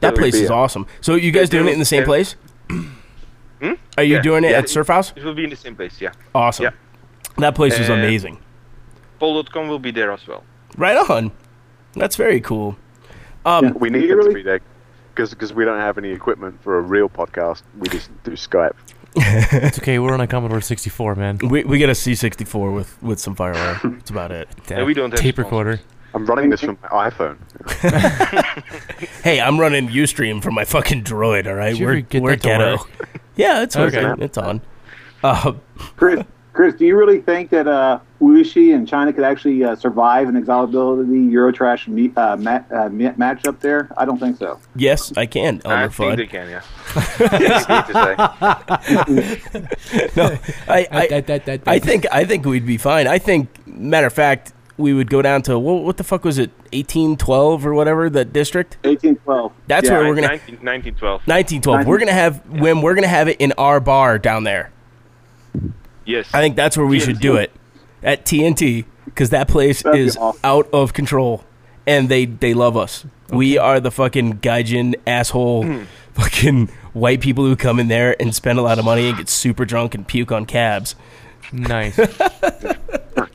That 0.00 0.14
place 0.14 0.34
be 0.34 0.42
is 0.44 0.50
a- 0.50 0.54
awesome. 0.54 0.86
So 1.00 1.14
you 1.14 1.32
guys 1.32 1.48
doing 1.48 1.68
it 1.68 1.72
in 1.72 1.78
the 1.78 1.86
same 1.86 2.00
Yeah. 2.00 2.04
place? 2.06 2.36
Hmm? 2.68 3.74
Are 3.96 4.02
you 4.04 4.16
Yeah, 4.16 4.22
doing 4.22 4.44
it 4.44 4.50
yeah. 4.50 4.58
at 4.58 4.68
Surf 4.68 4.88
House? 4.88 5.12
It 5.16 5.24
will 5.24 5.34
be 5.34 5.44
in 5.44 5.50
the 5.50 5.56
same 5.56 5.74
place. 5.74 6.00
Yeah. 6.02 6.12
Awesome. 6.34 6.64
Yeah. 6.64 6.70
That 7.38 7.54
place 7.54 7.78
is 7.78 7.88
Uh, 7.88 7.94
amazing. 7.94 8.38
PaulDotCom 9.20 9.68
will 9.68 9.78
be 9.78 9.92
there 9.92 10.12
as 10.12 10.26
well. 10.26 10.44
Right 10.76 10.96
on. 11.10 11.32
That's 11.94 12.16
very 12.16 12.40
cool. 12.42 12.76
Um, 13.46 13.74
We 13.80 13.88
need 13.90 14.02
You 14.02 14.08
them 14.08 14.18
really- 14.18 14.30
to 14.30 14.34
be 14.34 14.42
there 14.42 14.60
because 15.28 15.52
we 15.52 15.66
don't 15.66 15.78
have 15.78 15.98
any 15.98 16.08
equipment 16.10 16.62
for 16.62 16.78
a 16.78 16.80
real 16.80 17.10
podcast. 17.10 17.62
We 17.78 17.88
just 17.90 18.08
do 18.24 18.30
Skype. 18.32 18.72
It's 19.16 19.78
okay. 19.78 19.98
We're 19.98 20.14
on 20.14 20.20
a 20.20 20.26
Commodore 20.26 20.60
64, 20.62 21.16
man. 21.16 21.38
we 21.38 21.64
we 21.64 21.76
get 21.78 21.88
a 21.90 21.92
C64 21.92 22.72
with 22.74 23.02
with 23.02 23.18
some 23.20 23.34
firewire. 23.36 23.82
That's 23.98 24.10
about 24.10 24.30
it. 24.30 24.48
And 24.70 24.86
we 24.86 24.94
don't 24.94 25.10
have 25.10 25.18
tape 25.20 25.36
recorder. 25.36 25.80
I'm 26.14 26.24
running 26.26 26.48
this 26.50 26.60
from 26.60 26.78
my 26.90 27.10
iPhone. 27.10 27.36
Hey, 29.22 29.40
I'm 29.40 29.60
running 29.60 29.88
UStream 29.88 30.42
from 30.42 30.54
my 30.54 30.64
fucking 30.64 31.04
droid. 31.04 31.46
All 31.46 31.54
right, 31.54 31.76
Did 31.76 31.84
we're 31.84 32.00
get 32.00 32.22
we're 32.22 32.36
ghetto. 32.36 32.78
Yeah, 33.36 33.62
it's 33.62 33.76
Okay. 33.76 34.04
okay. 34.04 34.24
It's 34.24 34.38
on. 34.38 34.60
Uh, 35.22 35.52
Chris, 35.96 36.24
Chris, 36.60 36.74
do 36.74 36.84
you 36.84 36.94
really 36.94 37.22
think 37.22 37.48
that 37.48 37.66
uh, 37.66 38.00
Wuxi 38.20 38.74
and 38.74 38.86
China 38.86 39.14
could 39.14 39.24
actually 39.24 39.64
uh, 39.64 39.74
survive 39.76 40.28
an 40.28 40.34
exaltability 40.34 41.30
Eurotrash 41.32 41.88
meet, 41.88 42.12
uh, 42.18 42.36
ma- 42.36 42.60
uh, 42.70 42.90
match 42.90 43.46
up 43.46 43.58
there? 43.60 43.88
I 43.96 44.04
don't 44.04 44.18
think 44.18 44.36
so. 44.36 44.60
yes, 44.76 45.10
I 45.16 45.24
can. 45.24 45.62
I 45.64 45.84
Elmer 45.84 45.88
think 45.88 46.16
they 46.18 46.26
can. 46.26 46.50
Yeah. 46.50 46.60
Easy 47.54 47.64
to 47.88 47.94
say. 49.96 50.10
No, 50.18 50.38
I, 50.68 50.86
I, 50.92 51.06
That- 51.06 51.26
that- 51.28 51.44
that- 51.46 51.62
I 51.66 51.78
think 51.78 52.04
I 52.12 52.26
think 52.26 52.44
we'd 52.44 52.66
be 52.66 52.76
fine. 52.76 53.06
I 53.06 53.16
think, 53.16 53.48
matter 53.66 54.08
of 54.08 54.12
fact, 54.12 54.52
we 54.76 54.92
would 54.92 55.08
go 55.08 55.22
down 55.22 55.40
to 55.44 55.58
what, 55.58 55.82
what 55.84 55.96
the 55.96 56.04
fuck 56.04 56.24
was 56.26 56.36
it, 56.36 56.50
eighteen 56.74 57.16
twelve 57.16 57.64
or 57.64 57.72
whatever 57.72 58.10
that 58.10 58.34
district. 58.34 58.76
1812. 58.84 59.50
That's 59.66 59.88
Yeah. 59.88 59.96
where 59.96 60.08
we're 60.08 60.14
gonna 60.16 60.26
19, 60.28 60.56
1912. 60.56 61.26
nineteen 61.26 61.62
twelve. 61.62 61.86
We're 61.86 61.98
gonna 61.98 62.12
have 62.12 62.46
when 62.50 62.82
we're 62.82 62.94
gonna 62.96 63.06
have 63.08 63.28
it 63.28 63.38
in 63.40 63.52
our 63.56 63.80
bar 63.80 64.18
down 64.18 64.44
there. 64.44 64.72
Yes. 66.10 66.28
I 66.34 66.40
think 66.40 66.56
that's 66.56 66.76
where 66.76 66.86
we 66.86 67.00
should 67.00 67.20
do 67.20 67.36
it 67.36 67.52
at 68.02 68.24
TNT 68.24 68.84
because 69.04 69.30
that 69.30 69.48
place 69.48 69.82
That'd 69.82 70.00
is 70.00 70.16
awesome. 70.16 70.40
out 70.44 70.68
of 70.72 70.92
control, 70.92 71.44
and 71.86 72.08
they 72.08 72.24
they 72.26 72.54
love 72.54 72.76
us. 72.76 73.04
We 73.30 73.58
are 73.58 73.78
the 73.80 73.90
fucking 73.90 74.38
gaijin 74.40 74.94
asshole, 75.06 75.64
Hmm. 75.64 75.82
fucking 76.14 76.66
white 76.92 77.20
people 77.20 77.44
who 77.44 77.54
come 77.56 77.78
in 77.78 77.88
there 77.88 78.16
and 78.20 78.34
spend 78.34 78.58
a 78.58 78.62
lot 78.62 78.78
of 78.78 78.84
money 78.84 79.08
and 79.08 79.16
get 79.16 79.28
super 79.28 79.64
drunk 79.64 79.94
and 79.94 80.06
puke 80.06 80.32
on 80.32 80.46
cabs. 80.46 80.94
Nice. 81.52 81.98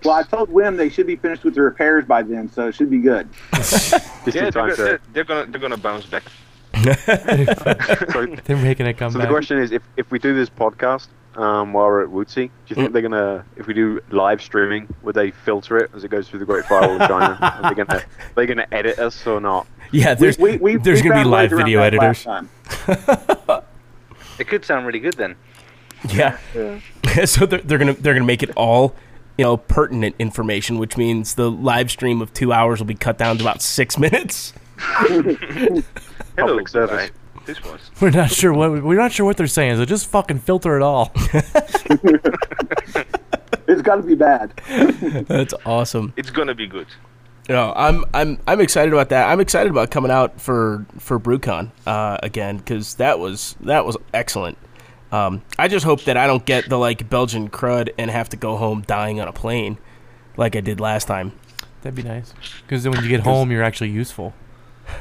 Well, 0.03 0.13
I 0.15 0.23
told 0.23 0.49
Wim 0.51 0.77
they 0.77 0.89
should 0.89 1.07
be 1.07 1.15
finished 1.15 1.43
with 1.43 1.55
the 1.55 1.61
repairs 1.61 2.05
by 2.05 2.21
then, 2.21 2.49
so 2.51 2.67
it 2.67 2.75
should 2.75 2.89
be 2.91 2.99
good. 2.99 3.27
Yeah, 3.53 3.99
they're, 4.25 4.51
time 4.51 4.69
go- 4.69 4.75
to. 4.75 4.81
they're, 4.83 4.99
they're 5.13 5.23
gonna 5.23 5.45
they're 5.51 5.61
gonna 5.61 5.77
bounce 5.77 6.05
back. 6.05 6.23
So, 6.75 8.25
They're 8.45 8.57
making 8.57 8.87
a 8.87 8.93
so 8.93 8.97
comeback. 8.99 9.21
the 9.21 9.27
question 9.27 9.59
is, 9.59 9.71
if, 9.71 9.81
if 9.97 10.09
we 10.11 10.19
do 10.19 10.33
this 10.35 10.49
podcast 10.49 11.07
um, 11.35 11.73
while 11.73 11.85
we're 11.87 12.03
at 12.03 12.09
Wuxi, 12.09 12.33
do 12.35 12.51
you 12.67 12.75
think 12.75 12.93
they're 12.93 13.01
gonna, 13.01 13.45
if 13.55 13.67
we 13.67 13.73
do 13.73 14.01
live 14.09 14.41
streaming, 14.41 14.87
would 15.01 15.15
they 15.15 15.31
filter 15.31 15.77
it 15.77 15.91
as 15.93 16.03
it 16.03 16.09
goes 16.09 16.29
through 16.29 16.39
the 16.39 16.45
Great 16.45 16.65
Firewall 16.65 17.01
of 17.01 17.07
China? 17.07 17.37
Are 17.41 17.69
they 17.69 17.83
gonna, 17.83 17.99
are 17.99 18.33
they 18.35 18.45
gonna 18.45 18.67
edit 18.71 18.99
us 18.99 19.25
or 19.27 19.39
not? 19.41 19.67
Yeah, 19.91 20.13
there's 20.13 20.37
we, 20.37 20.57
we, 20.57 20.77
there's 20.77 21.01
we 21.01 21.09
gonna 21.09 21.23
be 21.23 21.29
live 21.29 21.51
video 21.51 21.81
editors. 21.81 22.25
It 24.37 24.47
could 24.47 24.65
sound 24.65 24.85
really 24.85 24.99
good 24.99 25.13
then. 25.13 25.35
Yeah. 26.09 26.37
so 27.25 27.45
they're, 27.45 27.61
they're 27.61 27.77
gonna 27.77 27.93
they're 27.93 28.13
gonna 28.13 28.25
make 28.25 28.43
it 28.43 28.51
all, 28.55 28.95
you 29.37 29.45
know, 29.45 29.57
pertinent 29.57 30.15
information, 30.19 30.77
which 30.77 30.97
means 30.97 31.35
the 31.35 31.49
live 31.49 31.89
stream 31.89 32.21
of 32.21 32.33
two 32.33 32.51
hours 32.51 32.79
will 32.79 32.85
be 32.85 32.95
cut 32.95 33.17
down 33.17 33.37
to 33.37 33.43
about 33.43 33.61
six 33.61 33.97
minutes. 33.97 34.53
Public 36.37 36.67
service. 36.67 37.11
Guy. 37.45 37.53
This 37.53 37.63
was. 37.63 37.91
We're 38.01 38.09
not 38.11 38.31
sure 38.31 38.53
what 38.53 38.83
we're 38.83 38.97
not 38.97 39.11
sure 39.11 39.25
what 39.25 39.37
they're 39.37 39.47
saying, 39.47 39.77
so 39.77 39.85
just 39.85 40.07
fucking 40.07 40.39
filter 40.39 40.75
it 40.75 40.81
all. 40.81 41.13
It's 43.67 43.81
got 43.81 43.95
to 43.95 44.03
be 44.03 44.15
bad. 44.15 44.53
That's 45.27 45.53
awesome. 45.65 46.13
It's 46.17 46.29
gonna 46.29 46.53
be 46.53 46.67
good. 46.67 46.87
No, 47.49 47.73
I'm 47.75 48.05
I'm 48.13 48.39
I'm 48.47 48.61
excited 48.61 48.93
about 48.93 49.09
that. 49.09 49.29
I'm 49.29 49.39
excited 49.39 49.71
about 49.71 49.91
coming 49.91 50.11
out 50.11 50.39
for 50.39 50.85
for 50.99 51.19
BruCon 51.19 51.71
uh, 51.85 52.17
again 52.23 52.57
because 52.57 52.95
that 52.95 53.19
was 53.19 53.55
that 53.61 53.85
was 53.85 53.97
excellent. 54.13 54.57
Um, 55.11 55.43
I 55.57 55.67
just 55.67 55.85
hope 55.85 56.03
that 56.03 56.17
I 56.17 56.27
don't 56.27 56.45
get 56.45 56.69
the 56.69 56.77
like 56.77 57.09
Belgian 57.09 57.49
crud 57.49 57.89
and 57.97 58.09
have 58.11 58.29
to 58.29 58.37
go 58.37 58.57
home 58.57 58.83
dying 58.85 59.19
on 59.19 59.27
a 59.27 59.33
plane 59.33 59.77
like 60.37 60.55
I 60.55 60.61
did 60.61 60.79
last 60.79 61.05
time. 61.05 61.31
That'd 61.81 61.95
be 61.95 62.03
nice. 62.03 62.33
Because 62.61 62.83
then 62.83 62.93
when 62.93 63.03
you 63.03 63.09
get 63.09 63.21
home, 63.21 63.51
you're 63.51 63.63
actually 63.63 63.91
useful. 63.91 64.33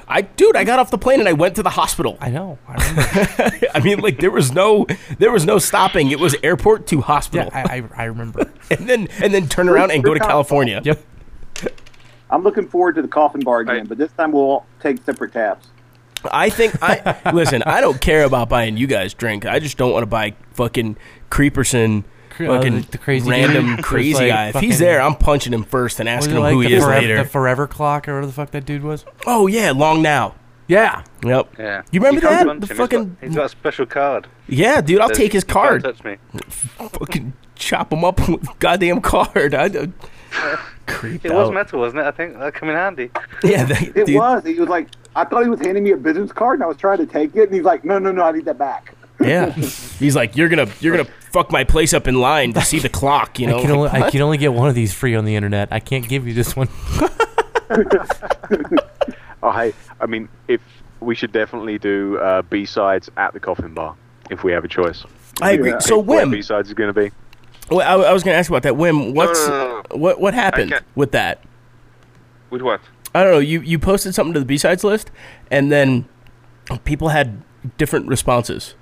I 0.09 0.23
dude, 0.23 0.57
I 0.57 0.65
got 0.65 0.79
off 0.79 0.91
the 0.91 0.99
plane 0.99 1.21
and 1.21 1.29
I 1.29 1.33
went 1.33 1.57
to 1.57 1.63
the 1.63 1.71
hospital. 1.71 2.17
I 2.21 2.31
know. 2.31 2.59
I. 2.69 3.69
I 3.75 3.81
mean, 3.81 4.01
like 4.01 4.19
there 4.19 4.31
was 4.31 4.53
no 4.53 4.87
there 5.19 5.33
was 5.33 5.45
no 5.45 5.59
stopping. 5.59 6.11
It 6.11 6.21
was 6.21 6.37
airport 6.43 6.87
to 6.89 6.97
yeah, 6.97 7.03
hospital, 7.03 7.51
I, 7.53 7.63
I, 7.97 8.03
I 8.03 8.05
remember. 8.05 8.51
and 8.71 8.89
then 8.89 9.09
and 9.23 9.33
then 9.33 9.49
turn 9.49 9.69
around 9.69 9.91
and 9.93 10.03
go 10.03 10.15
to 10.15 10.21
California. 10.21 10.81
Yep. 10.85 11.03
I'm 12.31 12.43
looking 12.43 12.67
forward 12.67 12.97
to 12.97 13.03
the 13.03 13.09
coffin 13.09 13.43
bar 13.43 13.61
again, 13.61 13.77
Right. 13.77 13.89
but 13.89 13.99
this 13.99 14.11
time 14.13 14.33
we'll 14.33 14.43
all 14.43 14.67
take 14.81 15.05
separate 15.05 15.33
tabs. 15.33 15.69
I 16.33 16.49
think 16.49 16.75
I 16.83 17.31
listen. 17.33 17.63
I 17.65 17.81
don't 17.81 18.01
care 18.01 18.25
about 18.25 18.49
buying 18.49 18.77
you 18.77 18.87
guys 18.87 19.15
drink. 19.15 19.45
I 19.47 19.59
just 19.59 19.77
don't 19.77 19.93
want 19.93 20.03
to 20.03 20.07
buy 20.07 20.35
fucking 20.53 20.97
Creeperson 21.31 22.05
cr- 22.35 22.45
uh, 22.51 22.57
fucking 22.59 22.81
the, 22.81 22.87
the 22.93 22.99
crazy 22.99 23.31
random 23.31 23.77
dude 23.77 23.85
crazy 23.85 24.15
like 24.15 24.29
guy. 24.29 24.49
If 24.49 24.57
he's 24.57 24.79
there, 24.79 25.01
I'm 25.01 25.15
punching 25.17 25.53
him 25.53 25.65
first 25.65 26.01
and 26.01 26.09
asking 26.09 26.37
him 26.37 26.43
like 26.43 26.53
who 26.55 26.63
the 26.63 26.69
he 26.69 26.75
is 26.75 26.85
forever, 26.85 27.01
later. 27.01 27.17
The 27.19 27.29
forever 27.29 27.67
clock 27.67 28.09
or 28.09 28.13
whatever 28.15 28.27
the 28.27 28.33
fuck 28.33 28.51
that 28.53 28.65
dude 28.67 28.83
was. 28.83 29.05
oh 29.27 29.47
yeah, 29.47 29.71
long 29.73 30.03
now. 30.03 30.35
Yeah. 30.67 31.05
Yep. 31.23 31.55
Yeah. 31.59 31.83
You 31.91 32.01
remember 32.01 32.23
can't 32.23 32.47
that? 32.49 32.61
The 32.61 32.67
him, 32.67 32.69
he's 32.69 32.77
fucking 32.79 33.09
got- 33.21 33.25
he's 33.27 33.37
got 33.37 33.45
a 33.47 33.49
special 33.51 33.85
card. 33.87 34.27
yeah, 34.49 34.81
dude. 34.81 35.01
I'll 35.01 35.09
Says, 35.09 35.17
take 35.19 35.33
his 35.35 35.43
"You 35.47 35.53
can't 35.55 35.83
card. 35.83 35.85
touch 35.85 36.05
me. 36.05 36.17
Fucking 36.49 37.33
chop 37.55 37.93
him 37.93 38.05
up 38.05 38.19
with 38.29 38.59
goddamn 38.59 39.01
card. 39.01 39.55
I, 39.55 39.65
I 40.33 40.59
creeped 40.87 41.25
It 41.27 41.33
was 41.33 41.49
out. 41.49 41.55
metal, 41.55 41.81
wasn't 41.81 42.01
it? 42.01 42.07
I 42.07 42.11
think 42.13 42.39
that 42.39 42.55
come 42.55 42.69
in 42.71 42.77
handy. 42.77 43.11
Yeah, 43.45 43.65
they, 43.65 43.93
It 43.95 44.07
dude, 44.07 44.17
was. 44.17 44.45
He 44.45 44.55
was 44.55 44.69
like, 44.71 44.89
I 45.15 45.25
thought 45.25 45.43
he 45.43 45.51
was 45.51 45.61
handing 45.61 45.85
me 45.85 45.91
a 45.93 45.97
business 45.99 46.33
card, 46.33 46.55
and 46.55 46.65
I 46.65 46.67
was 46.67 46.77
trying 46.79 46.99
to 46.99 47.07
take 47.07 47.37
it, 47.37 47.45
and 47.45 47.55
he's 47.55 47.65
like, 47.65 47.85
No, 47.85 47.99
no, 47.99 48.11
no, 48.11 48.23
I 48.25 48.33
need 48.33 48.47
that 48.47 48.57
back. 48.59 48.95
Yeah. 49.27 49.51
He's 49.99 50.15
like, 50.17 50.37
you're 50.37 50.49
gonna 50.49 50.69
you're 50.81 50.97
gonna 50.97 51.09
fuck 51.33 51.51
my 51.51 51.65
place 51.65 51.93
up 51.95 52.07
in 52.07 52.15
line 52.21 52.53
to 52.53 52.63
see 52.63 52.79
the 52.79 52.89
clock. 52.89 53.39
You 53.39 53.47
know, 53.49 53.59
I 53.59 53.63
can 53.63 53.71
Like, 53.71 53.79
only 53.95 54.03
I 54.03 54.11
can 54.11 54.21
only 54.23 54.39
get 54.39 54.53
one 54.53 54.69
of 54.69 54.75
these 54.75 54.93
free 54.95 55.15
on 55.15 55.25
the 55.25 55.37
internet. 55.37 55.69
I 55.71 55.81
can't 55.81 56.09
give 56.09 56.27
you 56.27 56.35
this 56.35 56.55
one. 56.57 56.69
Oh, 59.43 59.53
hey, 59.53 59.75
I 60.01 60.07
mean, 60.07 60.31
if 60.49 60.63
we 61.01 61.15
should 61.15 61.31
definitely 61.31 61.79
do 61.79 62.17
uh, 62.19 62.41
B 62.41 62.65
sides 62.65 63.11
at 63.19 63.35
the 63.35 63.41
Coffin 63.41 63.75
Bar 63.75 63.95
if 64.31 64.43
we 64.43 64.53
have 64.53 64.65
a 64.65 64.69
choice. 64.69 65.05
I 65.43 65.53
agree. 65.53 65.71
Yeah. 65.71 65.81
So 65.81 65.99
Where 65.99 66.25
Wim, 66.25 66.33
B 66.33 66.41
sides 66.41 66.69
is 66.69 66.75
going 66.75 66.93
to 66.93 66.99
be. 66.99 67.11
well, 67.71 67.83
I, 67.83 68.09
I 68.09 68.13
was 68.15 68.23
gonna 68.23 68.39
ask 68.39 68.49
about 68.49 68.63
that. 68.63 68.73
Wim, 68.73 69.13
what's 69.13 69.47
no, 69.47 69.53
no, 69.53 69.83
no. 69.91 69.97
what 69.99 70.19
what 70.19 70.33
happened 70.33 70.81
with 70.95 71.13
that? 71.13 71.45
With 72.49 72.63
what? 72.63 72.81
I 73.15 73.23
don't 73.23 73.33
know. 73.33 73.39
You 73.39 73.61
you 73.61 73.79
posted 73.79 74.15
something 74.15 74.33
to 74.33 74.41
the 74.41 74.47
B 74.47 74.57
sides 74.57 74.83
list, 74.83 75.11
and 75.51 75.71
then 75.71 76.09
people 76.85 77.09
had 77.11 77.43
different 77.77 78.09
responses 78.09 78.75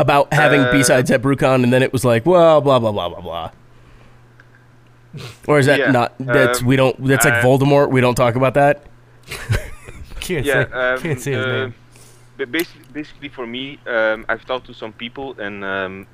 about 0.00 0.32
having 0.32 0.60
Uh, 0.62 0.72
B 0.72 0.82
sides 0.82 1.10
at 1.10 1.20
BruCon, 1.22 1.62
and 1.64 1.72
then 1.72 1.82
it 1.82 1.92
was 1.92 2.04
like, 2.04 2.24
well, 2.26 2.60
blah 2.60 2.78
blah 2.78 2.92
blah 2.92 3.08
blah 3.08 3.20
blah. 3.20 3.50
Or 5.46 5.58
is 5.58 5.66
that 5.66 5.78
Yeah, 5.78 5.90
not? 5.90 6.14
That's 6.18 6.60
um, 6.60 6.66
we 6.66 6.76
don't. 6.76 6.96
That's 7.04 7.24
like 7.24 7.34
I- 7.34 7.42
Voldemort. 7.42 7.90
We 7.90 8.00
don't 8.00 8.14
talk 8.14 8.34
about 8.36 8.54
that. 8.54 8.86
Can't 10.20 10.44
yeah, 10.46 10.64
say, 10.64 10.72
um, 10.72 10.98
can't 11.00 11.20
say 11.20 11.32
his 11.32 11.44
uh, 11.44 11.52
name. 11.52 11.74
But 12.36 12.52
basically, 12.52 12.86
basically 12.92 13.28
for 13.30 13.46
me, 13.46 13.78
um, 13.86 14.24
I've 14.28 14.44
talked 14.44 14.66
to 14.66 14.74
some 14.74 14.92
people, 14.92 15.34
and 15.40 15.64
um, 15.64 16.06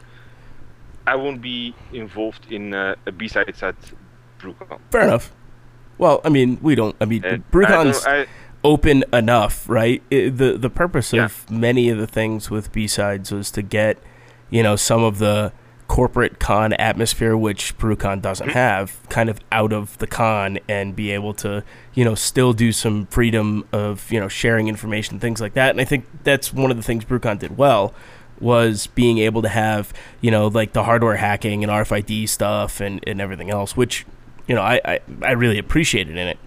I 1.07 1.17
won't 1.17 1.43
be 1.43 1.75
involved 1.93 2.47
in 2.51 2.73
uh, 2.73 2.95
a 3.05 3.13
B-sides 3.13 3.63
at 3.63 3.75
BruCon. 4.41 4.79
Fair 4.91 5.03
enough. 5.03 5.33
Well, 5.99 6.21
I 6.25 6.31
mean, 6.31 6.59
we 6.63 6.75
don't. 6.75 6.95
I 7.01 7.05
mean, 7.05 7.25
Uh, 7.25 7.39
BruCon's 7.53 8.07
I- 8.07 8.27
open 8.65 9.05
enough, 9.13 9.69
right? 9.69 10.03
It, 10.11 10.37
the 10.39 10.57
The 10.59 10.71
purpose 10.71 11.13
Yeah. 11.13 11.27
of 11.27 11.51
many 11.51 11.89
of 11.89 11.99
the 11.99 12.07
things 12.07 12.51
with 12.51 12.73
B 12.73 12.87
sides 12.87 13.31
was 13.33 13.51
to 13.53 13.63
get, 13.63 13.99
you 14.51 14.63
know, 14.63 14.77
some 14.77 15.03
of 15.03 15.19
the 15.19 15.53
corporate 15.89 16.41
con 16.41 16.73
atmosphere, 16.73 17.37
which 17.37 17.79
BruCon 17.79 18.21
doesn't 18.21 18.49
Mm-hmm. 18.49 18.59
have, 18.59 19.09
kind 19.09 19.29
of 19.29 19.39
out 19.53 19.73
of 19.73 19.97
the 19.99 20.07
con, 20.09 20.59
and 20.69 20.97
be 20.97 21.13
able 21.13 21.33
to, 21.35 21.63
you 21.95 22.05
know, 22.05 22.17
still 22.17 22.53
do 22.53 22.73
some 22.73 23.07
freedom 23.07 23.65
of, 23.73 24.11
you 24.11 24.19
know, 24.19 24.27
sharing 24.27 24.67
information, 24.67 25.21
things 25.21 25.41
like 25.41 25.55
that. 25.55 25.71
And 25.71 25.81
I 25.81 25.85
think 25.85 26.07
that's 26.25 26.53
one 26.53 26.73
of 26.73 26.77
the 26.77 26.83
things 26.83 27.05
BruCon 27.05 27.39
did 27.39 27.57
well 27.57 27.95
was 28.41 28.89
being 28.89 29.19
able 29.19 29.41
to 29.43 29.49
have, 29.49 29.93
you 30.21 30.31
know, 30.31 30.49
like 30.49 30.73
the 30.73 30.83
hardware 30.85 31.17
hacking 31.17 31.63
and 31.63 31.71
RFID 31.73 32.29
stuff 32.29 32.81
and, 32.81 33.01
and 33.07 33.21
everything 33.21 33.49
else, 33.51 33.77
which, 33.77 34.05
you 34.49 34.55
know, 34.55 34.61
I, 34.63 34.81
I, 34.85 35.01
I 35.23 35.31
really 35.33 35.57
appreciated 35.59 36.17
in 36.17 36.27
it. 36.29 36.39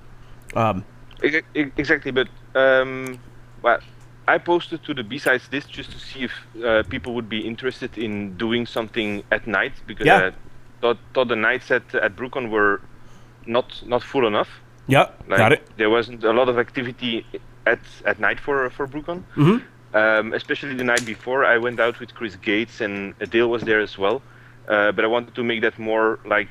Um, 0.53 0.83
Exactly, 1.23 2.11
but 2.11 2.27
um, 2.55 3.19
well, 3.61 3.79
I 4.27 4.37
posted 4.37 4.83
to 4.83 4.93
the 4.93 5.03
B-sides 5.03 5.49
list 5.51 5.69
just 5.71 5.91
to 5.91 5.99
see 5.99 6.23
if 6.23 6.31
uh, 6.63 6.83
people 6.89 7.13
would 7.15 7.29
be 7.29 7.39
interested 7.39 7.97
in 7.97 8.37
doing 8.37 8.65
something 8.65 9.23
at 9.31 9.47
night 9.47 9.73
because 9.87 10.05
Yeah. 10.05 10.27
I 10.27 10.31
thought, 10.81 10.97
thought 11.13 11.27
the 11.27 11.35
nights 11.35 11.71
at 11.71 11.93
at 11.95 12.15
BruCon 12.15 12.49
were 12.49 12.79
not 13.45 13.81
not 13.85 14.03
full 14.03 14.25
enough. 14.27 14.49
yeah, 14.87 15.07
Like, 15.27 15.37
got 15.39 15.51
it. 15.51 15.61
There 15.77 15.89
wasn't 15.89 16.23
a 16.23 16.31
lot 16.33 16.47
of 16.49 16.57
activity 16.57 17.25
at 17.65 17.79
at 18.05 18.19
night 18.19 18.39
for 18.39 18.69
for 18.69 18.87
BruCon. 18.87 19.23
Mhm. 19.35 19.61
Um, 19.93 20.33
especially 20.33 20.75
the 20.75 20.83
night 20.83 21.03
before, 21.05 21.43
I 21.43 21.57
went 21.57 21.79
out 21.79 21.99
with 21.99 22.13
Chris 22.13 22.35
Gates 22.35 22.79
and 22.81 23.13
Adele 23.19 23.49
was 23.49 23.63
there 23.63 23.81
as 23.81 23.97
well. 23.97 24.21
Uh, 24.67 24.91
but 24.91 25.03
I 25.03 25.07
wanted 25.07 25.33
to 25.35 25.43
make 25.43 25.61
that 25.61 25.79
more 25.79 26.19
like 26.25 26.49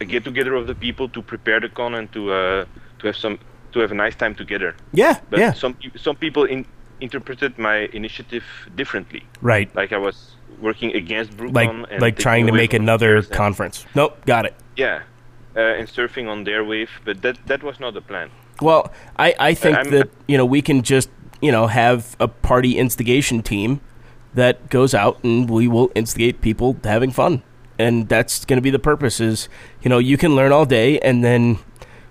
a 0.00 0.04
get 0.06 0.24
together 0.24 0.54
of 0.54 0.66
the 0.66 0.74
people 0.74 1.08
to 1.10 1.20
prepare 1.22 1.60
the 1.60 1.68
con 1.68 1.94
and 1.94 2.10
to 2.12 2.20
uh, 2.32 2.64
to 2.98 3.06
have 3.06 3.16
some 3.16 3.38
to 3.76 3.80
have 3.82 3.92
a 3.92 3.94
nice 3.94 4.16
time 4.16 4.34
together. 4.34 4.74
Yeah, 4.92 5.14
But 5.30 5.38
yeah, 5.40 5.52
some 5.52 5.74
some 5.96 6.16
people 6.16 6.44
in, 6.44 6.64
interpreted 7.00 7.58
my 7.58 7.88
initiative 7.92 8.44
differently. 8.74 9.22
right. 9.42 9.68
Like 9.76 9.92
I 9.92 9.98
was 9.98 10.16
working 10.60 10.96
against 10.96 11.36
BruCon 11.36 11.54
Like 11.54 11.70
and 11.92 12.00
like 12.00 12.16
trying 12.18 12.46
to 12.46 12.52
make 12.52 12.72
another 12.74 13.08
players 13.08 13.26
and- 13.28 13.36
conference. 13.36 13.86
Nope, 13.94 14.12
got 14.26 14.44
it. 14.46 14.54
Yeah, 14.76 15.02
uh, 15.56 15.78
and 15.78 15.88
surfing 15.88 16.28
on 16.28 16.44
their 16.44 16.64
wave, 16.64 16.90
but 17.04 17.20
that 17.22 17.36
that 17.46 17.62
was 17.62 17.78
not 17.80 17.92
the 17.94 18.00
plan. 18.00 18.28
Well, 18.62 18.82
I, 19.18 19.34
I 19.50 19.54
think 19.54 19.76
I'm- 19.76 19.90
that 19.90 20.08
you 20.28 20.36
know 20.38 20.46
we 20.46 20.62
can 20.62 20.80
just 20.82 21.10
you 21.42 21.52
know 21.52 21.66
have 21.66 22.16
a 22.18 22.28
party 22.28 22.78
instigation 22.78 23.42
team 23.42 23.80
that 24.34 24.56
goes 24.70 24.94
out 24.94 25.16
and 25.24 25.48
we 25.50 25.68
will 25.68 25.90
instigate 25.94 26.40
people 26.40 26.76
having 26.84 27.12
fun, 27.12 27.42
and 27.78 28.08
that's 28.08 28.44
going 28.46 28.56
to 28.62 28.62
be 28.62 28.72
the 28.72 28.78
purpose. 28.90 29.20
Is 29.20 29.48
you 29.82 29.90
know 29.90 29.98
you 30.00 30.16
can 30.16 30.34
learn 30.36 30.52
all 30.52 30.64
day, 30.66 30.98
and 31.08 31.22
then 31.22 31.58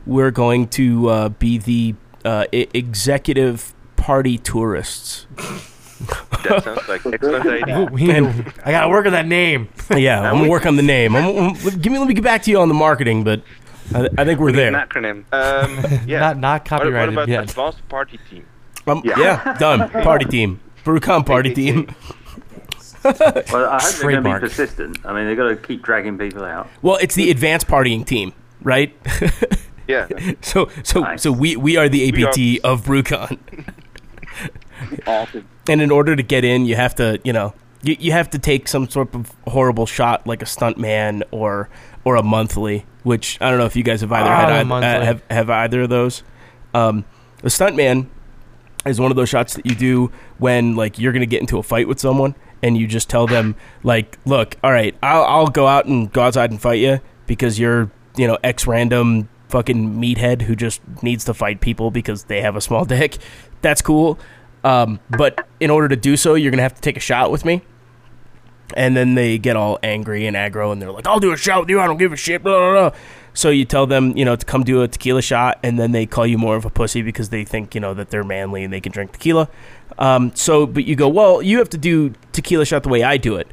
we're 0.06 0.32
going 0.32 0.68
to 0.70 1.10
uh, 1.10 1.30
be 1.30 1.58
the 1.58 1.96
uh, 2.24 2.46
e- 2.52 2.68
executive 2.74 3.74
party 3.96 4.38
tourists. 4.38 5.26
That 6.44 6.62
sounds 6.64 6.88
like 6.88 7.06
excellent 7.06 7.46
idea. 7.64 7.88
We 7.92 8.04
need 8.06 8.14
to- 8.14 8.54
I 8.66 8.72
gotta 8.72 8.90
work 8.90 9.06
on 9.06 9.14
that 9.14 9.28
name. 9.28 9.70
Yeah, 9.96 10.22
I'm 10.22 10.38
gonna 10.40 10.50
work 10.50 10.66
on 10.66 10.76
the 10.76 10.84
name. 10.84 11.16
I'm, 11.16 11.24
I'm- 11.38 11.54
give 11.80 11.92
me 11.92 11.98
let 12.00 12.08
me 12.08 12.14
get 12.14 12.24
back 12.24 12.44
to 12.44 12.52
you 12.52 12.60
on 12.60 12.68
the 12.68 12.74
marketing, 12.74 13.24
but 13.24 13.42
I, 13.94 14.10
I 14.18 14.26
think 14.26 14.40
we're 14.40 14.50
An 14.50 14.56
there. 14.56 14.72
acronym. 14.72 15.26
Um, 15.32 16.02
yeah. 16.08 16.20
Not 16.20 16.38
not 16.38 16.52
What, 16.52 16.62
what 16.62 16.66
copyrighted 16.66 17.14
about 17.14 17.28
yet. 17.28 17.44
advanced 17.50 17.88
party 17.90 18.20
team? 18.30 18.46
Um, 18.88 19.02
yeah. 19.04 19.56
done. 19.58 19.90
Party 20.04 20.26
team. 20.26 20.60
BruCon 20.84 21.26
party 21.26 21.52
team. 21.54 21.88
Well, 23.04 23.14
I 23.16 23.20
hope 23.20 23.50
they're 23.50 23.52
going 23.52 23.72
to 23.72 23.82
Trademark. 24.02 24.42
be 24.44 24.48
persistent. 24.48 24.98
I 25.06 25.14
mean, 25.14 25.28
they've 25.28 25.38
got 25.38 25.48
to 25.50 25.56
keep 25.56 25.82
dragging 25.82 26.18
people 26.20 26.44
out. 26.44 26.68
Well, 26.84 26.98
it's 27.02 27.16
the 27.16 27.32
advanced 27.32 27.68
partying 27.68 28.06
team, 28.06 28.34
right? 28.62 28.96
Yeah. 29.88 30.08
so 30.42 30.70
so 30.84 31.02
Nice. 31.02 31.22
so 31.24 31.32
we 31.32 31.56
we 31.56 31.78
are 31.78 31.88
the 31.90 32.12
We 32.12 32.24
are- 32.24 32.30
APT 32.30 32.64
of 32.66 32.84
BruCon. 32.86 33.38
Awesome. 35.08 35.48
and 35.70 35.82
in 35.82 35.90
order 35.90 36.16
to 36.16 36.22
get 36.24 36.44
in, 36.44 36.66
you 36.66 36.76
have 36.76 36.96
to, 36.96 37.20
you 37.24 37.32
know, 37.32 37.54
you, 37.82 37.96
you 38.00 38.12
have 38.12 38.30
to 38.32 38.40
take 38.40 38.68
some 38.68 38.90
sort 38.90 39.14
of 39.16 39.32
horrible 39.48 39.86
shot 39.86 40.28
like 40.28 40.42
a 40.42 40.46
stunt 40.46 40.78
man 40.78 41.24
or 41.32 41.70
or 42.04 42.16
a 42.18 42.24
monthly, 42.24 42.86
which 43.04 43.38
I 43.42 43.50
don't 43.50 43.58
know 43.58 43.66
if 43.66 43.76
you 43.76 43.84
guys 43.84 44.02
have 44.02 44.12
either 44.12 44.30
had 44.30 44.68
the 44.68 44.74
uh, 44.74 45.04
have 45.06 45.24
have 45.30 45.50
either 45.50 45.84
of 45.84 45.90
those. 45.90 46.24
Um, 46.74 47.06
a 47.44 47.50
stunt 47.50 47.76
man 47.78 48.10
is 48.86 49.00
one 49.00 49.12
of 49.12 49.18
those 49.18 49.30
shots 49.30 49.54
that 49.54 49.66
you 49.66 49.76
do 49.76 50.12
when 50.40 50.76
like 50.76 51.00
you're 51.00 51.14
gonna 51.14 51.26
get 51.26 51.42
into 51.42 51.58
a 51.58 51.64
fight 51.64 51.88
with 51.88 52.00
someone 52.00 52.36
and 52.62 52.78
you 52.78 52.86
just 52.88 53.10
tell 53.10 53.28
them 53.28 53.56
like, 53.84 54.18
look, 54.26 54.58
all 54.64 54.72
right, 54.72 54.96
I'll 55.02 55.24
I'll 55.24 55.48
go 55.48 55.68
out 55.68 55.86
and 55.86 56.12
go 56.12 56.22
outside 56.22 56.52
and 56.52 56.62
fight 56.62 56.80
you 56.80 57.00
because 57.28 57.58
you're 57.60 57.90
you 58.18 58.28
know 58.28 58.38
x 58.44 58.68
random 58.68 59.30
fucking 59.56 59.96
meathead 59.96 60.42
who 60.42 60.54
just 60.54 60.82
needs 61.02 61.24
to 61.24 61.34
fight 61.34 61.62
people 61.62 61.90
because 61.90 62.26
they 62.26 62.42
have 62.42 62.58
a 62.58 62.62
small 62.62 62.84
dick. 62.96 63.18
That's 63.62 63.82
cool. 63.82 64.20
Um, 64.66 65.00
but 65.10 65.48
in 65.62 65.70
order 65.70 65.88
to 65.88 65.96
do 65.96 66.18
so, 66.18 66.34
you're 66.36 66.52
gonna 66.52 66.62
have 66.62 66.76
to 66.76 66.82
take 66.82 66.98
a 66.98 67.02
shot 67.02 67.32
with 67.32 67.46
me. 67.46 67.62
And 68.76 68.98
then 68.98 69.16
they 69.16 69.38
get 69.38 69.56
all 69.56 69.80
angry 69.82 70.26
and 70.26 70.36
aggro, 70.36 70.74
and 70.74 70.82
they're 70.82 70.92
like, 70.92 71.08
"I'll 71.08 71.22
do 71.22 71.32
a 71.32 71.38
shot 71.38 71.62
with 71.62 71.70
you. 71.70 71.80
I 71.80 71.88
don't 71.88 71.98
give 71.98 72.12
a 72.12 72.18
shit." 72.18 72.44
Blah, 72.44 72.58
blah, 72.58 72.90
blah. 72.90 73.00
So 73.34 73.50
you 73.50 73.64
tell 73.64 73.88
them, 73.88 74.18
you 74.18 74.26
know, 74.26 74.36
to 74.36 74.46
come 74.46 74.64
do 74.64 74.82
a 74.82 74.88
tequila 74.90 75.22
shot, 75.22 75.60
and 75.64 75.80
then 75.80 75.94
they 75.94 76.06
call 76.06 76.28
you 76.28 76.38
more 76.38 76.58
of 76.58 76.66
a 76.66 76.70
pussy 76.70 77.02
because 77.02 77.30
they 77.30 77.46
think, 77.46 77.76
you 77.76 77.80
know, 77.80 77.94
that 77.94 78.10
they're 78.10 78.24
manly 78.24 78.64
and 78.64 78.74
they 78.74 78.82
can 78.82 78.92
drink 78.92 79.14
tequila. 79.14 79.48
Um, 79.98 80.36
so, 80.36 80.66
but 80.66 80.84
you 80.84 80.96
go, 80.96 81.08
well, 81.08 81.42
you 81.42 81.60
have 81.60 81.70
to 81.70 81.78
do 81.78 82.14
tequila 82.34 82.66
shot 82.66 82.84
the 82.84 82.90
way 82.90 83.04
I 83.04 83.18
do 83.18 83.36
it. 83.36 83.48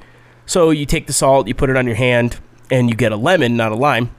So 0.47 0.71
you 0.71 0.87
take 0.87 1.07
the 1.07 1.13
salt, 1.13 1.47
you 1.47 1.55
put 1.55 1.69
it 1.71 1.77
on 1.77 1.87
your 1.87 1.97
hand, 1.97 2.41
and 2.71 2.89
you 2.89 2.97
get 2.97 3.13
a 3.13 3.17
lemon, 3.17 3.57
not 3.57 3.71
a 3.71 3.77
lime 3.77 4.11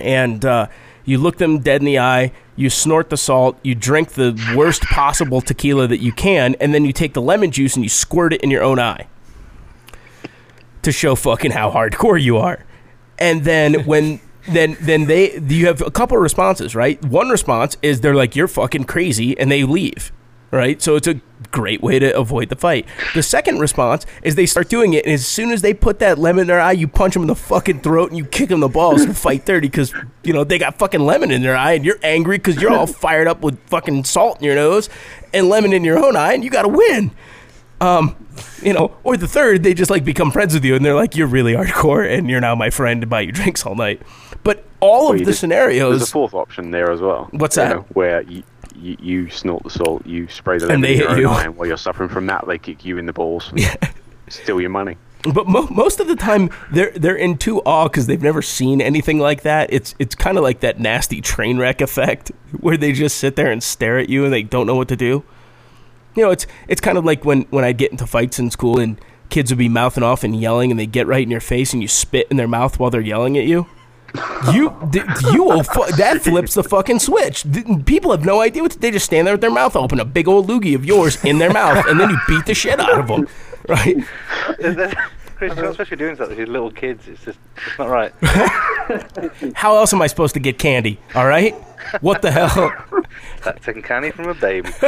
and 0.00 0.44
uh, 0.44 0.68
you 1.04 1.18
look 1.18 1.38
them 1.38 1.60
dead 1.60 1.80
in 1.80 1.86
the 1.86 1.98
eye. 1.98 2.32
You 2.56 2.70
snort 2.70 3.10
the 3.10 3.16
salt. 3.16 3.58
You 3.62 3.74
drink 3.74 4.12
the 4.12 4.54
worst 4.56 4.82
possible 4.82 5.40
tequila 5.40 5.86
that 5.88 6.00
you 6.00 6.12
can, 6.12 6.56
and 6.60 6.74
then 6.74 6.84
you 6.84 6.92
take 6.92 7.14
the 7.14 7.22
lemon 7.22 7.50
juice 7.50 7.74
and 7.74 7.84
you 7.84 7.88
squirt 7.88 8.32
it 8.32 8.40
in 8.42 8.50
your 8.50 8.62
own 8.62 8.78
eye 8.78 9.06
to 10.82 10.92
show 10.92 11.14
fucking 11.14 11.50
how 11.50 11.70
hardcore 11.70 12.20
you 12.20 12.36
are. 12.38 12.64
And 13.18 13.44
then 13.44 13.84
when 13.84 14.20
then 14.48 14.76
then 14.80 15.06
they 15.06 15.38
you 15.38 15.66
have 15.66 15.82
a 15.82 15.90
couple 15.90 16.16
of 16.16 16.22
responses, 16.22 16.74
right? 16.74 17.02
One 17.04 17.28
response 17.28 17.76
is 17.82 18.00
they're 18.00 18.14
like 18.14 18.36
you're 18.36 18.48
fucking 18.48 18.84
crazy 18.84 19.38
and 19.38 19.50
they 19.50 19.64
leave. 19.64 20.12
Right? 20.56 20.80
So 20.80 20.96
it's 20.96 21.06
a 21.06 21.20
great 21.52 21.82
way 21.82 21.98
to 21.98 22.16
avoid 22.16 22.48
the 22.48 22.56
fight. 22.56 22.86
The 23.14 23.22
second 23.22 23.58
response 23.60 24.04
is 24.22 24.34
they 24.34 24.46
start 24.46 24.68
doing 24.68 24.94
it 24.94 25.04
and 25.04 25.12
as 25.14 25.26
soon 25.26 25.50
as 25.52 25.62
they 25.62 25.74
put 25.74 25.98
that 26.00 26.18
lemon 26.18 26.42
in 26.42 26.46
their 26.48 26.60
eye, 26.60 26.72
you 26.72 26.88
punch 26.88 27.14
them 27.14 27.22
in 27.22 27.28
the 27.28 27.34
fucking 27.34 27.80
throat 27.80 28.08
and 28.10 28.18
you 28.18 28.24
kick 28.24 28.48
them 28.48 28.56
in 28.56 28.60
the 28.60 28.68
balls 28.68 29.02
and 29.02 29.16
fight 29.16 29.44
30 29.44 29.68
cuz 29.68 29.92
you 30.24 30.32
know, 30.32 30.44
they 30.44 30.58
got 30.58 30.78
fucking 30.78 31.00
lemon 31.00 31.30
in 31.30 31.42
their 31.42 31.56
eye 31.56 31.72
and 31.72 31.84
you're 31.84 31.98
angry 32.02 32.38
cuz 32.38 32.60
you're 32.60 32.72
all 32.72 32.86
fired 32.86 33.28
up 33.28 33.42
with 33.42 33.58
fucking 33.68 34.04
salt 34.04 34.38
in 34.38 34.44
your 34.44 34.54
nose 34.54 34.88
and 35.34 35.48
lemon 35.48 35.72
in 35.72 35.84
your 35.84 35.98
own 36.04 36.16
eye 36.16 36.32
and 36.32 36.42
you 36.42 36.50
got 36.50 36.62
to 36.62 36.68
win. 36.68 37.10
Um, 37.80 38.16
you 38.62 38.72
know, 38.72 38.96
or 39.04 39.16
the 39.18 39.28
third, 39.28 39.62
they 39.62 39.74
just 39.74 39.90
like 39.90 40.04
become 40.04 40.30
friends 40.30 40.54
with 40.54 40.64
you 40.64 40.74
and 40.74 40.84
they're 40.84 40.94
like, 40.94 41.14
you're 41.16 41.26
really 41.26 41.52
hardcore 41.52 42.06
and 42.10 42.28
you're 42.30 42.40
now 42.40 42.54
my 42.54 42.70
friend 42.70 43.02
to 43.02 43.06
buy 43.06 43.20
you 43.20 43.32
drinks 43.32 43.64
all 43.66 43.74
night. 43.74 44.00
But 44.42 44.64
all 44.80 45.04
Well, 45.06 45.12
of 45.12 45.18
the 45.20 45.24
just- 45.26 45.40
scenarios, 45.40 45.98
There's 45.98 46.08
a 46.08 46.12
fourth 46.12 46.34
option 46.34 46.70
there 46.70 46.90
as 46.90 47.00
well. 47.02 47.28
What's 47.32 47.56
you 47.56 47.62
that? 47.64 47.76
know, 47.76 47.84
where 47.92 48.22
you, 48.22 48.42
you, 48.74 48.96
you 49.00 49.30
snort 49.30 49.62
the 49.62 49.70
salt, 49.70 50.04
you 50.06 50.28
spray 50.28 50.58
the 50.58 50.68
And 50.68 50.82
they 50.82 50.96
hit 50.96 51.16
you. 51.18 51.28
eye, 51.28 51.44
and 51.44 51.56
while 51.56 51.66
you're 51.68 51.76
suffering 51.76 52.08
from 52.08 52.26
that, 52.26 52.46
they 52.46 52.58
kick 52.58 52.84
you 52.84 52.98
in 52.98 53.06
the 53.06 53.12
balls. 53.12 53.52
Steal 54.28 54.60
your 54.60 54.70
money. 54.70 54.96
but 55.32 55.46
mo- 55.46 55.68
most 55.70 56.00
of 56.00 56.08
the 56.08 56.16
time 56.16 56.50
they're 56.72 56.90
they're 56.92 57.16
in 57.16 57.36
too 57.38 57.60
awe 57.60 57.84
because 57.88 58.06
they've 58.06 58.22
never 58.22 58.42
seen 58.42 58.80
anything 58.80 59.18
like 59.18 59.42
that. 59.42 59.72
It's 59.72 59.94
it's 59.98 60.14
kind 60.14 60.36
of 60.36 60.42
like 60.42 60.60
that 60.60 60.80
nasty 60.80 61.20
train 61.20 61.58
wreck 61.58 61.80
effect 61.80 62.30
where 62.60 62.76
they 62.76 62.92
just 62.92 63.18
sit 63.18 63.36
there 63.36 63.50
and 63.50 63.62
stare 63.62 63.98
at 63.98 64.08
you 64.08 64.24
and 64.24 64.32
they 64.32 64.42
don't 64.42 64.66
know 64.66 64.74
what 64.74 64.88
to 64.88 64.96
do. 64.96 65.22
You 66.16 66.24
know, 66.24 66.30
it's 66.30 66.46
it's 66.68 66.80
kind 66.80 66.98
of 66.98 67.04
like 67.04 67.24
when 67.24 67.42
when 67.50 67.64
I 67.64 67.72
get 67.72 67.92
into 67.92 68.06
fights 68.06 68.38
in 68.38 68.50
school 68.50 68.80
and 68.80 69.00
kids 69.28 69.50
would 69.50 69.58
be 69.58 69.68
mouthing 69.68 70.02
off 70.04 70.22
and 70.24 70.40
yelling 70.40 70.70
and 70.70 70.78
they 70.78 70.86
get 70.86 71.06
right 71.06 71.22
in 71.22 71.30
your 71.30 71.40
face 71.40 71.72
and 71.72 71.82
you 71.82 71.88
spit 71.88 72.26
in 72.30 72.36
their 72.36 72.48
mouth 72.48 72.78
while 72.78 72.90
they're 72.90 73.00
yelling 73.00 73.36
at 73.38 73.44
you. 73.44 73.66
You 74.52 74.74
you 75.32 75.44
will 75.44 75.62
fu- 75.62 75.90
that 75.96 76.22
flips 76.22 76.54
the 76.54 76.62
fucking 76.64 76.98
switch. 76.98 77.44
People 77.86 78.10
have 78.10 78.24
no 78.24 78.40
idea 78.40 78.62
what 78.62 78.72
to, 78.72 78.78
they 78.78 78.90
just 78.90 79.06
stand 79.06 79.26
there 79.26 79.34
with 79.34 79.40
their 79.40 79.50
mouth 79.50 79.76
open, 79.76 80.00
a 80.00 80.04
big 80.04 80.28
old 80.28 80.48
loogie 80.48 80.74
of 80.74 80.84
yours 80.84 81.22
in 81.24 81.38
their 81.38 81.52
mouth, 81.52 81.84
and 81.86 81.98
then 82.00 82.10
you 82.10 82.18
beat 82.28 82.46
the 82.46 82.54
shit 82.54 82.78
out 82.80 82.98
of 82.98 83.08
them, 83.08 83.28
right? 83.68 83.96
Chris, 85.36 85.54
you're 85.54 85.64
not 85.64 85.72
supposed 85.72 85.90
to 85.90 85.96
be 85.96 85.96
doing 85.96 86.16
something 86.16 86.36
with 86.38 86.48
little 86.48 86.70
kids. 86.70 87.06
It's 87.08 87.22
just 87.24 87.38
it's 87.56 87.78
not 87.78 87.88
right. 87.90 88.12
How 89.54 89.76
else 89.76 89.92
am 89.92 90.00
I 90.00 90.06
supposed 90.06 90.32
to 90.34 90.40
get 90.40 90.58
candy? 90.58 90.98
All 91.14 91.26
right, 91.26 91.54
what 92.00 92.22
the 92.22 92.30
hell? 92.30 92.72
That's 93.44 93.64
taking 93.64 93.82
candy 93.82 94.10
from 94.10 94.28
a 94.28 94.34
baby. 94.34 94.70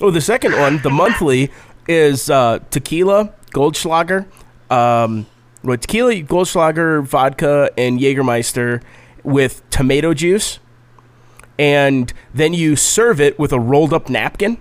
Oh, 0.00 0.10
the 0.10 0.20
second 0.20 0.52
one, 0.54 0.78
the 0.82 0.90
monthly, 0.90 1.50
is 1.86 2.28
uh, 2.28 2.58
tequila, 2.70 3.32
Goldschlager, 3.52 4.26
um, 4.70 5.26
with 5.62 5.82
tequila, 5.82 6.14
Goldschlager, 6.22 7.02
vodka, 7.04 7.70
and 7.76 8.00
Jägermeister 8.00 8.82
with 9.22 9.68
tomato 9.70 10.14
juice, 10.14 10.58
and 11.58 12.12
then 12.34 12.54
you 12.54 12.76
serve 12.76 13.20
it 13.20 13.38
with 13.38 13.52
a 13.52 13.60
rolled 13.60 13.92
up 13.92 14.08
napkin. 14.08 14.58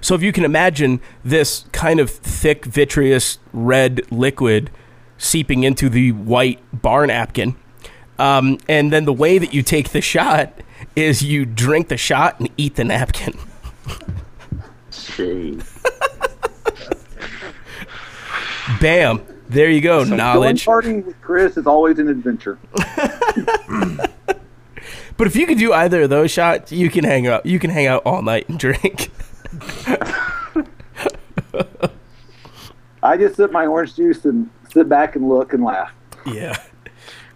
So 0.00 0.14
if 0.14 0.22
you 0.22 0.32
can 0.32 0.44
imagine 0.44 1.00
this 1.24 1.64
kind 1.72 2.00
of 2.00 2.10
thick, 2.10 2.64
vitreous 2.64 3.38
red 3.52 4.10
liquid 4.10 4.70
seeping 5.16 5.62
into 5.62 5.88
the 5.88 6.12
white 6.12 6.60
bar 6.72 7.06
napkin, 7.06 7.56
um, 8.18 8.58
and 8.68 8.92
then 8.92 9.04
the 9.04 9.12
way 9.12 9.38
that 9.38 9.54
you 9.54 9.62
take 9.62 9.90
the 9.90 10.00
shot 10.00 10.52
is 10.96 11.22
you 11.22 11.44
drink 11.46 11.88
the 11.88 11.96
shot 11.96 12.40
and 12.40 12.50
eat 12.56 12.74
the 12.74 12.84
napkin. 12.84 13.38
Bam! 18.80 19.22
There 19.48 19.70
you 19.70 19.80
go. 19.80 20.04
Knowledge. 20.04 20.66
Going 20.66 20.82
partying 20.82 21.04
with 21.06 21.20
Chris 21.22 21.56
is 21.56 21.66
always 21.66 21.98
an 21.98 22.08
adventure. 22.08 22.58
But 25.18 25.26
if 25.26 25.36
you 25.36 25.46
could 25.46 25.58
do 25.58 25.72
either 25.72 26.02
of 26.02 26.10
those 26.10 26.30
shots, 26.30 26.70
you 26.70 26.88
can 26.88 27.02
hang 27.02 27.26
out. 27.26 27.44
You 27.44 27.58
can 27.58 27.70
hang 27.70 27.88
out 27.88 28.02
all 28.06 28.22
night 28.22 28.48
and 28.48 28.56
drink. 28.56 29.10
I 33.02 33.16
just 33.16 33.34
sip 33.34 33.50
my 33.50 33.66
orange 33.66 33.96
juice 33.96 34.24
and 34.24 34.48
sit 34.72 34.88
back 34.88 35.16
and 35.16 35.28
look 35.28 35.52
and 35.52 35.64
laugh. 35.64 35.92
Yeah. 36.24 36.56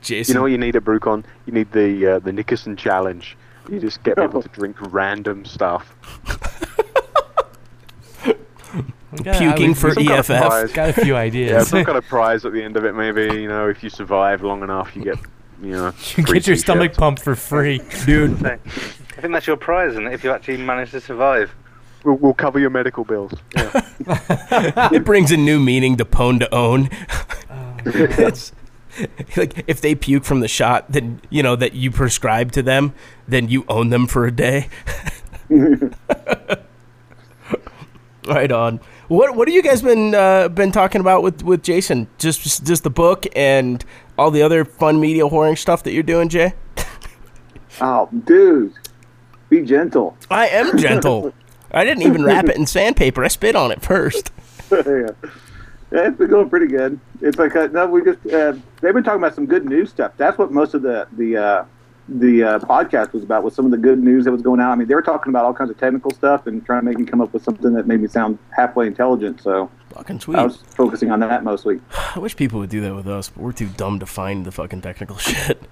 Jason. 0.00 0.32
You 0.32 0.36
know 0.36 0.42
what 0.42 0.52
you 0.52 0.58
need 0.58 0.76
at 0.76 0.84
Brucon? 0.84 1.24
You 1.44 1.52
need 1.52 1.72
the 1.72 2.06
uh, 2.06 2.18
the 2.20 2.32
Nickerson 2.32 2.76
challenge. 2.76 3.36
You 3.68 3.80
just 3.80 4.04
get 4.04 4.16
people 4.16 4.42
to 4.42 4.48
drink 4.48 4.76
random 4.92 5.44
stuff. 5.44 5.92
Yeah, 9.24 9.38
Puking 9.38 9.74
for 9.74 9.92
Some 9.92 10.06
kind 10.06 10.18
of 10.20 10.30
EFF. 10.30 10.72
Got 10.74 10.88
a 10.88 10.92
few 10.94 11.14
Yeah, 11.14 11.20
ideas. 11.20 11.68
some 11.68 11.84
kind 11.84 11.98
of 11.98 12.04
prize 12.06 12.44
at 12.46 12.52
the 12.52 12.62
end 12.62 12.76
of 12.76 12.84
it. 12.84 12.94
Maybe 12.94 13.22
you 13.42 13.48
know, 13.48 13.68
if 13.68 13.82
you 13.82 13.90
survive 13.90 14.42
long 14.42 14.62
enough, 14.62 14.96
you 14.96 15.04
get 15.04 15.18
you 15.62 15.72
know. 15.72 15.92
you 16.16 16.24
get 16.24 16.46
your 16.46 16.56
stomach 16.56 16.92
t-shirts. 16.92 16.98
pumped 16.98 17.22
for 17.22 17.34
free. 17.34 17.78
dude. 18.06 18.44
I 18.44 18.56
think 18.56 19.34
that's 19.34 19.46
your 19.46 19.56
prize, 19.58 19.96
and 19.96 20.08
if 20.08 20.24
you 20.24 20.30
actually 20.30 20.56
manage 20.58 20.92
to 20.92 21.00
survive. 21.00 21.54
We'll, 22.04 22.16
we'll 22.16 22.34
cover 22.34 22.58
your 22.58 22.70
medical 22.70 23.04
bills. 23.04 23.32
Yeah. 23.54 23.80
It 24.92 25.04
brings 25.04 25.30
a 25.30 25.36
new 25.36 25.60
meaning 25.60 25.96
to 25.98 26.04
pwn 26.04 26.40
to 26.40 26.52
own. 26.52 26.90
Oh. 27.48 27.76
it's 27.86 28.52
like 29.36 29.62
if 29.68 29.80
they 29.80 29.94
puke 29.94 30.24
from 30.24 30.40
the 30.40 30.48
shot, 30.48 30.90
then 30.90 31.20
you 31.30 31.44
know 31.44 31.54
that 31.54 31.74
you 31.74 31.92
prescribe 31.92 32.50
to 32.52 32.62
them, 32.62 32.92
then 33.28 33.48
you 33.48 33.64
own 33.68 33.90
them 33.90 34.08
for 34.08 34.26
a 34.26 34.32
day. 34.32 34.68
right 38.26 38.50
on. 38.50 38.80
What 39.08 39.36
What 39.36 39.48
have 39.48 39.54
you 39.54 39.62
guys 39.62 39.82
been 39.82 40.14
uh, 40.14 40.48
been 40.48 40.72
talking 40.72 41.00
about 41.00 41.22
with, 41.22 41.42
with 41.42 41.62
Jason? 41.62 42.08
Just 42.18 42.64
just 42.64 42.84
the 42.84 42.90
book 42.90 43.26
and 43.34 43.84
all 44.16 44.30
the 44.30 44.42
other 44.42 44.64
fun 44.64 45.00
media 45.00 45.24
whoring 45.24 45.58
stuff 45.58 45.82
that 45.84 45.92
you're 45.92 46.02
doing, 46.02 46.28
Jay. 46.28 46.54
Oh, 47.80 48.06
dude, 48.26 48.74
be 49.48 49.62
gentle. 49.62 50.16
I 50.30 50.46
am 50.48 50.76
gentle. 50.76 51.32
I 51.72 51.84
didn't 51.84 52.02
even 52.02 52.22
wrap 52.22 52.44
it 52.44 52.56
in 52.56 52.66
sandpaper. 52.66 53.24
I 53.24 53.28
spit 53.28 53.56
on 53.56 53.72
it 53.72 53.80
first. 53.80 54.30
yeah. 54.70 55.08
Yeah, 55.90 56.08
it's 56.08 56.18
been 56.18 56.28
going 56.28 56.50
pretty 56.50 56.66
good. 56.66 57.00
It's 57.22 57.38
like 57.38 57.56
uh, 57.56 57.68
no, 57.68 57.86
we 57.86 58.04
just 58.04 58.24
uh, 58.26 58.52
they've 58.80 58.94
been 58.94 59.02
talking 59.02 59.20
about 59.20 59.34
some 59.34 59.46
good 59.46 59.64
news 59.64 59.88
stuff. 59.88 60.12
That's 60.18 60.36
what 60.36 60.52
most 60.52 60.74
of 60.74 60.82
the 60.82 61.08
the 61.16 61.36
uh, 61.36 61.64
the 62.18 62.42
uh, 62.42 62.58
podcast 62.60 63.12
was 63.12 63.22
about. 63.22 63.42
Was 63.42 63.54
some 63.54 63.64
of 63.64 63.70
the 63.70 63.78
good 63.78 63.98
news 63.98 64.24
that 64.24 64.32
was 64.32 64.42
going 64.42 64.60
out. 64.60 64.72
I 64.72 64.76
mean, 64.76 64.88
they 64.88 64.94
were 64.94 65.02
talking 65.02 65.30
about 65.30 65.44
all 65.44 65.54
kinds 65.54 65.70
of 65.70 65.78
technical 65.78 66.10
stuff 66.12 66.46
and 66.46 66.64
trying 66.64 66.80
to 66.80 66.84
make 66.84 66.98
me 66.98 67.04
come 67.04 67.20
up 67.20 67.32
with 67.32 67.42
something 67.42 67.72
that 67.74 67.86
made 67.86 68.00
me 68.00 68.08
sound 68.08 68.38
halfway 68.56 68.86
intelligent. 68.86 69.40
So 69.40 69.70
Fucking 69.90 70.20
sweet. 70.20 70.38
I 70.38 70.44
was 70.44 70.56
focusing 70.56 71.10
on 71.10 71.20
that 71.20 71.44
mostly. 71.44 71.80
I 72.14 72.18
wish 72.18 72.36
people 72.36 72.58
would 72.60 72.70
do 72.70 72.80
that 72.82 72.94
with 72.94 73.08
us, 73.08 73.30
but 73.30 73.42
we're 73.42 73.52
too 73.52 73.68
dumb 73.68 73.98
to 74.00 74.06
find 74.06 74.44
the 74.44 74.52
fucking 74.52 74.80
technical 74.80 75.16
shit. 75.18 75.62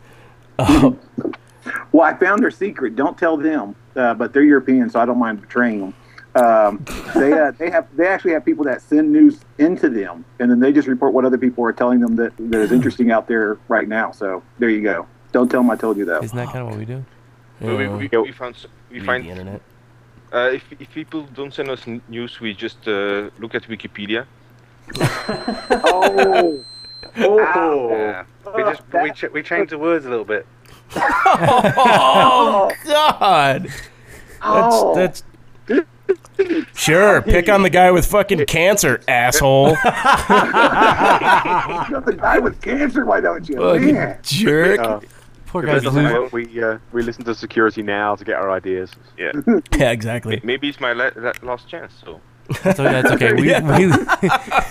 Well, 1.92 2.02
I 2.02 2.14
found 2.14 2.42
their 2.42 2.50
secret. 2.50 2.96
Don't 2.96 3.18
tell 3.18 3.36
them, 3.36 3.74
uh, 3.96 4.14
but 4.14 4.32
they're 4.32 4.42
European, 4.42 4.90
so 4.90 5.00
I 5.00 5.06
don't 5.06 5.18
mind 5.18 5.40
betraying 5.40 5.80
them. 5.80 5.94
Um, 6.32 6.84
they 7.16 7.32
uh, 7.32 7.50
they 7.52 7.70
have 7.70 7.88
they 7.96 8.06
actually 8.06 8.32
have 8.32 8.44
people 8.44 8.64
that 8.64 8.82
send 8.82 9.12
news 9.12 9.40
into 9.58 9.88
them, 9.88 10.24
and 10.38 10.48
then 10.50 10.60
they 10.60 10.72
just 10.72 10.86
report 10.86 11.12
what 11.12 11.24
other 11.24 11.38
people 11.38 11.64
are 11.64 11.72
telling 11.72 11.98
them 11.98 12.14
that, 12.16 12.32
that 12.38 12.60
is 12.60 12.70
interesting 12.70 13.10
out 13.10 13.26
there 13.26 13.58
right 13.66 13.88
now. 13.88 14.12
So 14.12 14.42
there 14.60 14.70
you 14.70 14.80
go. 14.80 15.06
Don't 15.32 15.48
tell 15.50 15.60
them 15.62 15.70
I 15.70 15.76
told 15.76 15.96
you 15.96 16.04
that. 16.06 16.22
Isn't 16.24 16.36
that 16.36 16.46
kind 16.48 16.58
of 16.58 16.66
what 16.70 16.78
we 16.78 16.84
do? 16.84 17.04
But 17.60 17.76
we, 17.76 17.88
we, 17.88 18.08
we 18.08 18.32
found 18.32 18.54
s- 18.56 18.66
we 18.90 19.00
find 19.00 19.24
the 19.24 19.30
internet. 19.30 19.60
uh, 20.32 20.50
if 20.52 20.64
if 20.80 20.90
people 20.92 21.22
don't 21.34 21.52
send 21.54 21.70
us 21.70 21.86
news, 22.08 22.40
we 22.40 22.52
just 22.54 22.88
uh, 22.88 23.30
look 23.38 23.54
at 23.54 23.62
Wikipedia. 23.64 24.26
Oh, 25.82 26.64
oh, 27.16 27.90
Yeah. 27.90 28.24
We 28.56 28.62
just 28.62 28.82
we, 28.92 29.10
ch- 29.12 29.32
we 29.32 29.42
changed 29.42 29.70
the 29.72 29.78
words 29.78 30.04
a 30.06 30.10
little 30.10 30.24
bit. 30.24 30.46
Oh 30.96 32.70
God! 32.86 33.68
oh. 34.42 34.94
That's 34.94 35.22
that's 35.66 35.86
sure. 36.74 37.22
Pick 37.22 37.48
on 37.48 37.62
the 37.62 37.70
guy 37.70 37.90
with 37.92 38.06
fucking 38.06 38.44
cancer, 38.46 39.00
asshole. 39.06 39.76
Got 39.84 40.26
the 42.06 42.16
guy 42.18 42.38
with 42.38 42.60
cancer. 42.60 43.04
Why 43.04 43.20
don't 43.20 43.48
you? 43.48 43.56
Fucking 43.56 43.94
Man. 43.94 44.18
jerk. 44.22 45.04
Poor 45.50 45.62
Because 45.62 45.82
guy's 45.82 45.92
that's 45.92 46.04
losing. 46.06 46.22
what 46.22 46.32
we 46.32 46.62
uh, 46.62 46.78
we 46.92 47.02
listen 47.02 47.24
to 47.24 47.34
security 47.34 47.82
now 47.82 48.14
to 48.14 48.24
get 48.24 48.36
our 48.36 48.50
ideas. 48.52 48.92
Yeah, 49.18 49.32
Yeah, 49.76 49.90
exactly. 49.90 50.40
Maybe 50.44 50.68
it's 50.68 50.78
my 50.80 50.92
la- 50.92 51.10
la- 51.16 51.32
last 51.42 51.66
chance. 51.68 51.92
So 52.04 52.20
So 52.72 52.82
that's 52.84 53.10
okay. 53.12 53.32
We, 53.32 53.48
Yeah. 53.50 53.60
we, 53.78 53.90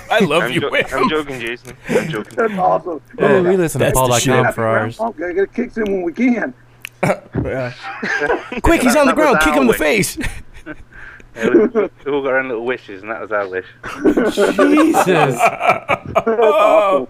I 0.10 0.20
love 0.22 0.44
I'm, 0.44 0.52
you. 0.54 0.62
jo- 0.62 0.70
I'm 0.94 1.10
joking, 1.10 1.40
Jason. 1.42 1.76
I'm 1.90 2.08
joking. 2.10 2.34
That's 2.38 2.54
awesome. 2.54 3.02
we, 3.18 3.42
we 3.42 3.58
listen 3.58 3.80
to 3.80 3.86
That's 3.86 3.98
the 4.00 4.06
PaulDotCom 4.06 4.46
shit. 4.46 4.56
for 4.56 4.66
ours. 4.66 4.98
Oh, 5.02 5.12
gotta 5.12 5.34
get 5.34 5.54
kicks 5.54 5.76
in 5.78 5.84
when 5.84 6.02
we 6.04 6.14
can. 6.14 6.54
Yeah. 7.04 7.74
Quick, 8.64 8.82
he's 8.82 8.96
on 8.96 9.08
the 9.08 9.14
ground. 9.14 9.40
Kick 9.42 9.54
him 9.56 9.64
in 9.64 9.68
the 9.68 9.74
face. 9.74 10.18
Yeah, 11.36 11.50
we, 11.50 11.60
we 11.68 11.82
all 12.12 12.22
got 12.24 12.32
our 12.34 12.40
own 12.40 12.48
little 12.50 12.66
wishes, 12.66 13.02
and 13.02 13.12
that 13.12 13.22
was 13.22 13.32
our 13.32 13.48
wish. 13.48 13.66
Jesus. 14.58 15.40
Oh. 16.28 17.08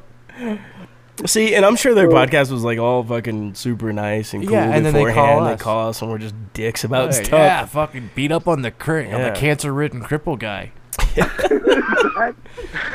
See, 1.26 1.54
and 1.56 1.66
I'm 1.66 1.76
sure 1.76 1.94
their 1.94 2.08
podcast 2.08 2.50
was 2.52 2.64
like 2.64 2.80
all 2.80 3.04
fucking 3.04 3.56
super 3.56 3.92
nice 3.92 4.34
and 4.34 4.44
cool 4.44 4.54
Yeah, 4.54 4.64
and 4.74 4.86
then 4.86 4.94
they 4.94 5.00
beforehand. 5.04 5.38
call 5.40 5.46
They 5.46 5.54
us. 5.54 5.62
call 5.62 5.90
us 5.90 6.02
and 6.02 6.10
we're 6.12 6.18
just 6.18 6.36
dicks 6.54 6.84
about 6.84 7.14
Hey, 7.14 7.24
stuff. 7.24 7.40
yeah, 7.40 7.66
fucking 7.66 8.12
beat 8.16 8.32
up 8.32 8.48
on 8.48 8.62
the 8.62 8.72
cur- 8.72 9.02
on 9.02 9.08
Yeah. 9.08 9.30
the 9.30 9.36
cancer-ridden 9.40 10.02
cripple 10.04 10.40
guy. 10.40 10.72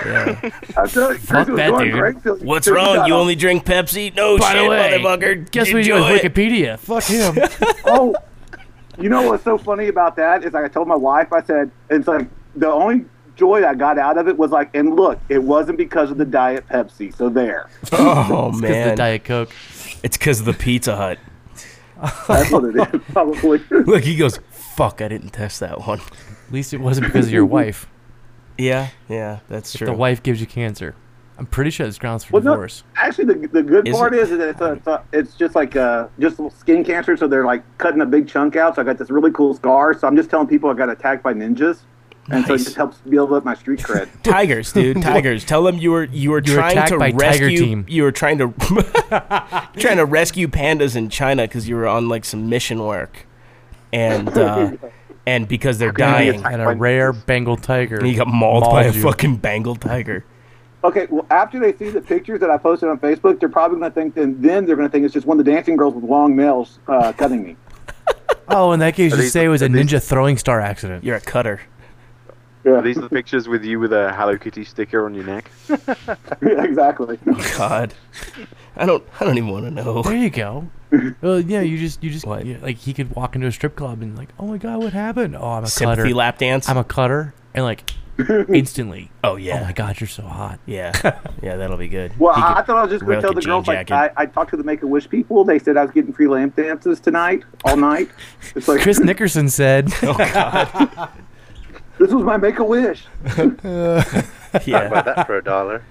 Yeah. 0.05 0.51
I'm 0.77 0.89
telling 0.89 1.13
you, 1.15 1.19
Fuck 1.19 1.29
Chris 1.29 1.49
was 1.49 1.57
that 1.57 1.71
going 1.71 1.85
dude. 1.91 1.95
great 1.99 2.23
till- 2.23 2.37
What's 2.39 2.67
till 2.67 2.75
wrong? 2.75 2.97
got 2.97 3.09
You 3.09 3.15
off. 3.15 3.21
only 3.21 3.35
drink 3.35 3.65
Pepsi? 3.65 4.15
No 4.15 4.39
By 4.39 4.53
shit, 4.53 4.63
the 4.63 4.69
way, 4.69 4.99
motherfucker. 5.03 5.51
guess 5.51 5.73
what 5.73 5.79
you 5.79 5.85
do 5.85 5.97
Enjoy 5.97 6.13
with 6.13 6.25
it. 6.25 6.35
Wikipedia? 6.35 6.79
Fuck 6.79 7.05
him. 7.05 7.37
oh, 7.87 8.15
you 8.99 9.09
know 9.09 9.23
what's 9.23 9.45
so 9.45 9.59
funny 9.59 9.89
about 9.89 10.17
that 10.17 10.45
is 10.45 10.53
like 10.53 10.65
I 10.65 10.69
told 10.69 10.89
my 10.89 10.95
wife, 10.97 11.33
I 11.33 11.43
said, 11.43 11.71
it's 11.91 12.07
like 12.07 12.27
the 12.57 12.71
only 12.71 13.05
joy 13.37 13.67
I 13.67 13.75
got 13.75 13.99
out 13.99 14.19
of 14.19 14.29
it 14.29 14.37
was 14.37 14.51
like, 14.51 14.71
and 14.75 14.95
look, 14.97 15.19
it 15.29 15.43
wasn't 15.43 15.79
because 15.79 16.11
of 16.11 16.19
the 16.19 16.25
Diet 16.25 16.67
Pepsi. 16.69 17.15
So 17.17 17.29
there. 17.29 17.69
Oh 17.93 18.53
Because 18.53 18.91
the 18.91 18.97
Diet 18.97 19.25
Coke. 19.25 19.51
it's 20.03 20.17
because 20.17 20.41
of 20.41 20.47
the 20.47 20.53
Pizza 20.55 20.97
Hut. 20.97 21.19
That's 22.29 22.51
what 22.51 22.65
it 22.65 22.77
is, 22.95 23.01
probably. 23.13 23.59
Look, 23.71 24.03
he 24.03 24.17
goes, 24.17 24.39
"Fuck, 24.51 25.01
I 25.01 25.09
didn't 25.09 25.31
test 25.31 25.61
that 25.61 25.87
one." 25.87 26.01
At 26.01 26.53
least 26.53 26.75
it 26.75 26.81
wasn't 26.81 27.07
because 27.07 27.27
of 27.27 27.33
your 27.33 27.47
wife. 27.47 27.87
Yeah, 28.59 28.89
yeah, 29.09 29.39
that's 29.49 29.75
If 29.75 29.79
true. 29.79 29.87
the 29.87 29.93
wife 29.95 30.23
gives 30.23 30.41
you 30.41 30.47
cancer, 30.47 30.95
I'm 31.39 31.47
pretty 31.47 31.71
sure 31.71 31.87
it's 31.87 31.99
grounds 31.99 32.25
for 32.25 32.35
Well, 32.35 32.43
no, 32.43 32.51
divorce. 32.53 32.83
actually, 32.97 33.25
the, 33.33 33.49
the 33.49 33.63
good 33.63 33.89
Is 33.89 33.97
part 33.97 34.13
it? 34.15 34.21
is 34.21 34.31
that 34.31 34.41
it's, 34.41 34.61
a, 34.61 34.73
it's, 34.73 34.87
a, 34.87 35.03
it's 35.13 35.35
just 35.35 35.55
like 35.55 35.77
uh, 35.77 36.09
just 36.19 36.39
skin 36.59 36.85
cancer, 36.85 37.17
so 37.17 37.27
they're 37.27 37.45
like 37.47 37.63
cutting 37.79 38.01
a 38.03 38.07
big 38.07 38.29
chunk 38.29 38.55
out. 38.57 38.75
So 38.77 38.83
I 38.83 38.85
got 38.85 38.99
this 38.99 39.11
really 39.11 39.31
cool 39.33 39.55
scar. 39.55 39.95
So 39.99 40.07
I'm 40.07 40.17
just 40.17 40.29
telling 40.31 40.47
people 40.49 40.69
I 40.71 40.75
got 40.75 40.91
attacked 40.91 41.23
by 41.23 41.33
ninjas, 41.33 41.79
and 42.31 42.47
so 42.47 42.55
it 42.55 42.59
just 42.59 42.77
helps 42.77 42.99
build 42.99 43.33
up 43.33 43.45
my 43.45 43.55
street 43.55 43.81
cred. 43.81 44.09
Tigers, 44.23 44.73
dude, 44.73 45.03
tigers. 45.03 45.45
Tell 45.45 45.63
them 45.63 45.77
you 45.79 45.91
were 45.91 46.05
you 46.05 46.31
were 46.31 46.41
You 46.43 46.53
were 46.53 46.59
trying 46.59 46.89
to 46.89 46.99
by 46.99 47.11
Tiger 47.11 47.17
rescue. 47.19 47.59
Team. 47.59 47.85
You 47.89 48.03
were 48.05 48.13
trying 48.13 48.39
to 48.39 48.53
trying 49.79 49.97
to 49.99 50.05
rescue 50.07 50.49
pandas 50.49 50.97
in 50.97 51.09
China 51.11 51.43
because 51.43 51.69
you 51.69 51.77
were 51.77 51.87
on 51.87 52.09
like 52.09 52.25
some 52.25 52.49
mission 52.49 52.83
work, 52.85 53.27
and 53.93 54.29
uh, 54.37 54.73
and 55.27 55.49
because 55.49 55.79
they're 55.79 55.93
dying, 55.93 56.45
And 56.45 56.63
a 56.63 56.75
rare 56.75 57.13
Bengal 57.13 57.57
tiger. 57.57 57.97
and 57.99 58.09
you 58.09 58.17
got 58.17 58.29
mauled 58.29 58.65
by 58.65 58.85
a 58.85 58.93
you. 58.93 59.03
fucking 59.03 59.37
Bengal 59.37 59.77
tiger. 59.77 60.25
Okay, 60.83 61.07
well, 61.11 61.27
after 61.31 61.59
they 61.59 61.73
see 61.73 61.89
the 61.89 62.03
pictures 62.03 62.41
that 62.41 62.51
I 62.51 62.59
posted 62.59 62.91
on 62.91 62.99
Facebook, 62.99 63.41
they're 63.41 63.49
probably 63.49 63.79
going 63.79 63.91
to 63.91 63.95
think 63.95 64.15
then 64.15 64.41
then 64.41 64.67
they're 64.67 64.77
going 64.77 64.87
to 64.89 64.93
think 64.93 65.05
it's 65.07 65.15
just 65.15 65.27
one 65.27 65.39
of 65.41 65.45
the 65.45 65.51
dancing 65.51 65.77
girls 65.77 65.95
with 65.95 66.05
long 66.05 66.37
nails 66.37 66.79
uh, 66.89 67.11
cutting 67.13 67.43
me. 67.43 67.57
Oh, 68.49 68.73
in 68.73 68.81
that 68.81 68.95
case, 68.95 69.11
Are 69.15 69.17
just 69.17 69.23
these- 69.23 69.33
say 69.33 69.47
it 69.47 69.49
was 69.49 69.63
a 69.63 69.69
these- 69.69 69.87
ninja 69.87 70.03
throwing 70.03 70.37
star 70.37 70.61
accident. 70.61 71.03
You're 71.05 71.17
a 71.17 71.21
cutter. 71.21 71.61
Yeah, 72.65 72.81
These 72.81 72.97
are 72.97 73.03
the 73.03 73.09
pictures 73.11 73.47
with 73.47 73.63
you 73.65 73.79
with 73.79 73.93
a 73.93 74.13
Hello 74.15 74.39
Kitty 74.39 74.65
sticker 74.65 75.05
on 75.05 75.15
your 75.15 75.25
neck. 75.25 75.51
exactly. 76.41 77.19
Oh 77.27 77.55
God, 77.59 77.95
I 78.77 78.87
don't. 78.87 79.05
I 79.21 79.25
don't 79.25 79.37
even 79.37 79.51
want 79.51 79.65
to 79.67 79.71
know. 79.71 80.03
There 80.03 80.17
you 80.17 80.31
go. 80.31 80.69
well, 81.21 81.41
yeah, 81.41 81.61
you 81.61 81.77
just, 81.77 82.03
you 82.03 82.11
just, 82.11 82.25
What? 82.27 82.47
yeah, 82.47 82.57
like 82.63 82.77
he 82.79 82.95
could 82.95 83.15
walk 83.15 83.35
into 83.35 83.47
a 83.49 83.53
strip 83.53 83.77
club 83.77 84.01
and 84.01 84.17
like, 84.17 84.29
oh 84.39 84.47
my 84.47 84.57
god, 84.59 84.83
what 84.83 84.93
happened? 84.93 85.37
Oh, 85.37 85.47
I'm 85.51 85.65
a 85.65 85.67
Sympathy 85.67 86.03
cutter. 86.03 86.15
lap 86.15 86.39
dance. 86.39 86.69
I'm 86.69 86.77
a 86.79 86.85
cutter, 86.85 87.35
and 87.53 87.65
like 87.65 87.91
instantly. 88.49 89.11
oh 89.25 89.37
yeah. 89.37 89.61
Oh 89.61 89.65
my 89.65 89.73
god, 89.73 90.01
you're 90.01 90.09
so 90.09 90.23
hot. 90.23 90.59
Yeah, 90.67 90.93
yeah, 91.43 91.57
that'll 91.57 91.77
be 91.77 91.89
good. 91.89 92.19
Well, 92.19 92.35
I, 92.35 92.61
I 92.61 92.63
thought 92.63 92.77
I 92.79 92.83
was 92.83 92.93
just 92.93 93.05
going 93.05 93.17
to 93.17 93.23
tell 93.23 93.35
the 93.35 93.43
girls 93.43 93.67
jean 93.67 93.75
like. 93.75 93.91
I, 93.91 94.11
I 94.17 94.27
talked 94.27 94.51
to 94.51 94.57
the 94.57 94.65
Make 94.65 94.83
a 94.83 94.87
Wish 94.87 95.09
people. 95.11 95.45
They 95.45 95.59
said 95.59 95.77
I 95.77 95.83
was 95.83 95.91
getting 95.91 96.13
free 96.13 96.29
lamp 96.29 96.57
dances 96.57 97.01
tonight, 97.01 97.43
all 97.65 97.77
night. 97.77 98.09
It's 98.55 98.69
like 98.69 98.81
Chris 98.81 99.01
Nickerson 99.01 99.49
said, 99.51 99.91
oh, 100.03 101.11
this 102.05 102.13
was 102.13 102.23
my 102.25 102.37
Make 102.37 102.59
a 102.59 102.65
Wish. 102.65 103.05
yeah. 103.37 104.89
Buy 104.89 105.03
that 105.03 105.25
for 105.27 105.39
a 105.39 105.43
dollar. 105.43 105.83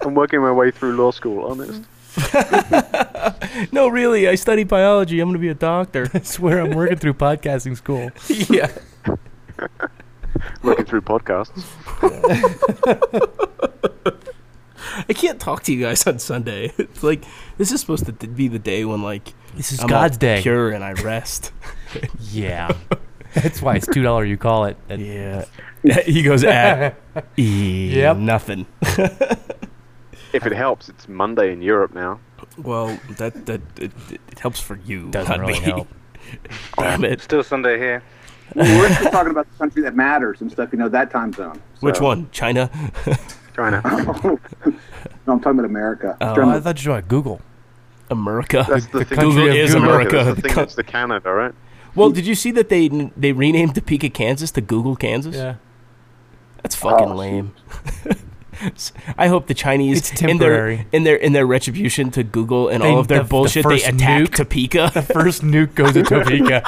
I'm 0.02 0.14
working 0.14 0.40
my 0.40 0.50
way 0.52 0.70
through 0.72 0.96
law 0.96 1.10
school, 1.12 1.44
honest. 1.46 1.82
No, 3.72 3.88
really, 3.88 4.28
I 4.28 4.34
study 4.34 4.64
biology. 4.64 5.20
I'm 5.20 5.28
gonna 5.28 5.38
be 5.38 5.48
a 5.48 5.54
doctor. 5.54 6.08
I 6.14 6.20
swear 6.20 6.60
I'm 6.60 6.74
working 6.74 6.96
through 6.98 7.14
podcasting 7.14 7.76
school. 7.76 8.10
yeah. 8.28 8.70
Working 10.62 10.84
through 10.84 11.02
podcasts. 11.02 11.64
I 15.08 15.12
can't 15.12 15.40
talk 15.40 15.62
to 15.64 15.72
you 15.72 15.84
guys 15.84 16.06
on 16.06 16.18
Sunday. 16.18 16.72
It's 16.78 17.02
like 17.02 17.24
this 17.56 17.72
is 17.72 17.80
supposed 17.80 18.06
to 18.06 18.12
be 18.12 18.48
the 18.48 18.58
day 18.58 18.84
when 18.84 19.02
like 19.02 19.32
This 19.54 19.72
is 19.72 19.80
I'm 19.80 19.86
God's 19.86 20.16
day. 20.18 20.40
pure 20.42 20.70
and 20.70 20.82
I 20.84 20.92
rest. 20.92 21.52
Yeah. 22.20 22.72
That's 23.34 23.60
why 23.62 23.76
it's 23.76 23.86
two 23.86 24.02
dollar 24.02 24.24
you 24.24 24.36
call 24.36 24.64
it. 24.66 24.76
At- 24.88 24.98
yeah. 25.00 25.44
he 26.06 26.22
goes 26.22 26.44
at 26.44 26.96
ah, 27.16 27.22
e 27.36 27.90
Yep. 27.94 28.16
nothing. 28.18 28.66
If 30.32 30.44
it 30.46 30.52
helps, 30.52 30.88
it's 30.88 31.08
Monday 31.08 31.52
in 31.52 31.62
Europe 31.62 31.94
now. 31.94 32.20
Well, 32.58 32.98
that 33.18 33.46
that 33.46 33.60
it, 33.78 33.92
it 34.10 34.38
helps 34.38 34.60
for 34.60 34.76
you, 34.84 35.08
Doesn't 35.10 35.30
not 35.30 35.40
really 35.46 35.60
me. 35.60 35.66
help. 35.66 35.88
Damn 36.78 37.04
it. 37.04 37.20
Still 37.22 37.42
Sunday 37.42 37.78
here. 37.78 38.02
Well, 38.54 38.78
we're 38.80 38.92
still 38.94 39.10
talking 39.10 39.30
about 39.30 39.46
the 39.50 39.58
country 39.58 39.82
that 39.82 39.94
matters 39.94 40.40
and 40.40 40.50
stuff. 40.50 40.70
You 40.72 40.78
know 40.78 40.88
that 40.88 41.10
time 41.10 41.32
zone. 41.32 41.60
Which 41.80 42.00
one? 42.00 42.28
China? 42.32 42.70
China. 43.54 43.80
no, 43.84 44.38
I'm 45.26 45.40
talking 45.40 45.58
about 45.58 45.64
America. 45.64 46.16
Oh, 46.20 46.34
Trying 46.34 46.48
I 46.50 46.60
thought 46.60 46.82
you 46.84 46.90
were 46.90 46.96
talking 46.96 47.08
Google. 47.08 47.40
America. 48.10 48.64
That's 48.68 48.86
the, 48.86 49.00
The 49.00 49.04
thing. 49.04 49.18
country 49.18 49.42
Google 49.42 49.56
is 49.56 49.74
Google. 49.74 49.88
America. 49.90 50.16
That's 50.24 50.36
the 50.36 50.42
thing 50.42 50.54
that's 50.56 50.74
the 50.74 50.84
Canada, 50.84 51.30
right? 51.32 51.54
Well, 51.94 52.10
did 52.10 52.26
you 52.26 52.34
see 52.34 52.50
that 52.52 52.68
they 52.68 52.88
they 53.16 53.32
renamed 53.32 53.74
Topeka, 53.74 54.10
Kansas 54.10 54.50
to 54.52 54.60
Google, 54.60 54.94
Kansas? 54.96 55.34
Yeah. 55.34 55.56
That's 56.62 56.74
fucking 56.76 57.08
Oh, 57.10 57.14
lame. 57.14 57.54
I 59.16 59.28
hope 59.28 59.46
the 59.46 59.54
Chinese 59.54 59.98
It's 59.98 60.20
in 60.20 60.38
their 60.38 60.50
temporary. 60.50 60.86
in 60.92 61.04
their 61.04 61.14
in 61.16 61.32
their 61.32 61.46
retribution 61.46 62.10
to 62.10 62.24
Google 62.24 62.68
and 62.68 62.82
They- 62.82 62.90
all 62.90 62.98
of 62.98 63.06
their 63.08 63.18
the- 63.18 63.24
the 63.24 63.28
bullshit, 63.28 63.68
they 63.68 63.82
attack 63.82 64.22
nuke- 64.22 64.34
Topeka. 64.34 64.90
The 64.94 65.02
first 65.02 65.42
nuke 65.42 65.74
goes 65.76 65.92
to 65.92 66.02
Topeka. 66.02 66.62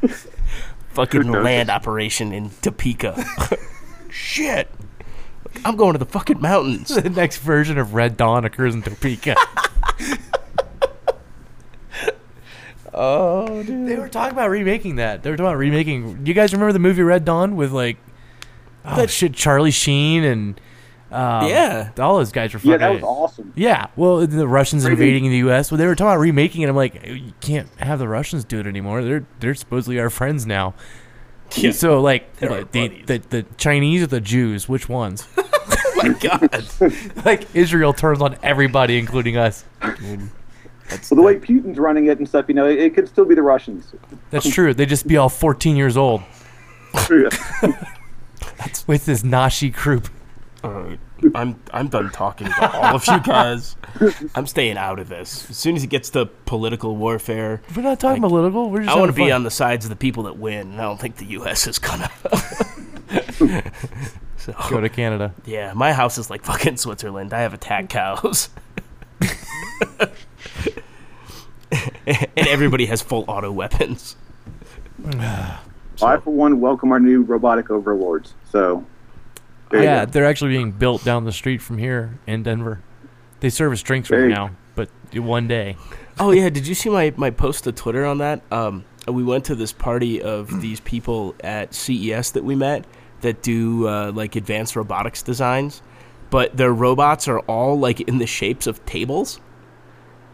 fucking 0.90 1.30
land 1.30 1.70
operation 1.70 2.32
in 2.32 2.50
Topeka. 2.62 3.24
Shit. 4.10 4.68
I'm 5.64 5.76
going 5.76 5.92
to 5.92 5.98
the 5.98 6.04
fucking 6.06 6.40
mountains. 6.40 6.88
the 6.88 7.08
next 7.10 7.38
version 7.38 7.78
of 7.78 7.94
Red 7.94 8.16
Dawn 8.16 8.44
occurs 8.44 8.74
in 8.74 8.82
Topeka. 8.82 9.36
Oh, 12.92 13.62
dude. 13.62 13.86
they 13.88 13.96
were 13.96 14.08
talking 14.08 14.32
about 14.32 14.50
remaking 14.50 14.96
that. 14.96 15.22
They 15.22 15.30
were 15.30 15.36
talking 15.36 15.46
about 15.48 15.58
remaking. 15.58 16.26
You 16.26 16.34
guys 16.34 16.52
remember 16.52 16.72
the 16.72 16.78
movie 16.78 17.02
Red 17.02 17.24
Dawn 17.24 17.56
with 17.56 17.72
like, 17.72 17.96
oh 18.84 18.96
That- 18.96 19.10
shit, 19.10 19.34
Charlie 19.34 19.70
Sheen 19.70 20.24
and 20.24 20.60
um, 21.12 21.48
Yeah. 21.48 21.90
all 21.98 22.18
those 22.18 22.30
guys 22.32 22.52
were 22.52 22.60
fucking. 22.60 22.70
yeah, 22.72 22.76
that 22.78 22.92
was 22.94 23.02
awesome. 23.02 23.52
Yeah, 23.56 23.88
well, 23.96 24.26
the 24.26 24.46
Russians 24.46 24.84
Crazy. 24.84 24.92
invading 24.92 25.30
the 25.30 25.38
U.S. 25.38 25.70
Well, 25.70 25.78
they 25.78 25.86
were 25.86 25.94
talking 25.96 26.12
about 26.12 26.20
remaking 26.20 26.62
it. 26.62 26.68
I'm 26.68 26.76
like, 26.76 27.04
you 27.06 27.32
can't 27.40 27.68
have 27.80 27.98
the 27.98 28.06
Russians 28.08 28.44
do 28.44 28.60
it 28.60 28.66
anymore. 28.66 29.02
They're 29.02 29.26
they're 29.40 29.54
supposedly 29.56 29.98
our 29.98 30.10
friends 30.10 30.46
now. 30.46 30.74
Yeah. 31.56 31.72
So 31.72 32.00
like 32.00 32.36
the, 32.36 32.64
the 33.06 33.18
the 33.28 33.46
Chinese 33.56 34.04
or 34.04 34.06
the 34.06 34.20
Jews? 34.20 34.68
Which 34.68 34.88
ones? 34.88 35.26
Oh 36.02 36.08
my 36.08 36.18
god. 36.18 36.66
like 37.26 37.54
Israel 37.54 37.92
turns 37.92 38.22
on 38.22 38.38
everybody, 38.42 38.98
including 38.98 39.36
us. 39.36 39.66
That's 40.90 41.10
Well, 41.10 41.16
the 41.16 41.22
way 41.22 41.36
Putin's 41.36 41.78
running 41.78 42.06
it 42.06 42.18
and 42.18 42.28
stuff, 42.28 42.46
you 42.48 42.54
know, 42.54 42.66
it, 42.66 42.78
it 42.78 42.94
could 42.94 43.08
still 43.08 43.24
be 43.24 43.34
the 43.34 43.42
Russians. 43.42 43.92
That's 44.30 44.48
true. 44.52 44.74
They 44.74 44.86
just 44.86 45.06
be 45.06 45.16
all 45.16 45.28
14 45.28 45.76
years 45.76 45.96
old 45.96 46.22
with 48.86 49.06
this 49.06 49.24
Nashi 49.24 49.70
group. 49.70 50.08
Alright. 50.62 50.98
I'm 51.34 51.60
I'm 51.72 51.88
done 51.88 52.10
talking 52.10 52.46
to 52.48 52.70
all 52.72 52.96
of 52.96 53.06
you 53.06 53.20
guys. 53.20 53.76
I'm 54.34 54.46
staying 54.46 54.76
out 54.78 54.98
of 54.98 55.08
this. 55.08 55.48
As 55.50 55.56
soon 55.56 55.76
as 55.76 55.84
it 55.84 55.88
gets 55.88 56.10
to 56.10 56.26
political 56.26 56.96
warfare, 56.96 57.60
We're 57.76 57.82
not 57.82 58.00
talking 58.00 58.22
Like, 58.22 58.30
political. 58.30 58.70
We're 58.70 58.82
just 58.84 58.94
I 58.94 58.98
want 58.98 59.10
to 59.10 59.16
be 59.16 59.30
on 59.30 59.42
the 59.42 59.50
sides 59.50 59.84
of 59.84 59.90
the 59.90 59.96
people 59.96 60.22
that 60.24 60.38
win. 60.38 60.72
and 60.72 60.80
I 60.80 60.84
don't 60.84 60.98
think 61.00 61.16
the 61.16 61.26
U.S. 61.26 61.66
is 61.66 61.78
gonna. 61.78 62.10
so 64.38 64.54
Go 64.70 64.80
to 64.80 64.88
Canada. 64.88 65.34
yeah, 65.44 65.72
my 65.74 65.92
house 65.92 66.16
is 66.18 66.30
like 66.30 66.42
fucking 66.44 66.76
Switzerland. 66.78 67.32
I 67.34 67.40
have 67.40 67.52
attack 67.54 67.88
cows, 67.90 68.48
and 72.06 72.48
everybody 72.48 72.86
has 72.86 73.02
full 73.02 73.24
auto 73.28 73.50
weapons. 73.52 74.16
I, 76.02 76.16
for 76.18 76.32
one, 76.32 76.60
welcome 76.60 76.92
our 76.92 77.00
new 77.00 77.22
robotic 77.22 77.70
overlords. 77.70 78.34
So, 78.50 78.84
Yeah, 79.72 80.04
they're 80.04 80.26
actually 80.26 80.52
being 80.52 80.72
built 80.72 81.04
down 81.04 81.24
the 81.24 81.32
street 81.32 81.58
from 81.58 81.78
here 81.78 82.18
in 82.26 82.42
Denver. 82.42 82.80
They 83.40 83.48
serve 83.48 83.70
service 83.70 83.82
drinks 83.82 84.10
right 84.10 84.28
now, 84.28 84.50
but 84.74 84.90
one 85.14 85.48
day. 85.48 85.76
Oh 86.18 86.32
yeah, 86.32 86.50
did 86.50 86.66
you 86.66 86.74
see 86.74 86.90
my, 86.90 87.12
my 87.16 87.30
post 87.30 87.64
to 87.64 87.72
Twitter 87.72 88.04
on 88.04 88.18
that? 88.18 88.42
Um, 88.52 88.84
we 89.08 89.24
went 89.24 89.46
to 89.46 89.54
this 89.54 89.72
party 89.72 90.20
of 90.20 90.60
these 90.60 90.80
people 90.80 91.34
at 91.40 91.74
CES 91.74 92.32
that 92.32 92.44
we 92.44 92.54
met 92.54 92.84
that 93.22 93.42
do 93.42 93.86
uh, 93.88 94.12
like 94.12 94.36
advanced 94.36 94.76
robotics 94.76 95.22
designs, 95.22 95.82
but 96.30 96.56
their 96.56 96.72
robots 96.72 97.28
are 97.28 97.40
all 97.40 97.78
like 97.78 98.00
in 98.00 98.18
the 98.18 98.26
shapes 98.26 98.66
of 98.66 98.84
tables. 98.86 99.40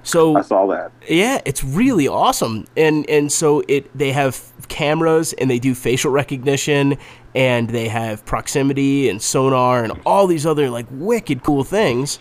So 0.07 0.37
I 0.37 0.43
saw 0.43 0.67
that. 0.69 0.93
yeah, 1.09 1.41
it's 1.45 1.65
really 1.65 2.07
awesome. 2.07 2.67
And 2.77 3.09
and 3.11 3.31
so 3.31 3.65
it 3.67 3.91
they 3.99 4.13
have 4.13 4.41
cameras 4.69 5.33
and 5.33 5.51
they 5.51 5.59
do 5.59 5.75
facial 5.75 6.13
recognition 6.13 6.97
and 7.35 7.69
they 7.69 7.89
have 7.89 8.25
proximity 8.25 9.09
and 9.09 9.21
sonar 9.21 9.83
and 9.83 9.93
all 10.07 10.29
these 10.29 10.47
other 10.47 10.71
like 10.71 10.87
wicked 10.91 11.43
cool 11.43 11.65
things. 11.65 12.21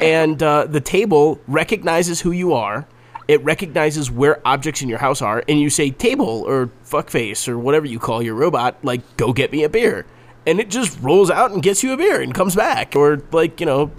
And 0.00 0.42
uh, 0.42 0.64
the 0.64 0.80
table 0.80 1.38
recognizes 1.46 2.20
who 2.22 2.32
you 2.32 2.54
are. 2.54 2.88
It 3.28 3.42
recognizes 3.44 4.10
where 4.10 4.46
objects 4.46 4.82
in 4.82 4.88
your 4.88 4.98
house 4.98 5.22
are, 5.22 5.44
and 5.48 5.60
you 5.60 5.70
say 5.70 5.90
table 5.90 6.42
or 6.46 6.70
fuckface 6.84 7.46
or 7.48 7.56
whatever 7.56 7.86
you 7.86 8.00
call 8.00 8.20
your 8.20 8.34
robot, 8.34 8.76
like 8.82 9.00
go 9.16 9.32
get 9.32 9.52
me 9.52 9.62
a 9.62 9.68
beer, 9.68 10.04
and 10.44 10.58
it 10.58 10.68
just 10.68 10.98
rolls 11.00 11.30
out 11.30 11.52
and 11.52 11.62
gets 11.62 11.84
you 11.84 11.92
a 11.92 11.96
beer 11.96 12.20
and 12.20 12.34
comes 12.34 12.56
back. 12.56 12.96
Or 12.96 13.22
like 13.30 13.60
you 13.60 13.64
know, 13.64 13.92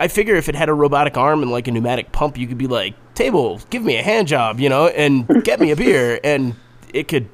I 0.00 0.08
figure 0.08 0.34
if 0.34 0.48
it 0.48 0.54
had 0.54 0.68
a 0.70 0.74
robotic 0.74 1.16
arm 1.18 1.42
and 1.42 1.50
like 1.52 1.68
a 1.68 1.70
pneumatic 1.70 2.10
pump, 2.10 2.38
you 2.38 2.46
could 2.46 2.56
be 2.58 2.66
like, 2.66 2.94
table, 3.14 3.60
give 3.68 3.82
me 3.82 3.96
a 3.98 4.02
hand 4.02 4.28
job, 4.28 4.58
you 4.58 4.70
know, 4.70 4.88
and 4.88 5.28
get 5.44 5.60
me 5.60 5.70
a 5.70 5.76
beer. 5.76 6.18
And 6.24 6.56
it 6.94 7.06
could 7.06 7.28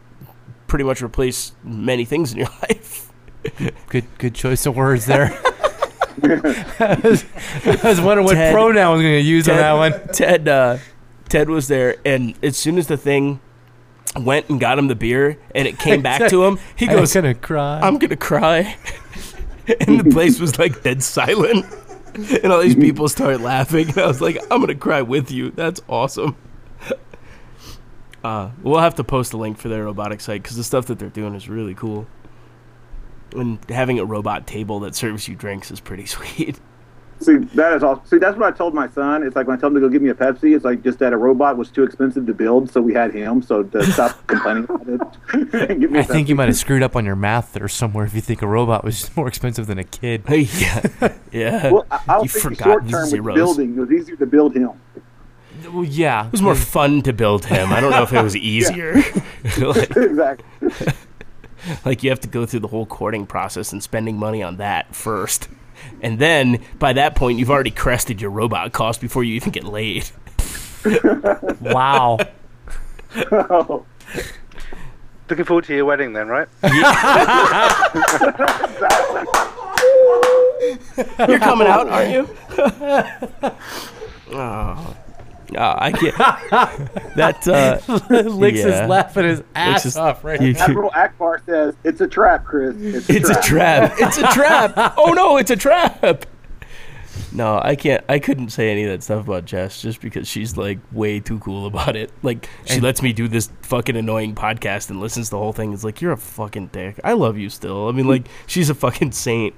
pretty 0.67 0.85
much 0.85 1.01
replace 1.01 1.53
many 1.63 2.05
things 2.05 2.33
in 2.33 2.39
your 2.39 2.49
life. 2.69 3.13
Good 3.89 4.05
good 4.19 4.35
choice 4.35 4.67
of 4.67 4.75
words 4.77 5.07
there. 5.07 5.27
I, 6.25 6.99
was, 7.05 7.25
I 7.65 7.81
was 7.85 8.01
wondering 8.01 8.25
what 8.25 8.35
Ted- 8.35 8.53
pronoun 8.53 8.79
I 8.79 8.89
was 8.91 9.01
going 9.03 9.15
to 9.15 9.21
use 9.21 9.49
on 9.49 9.57
that 9.57 9.73
one. 9.75 10.09
Ted, 10.09 10.49
uh, 10.49 10.79
Ted 11.29 11.49
was 11.49 11.69
there, 11.69 11.97
and 12.05 12.35
as 12.43 12.57
soon 12.57 12.79
as 12.79 12.89
the 12.89 12.97
thing 12.97 13.39
went 14.19 14.49
and 14.49 14.59
got 14.59 14.79
him 14.79 14.89
the 14.89 14.95
beer, 14.97 15.39
and 15.55 15.69
it 15.69 15.79
came 15.79 16.03
back 16.03 16.31
to 16.31 16.45
him, 16.45 16.59
he 16.75 16.87
goes, 16.87 16.95
I'm 16.95 17.01
goes, 17.03 17.15
gonna 17.15 17.35
cry. 17.35 17.81
"I'm 17.81 17.99
gonna 17.99 18.17
cry," 18.17 18.77
and 19.81 20.01
the 20.01 20.11
place 20.11 20.41
was 20.41 20.59
like 20.59 20.83
dead 20.83 21.03
silent, 21.03 21.67
and 22.43 22.53
all 22.53 22.61
these 22.61 22.75
people 22.75 23.09
started 23.09 23.41
laughing, 23.41 23.89
and 23.89 23.99
I 23.99 24.07
was 24.07 24.21
like, 24.21 24.39
"I'm 24.51 24.61
gonna 24.61 24.75
cry 24.75 25.03
with 25.03 25.31
you." 25.31 25.51
That's 25.51 25.81
awesome. 25.89 26.37
Uh, 28.25 28.51
we'll 28.61 28.81
have 28.81 28.97
to 28.97 29.05
post 29.05 29.35
a 29.35 29.37
link 29.37 29.57
for 29.57 29.69
their 29.69 29.85
robotic 29.85 30.21
site 30.21 30.43
because 30.43 30.57
the 30.57 30.65
stuff 30.65 30.87
that 30.87 30.99
they're 30.99 31.09
doing 31.09 31.33
is 31.37 31.49
really 31.49 31.77
cool. 31.77 32.09
And 33.37 33.61
having 33.71 34.01
a 34.01 34.05
robot 34.05 34.49
table 34.49 34.81
that 34.81 34.97
serves 34.97 35.29
you 35.29 35.37
drinks 35.37 35.71
is 35.71 35.79
pretty 35.79 36.07
sweet. 36.07 36.59
See, 37.21 37.37
that 37.37 37.73
is 37.73 37.83
awesome. 37.83 38.05
See, 38.05 38.19
that's 38.19 38.37
what 38.37 38.53
I 38.53 38.57
told 38.57 38.75
my 38.75 38.89
son. 38.89 39.23
It's 39.23 39.35
like 39.35 39.47
when 39.47 39.57
I 39.57 39.61
told 39.61 39.73
him 39.73 39.81
to 39.81 39.89
go 39.89 39.91
get 39.91 40.03
me 40.03 40.11
a 40.11 40.15
Pepsi, 40.15 40.55
it's 40.55 40.65
like 40.65 40.83
just 40.83 40.99
that 40.99 41.15
a 41.15 41.17
robot 41.17 41.57
was 41.57 41.71
too 41.71 41.83
expensive 41.83 42.27
to 42.27 42.35
build, 42.35 42.71
so 42.71 42.83
we 42.83 42.93
had 42.93 43.13
him. 43.15 43.41
So 43.41 43.63
to 43.63 43.91
stop 43.93 44.15
complaining 44.27 44.65
about 44.65 44.87
it, 44.87 45.01
Get 45.81 45.91
me 45.91 45.99
a 45.99 46.03
I 46.03 46.05
think 46.05 46.29
you 46.29 46.35
might 46.35 46.49
have 46.49 46.57
screwed 46.57 46.83
up 46.83 46.95
on 46.95 47.07
your 47.07 47.17
math 47.17 47.55
there 47.55 47.69
somewhere 47.69 48.05
if 48.05 48.15
you 48.15 48.21
think 48.21 48.43
a 48.43 48.47
robot 48.47 48.85
was 48.85 49.11
more 49.17 49.29
expensive 49.29 49.67
than 49.67 49.79
a 49.79 49.85
kid. 49.85 50.25
yeah, 50.29 51.15
yeah. 51.33 51.73
Well, 51.73 51.87
I, 51.91 52.01
I 52.07 52.17
you 52.17 52.23
was 52.23 52.33
forgot 52.33 52.65
short 52.65 52.89
term 52.89 53.11
with 53.11 53.35
building. 53.35 53.77
It 53.77 53.81
was 53.81 53.91
easier 53.91 54.17
to 54.17 54.27
build 54.27 54.55
him. 54.55 54.73
Well, 55.73 55.85
yeah. 55.85 56.27
It 56.27 56.33
was 56.33 56.43
more 56.43 56.55
fun 56.55 57.01
to 57.03 57.15
build 57.15 57.47
him. 57.47 57.73
I 57.73 57.81
don't 57.81 57.93
know 57.93 58.03
if 58.03 58.13
it 58.13 58.23
was 58.23 58.37
easier. 58.37 59.03
like, 59.59 59.97
exactly. 59.97 60.77
like 61.87 62.03
you 62.03 62.11
have 62.11 62.21
to 62.21 62.29
go 62.29 62.45
through 62.45 62.61
the 62.61 62.69
whole 62.69 62.85
courting 62.85 63.27
process 63.27 63.73
and 63.73 63.83
spending 63.83 64.19
money 64.19 64.43
on 64.43 64.59
that 64.59 64.95
first. 64.95 65.49
And 66.01 66.19
then 66.19 66.63
by 66.79 66.93
that 66.95 67.15
point 67.15 67.39
you've 67.39 67.51
already 67.51 67.71
crested 67.71 68.21
your 68.21 68.31
robot 68.31 68.73
cost 68.73 69.01
before 69.01 69.25
you 69.25 69.35
even 69.35 69.53
get 69.53 69.65
laid. 69.65 70.09
Wow. 71.61 72.19
Looking 75.29 75.45
forward 75.45 75.65
to 75.65 75.75
your 75.75 75.85
wedding 75.85 76.13
then, 76.13 76.29
right? 76.29 76.47
You're 81.29 81.39
coming 81.39 81.67
out, 81.67 81.89
aren't 81.89 82.13
you? 82.13 82.29
oh. 84.33 84.97
Oh, 85.57 85.75
I 85.79 85.93
can't. 85.93 86.17
That 87.17 87.47
uh, 87.49 87.79
Licks 88.31 88.59
yeah. 88.59 88.85
is 88.85 88.89
laughing 88.89 89.25
his 89.25 89.39
Licks 89.39 89.49
ass 89.55 89.87
is- 89.87 89.97
off 89.97 90.25
right 90.25 90.41
you- 90.41 90.53
now. 90.53 90.65
Admiral 90.65 90.91
Ackbar 90.91 91.45
says 91.47 91.75
it's 91.85 92.01
a 92.01 92.07
trap, 92.09 92.45
Chris. 92.45 92.75
It's 92.79 93.09
a 93.09 93.17
It's 93.17 93.31
a 93.31 93.35
trap. 93.43 93.95
trap. 93.97 94.09
It's 94.09 94.19
a 94.19 94.23
trap. 94.33 94.95
Oh 94.97 95.13
no, 95.13 95.37
it's 95.37 95.51
a 95.51 95.57
trap. 95.57 96.27
No, 97.33 97.59
I 97.63 97.77
can't. 97.77 98.05
I 98.09 98.19
couldn't 98.19 98.51
say 98.51 98.71
any 98.71 98.85
of 98.85 98.91
that 98.91 99.03
stuff 99.03 99.27
about 99.27 99.45
Jess 99.45 99.81
just 99.83 100.01
because 100.01 100.27
she's 100.29 100.57
like 100.57 100.79
way 100.93 101.21
too 101.21 101.39
cool 101.39 101.67
about 101.67 101.95
it. 101.97 102.11
Like 102.23 102.49
she 102.65 102.75
And- 102.75 102.83
lets 102.83 103.03
me 103.03 103.13
do 103.13 103.29
this 103.29 103.51
fucking 103.63 103.97
annoying 103.97 104.35
podcast 104.35 104.91
and 104.91 105.01
listens 105.01 105.27
to 105.29 105.31
the 105.33 105.39
whole 105.39 105.53
thing. 105.53 105.73
It's 105.73 105.85
like 105.85 106.01
you're 106.01 106.13
a 106.13 106.17
fucking 106.19 106.69
dick. 106.69 106.99
I 107.05 107.13
love 107.13 107.37
you 107.39 107.51
still. 107.51 107.89
I 107.89 107.93
mean, 107.93 108.07
like 108.09 108.29
she's 108.47 108.71
a 108.71 108.75
fucking 108.75 109.13
saint. 109.13 109.55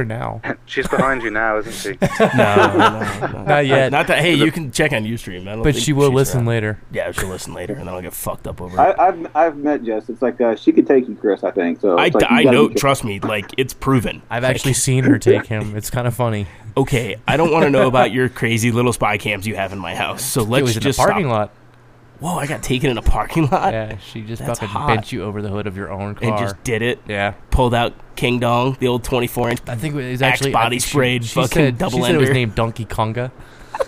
For 0.00 0.04
now. 0.06 0.40
She's 0.64 0.88
behind 0.88 1.22
you 1.22 1.30
now, 1.30 1.58
isn't 1.58 1.72
she? 1.74 1.98
No, 2.20 2.56
no, 2.56 3.32
no. 3.32 3.42
Not 3.46 3.66
yet. 3.66 3.92
Not 3.92 4.06
that. 4.06 4.20
Hey, 4.20 4.34
you 4.34 4.50
can 4.50 4.70
check 4.72 4.92
on 4.92 5.04
UStream. 5.04 5.42
I 5.42 5.52
don't 5.54 5.62
But 5.62 5.76
she 5.76 5.92
will 5.92 6.10
listen 6.10 6.38
around. 6.38 6.46
later. 6.46 6.80
Yeah, 6.90 7.12
she'll 7.12 7.28
listen 7.28 7.52
later, 7.52 7.74
and 7.74 7.82
then 7.86 7.94
I'll 7.94 8.00
get 8.00 8.14
fucked 8.14 8.46
up 8.46 8.60
over 8.62 8.76
it. 8.76 8.80
I, 8.80 9.08
I've 9.08 9.36
I've 9.36 9.56
met 9.58 9.82
Jess. 9.82 10.08
It's 10.08 10.22
like 10.22 10.40
uh, 10.40 10.56
she 10.56 10.72
could 10.72 10.86
take 10.86 11.06
you, 11.06 11.16
Chris. 11.16 11.44
I 11.44 11.50
think 11.50 11.80
so. 11.80 11.98
I, 11.98 12.06
it's 12.06 12.14
like, 12.14 12.30
you 12.30 12.36
I 12.36 12.42
know. 12.44 12.68
Trust 12.70 13.04
me. 13.04 13.20
Like 13.20 13.50
it's 13.58 13.74
proven. 13.74 14.22
I've 14.30 14.42
Like, 14.42 14.54
actually 14.56 14.72
seen 14.74 15.04
her 15.04 15.18
take 15.18 15.44
him. 15.46 15.76
It's 15.76 15.90
kind 15.90 16.06
of 16.06 16.14
funny. 16.14 16.46
Okay, 16.76 17.16
I 17.28 17.36
don't 17.36 17.52
want 17.52 17.64
to 17.64 17.70
know 17.70 17.86
about 17.88 18.12
your 18.12 18.28
crazy 18.28 18.70
little 18.70 18.92
spy 18.92 19.18
cams 19.18 19.46
you 19.46 19.56
have 19.56 19.72
in 19.72 19.78
my 19.78 19.94
house. 19.94 20.24
So 20.24 20.42
let's 20.44 20.62
was 20.62 20.76
in 20.76 20.82
just 20.82 20.98
the 20.98 21.04
parking 21.04 21.24
stop. 21.26 21.32
lot. 21.32 21.52
Whoa, 22.20 22.36
I 22.36 22.46
got 22.46 22.62
taken 22.62 22.90
in 22.90 22.98
a 22.98 23.02
parking 23.02 23.46
lot 23.48 23.72
Yeah, 23.72 23.96
she 23.98 24.20
just 24.22 24.44
That's 24.44 24.60
fucking 24.60 24.68
hot. 24.72 24.86
bent 24.88 25.10
you 25.12 25.22
over 25.24 25.40
the 25.42 25.48
hood 25.48 25.66
of 25.66 25.76
your 25.76 25.90
own 25.90 26.14
car. 26.14 26.28
and 26.28 26.38
just 26.38 26.62
did 26.64 26.82
it. 26.82 26.98
yeah. 27.08 27.32
Pulled 27.50 27.72
out 27.74 27.94
King 28.14 28.38
Dong, 28.40 28.76
the 28.78 28.88
old 28.88 29.04
24 29.04 29.50
inch. 29.50 29.60
I 29.66 29.74
think 29.74 29.94
it 29.94 30.10
was 30.10 30.20
actually 30.22 30.52
body 30.52 30.74
think 30.76 30.82
she- 30.82 30.88
sprayed 30.90 31.24
She, 31.24 31.34
fucking 31.34 31.48
said, 31.48 31.78
double 31.78 31.98
she 31.98 32.04
said 32.04 32.14
it 32.14 32.18
was 32.18 32.30
named 32.30 32.54
Donkey 32.54 32.84
Konga. 32.84 33.30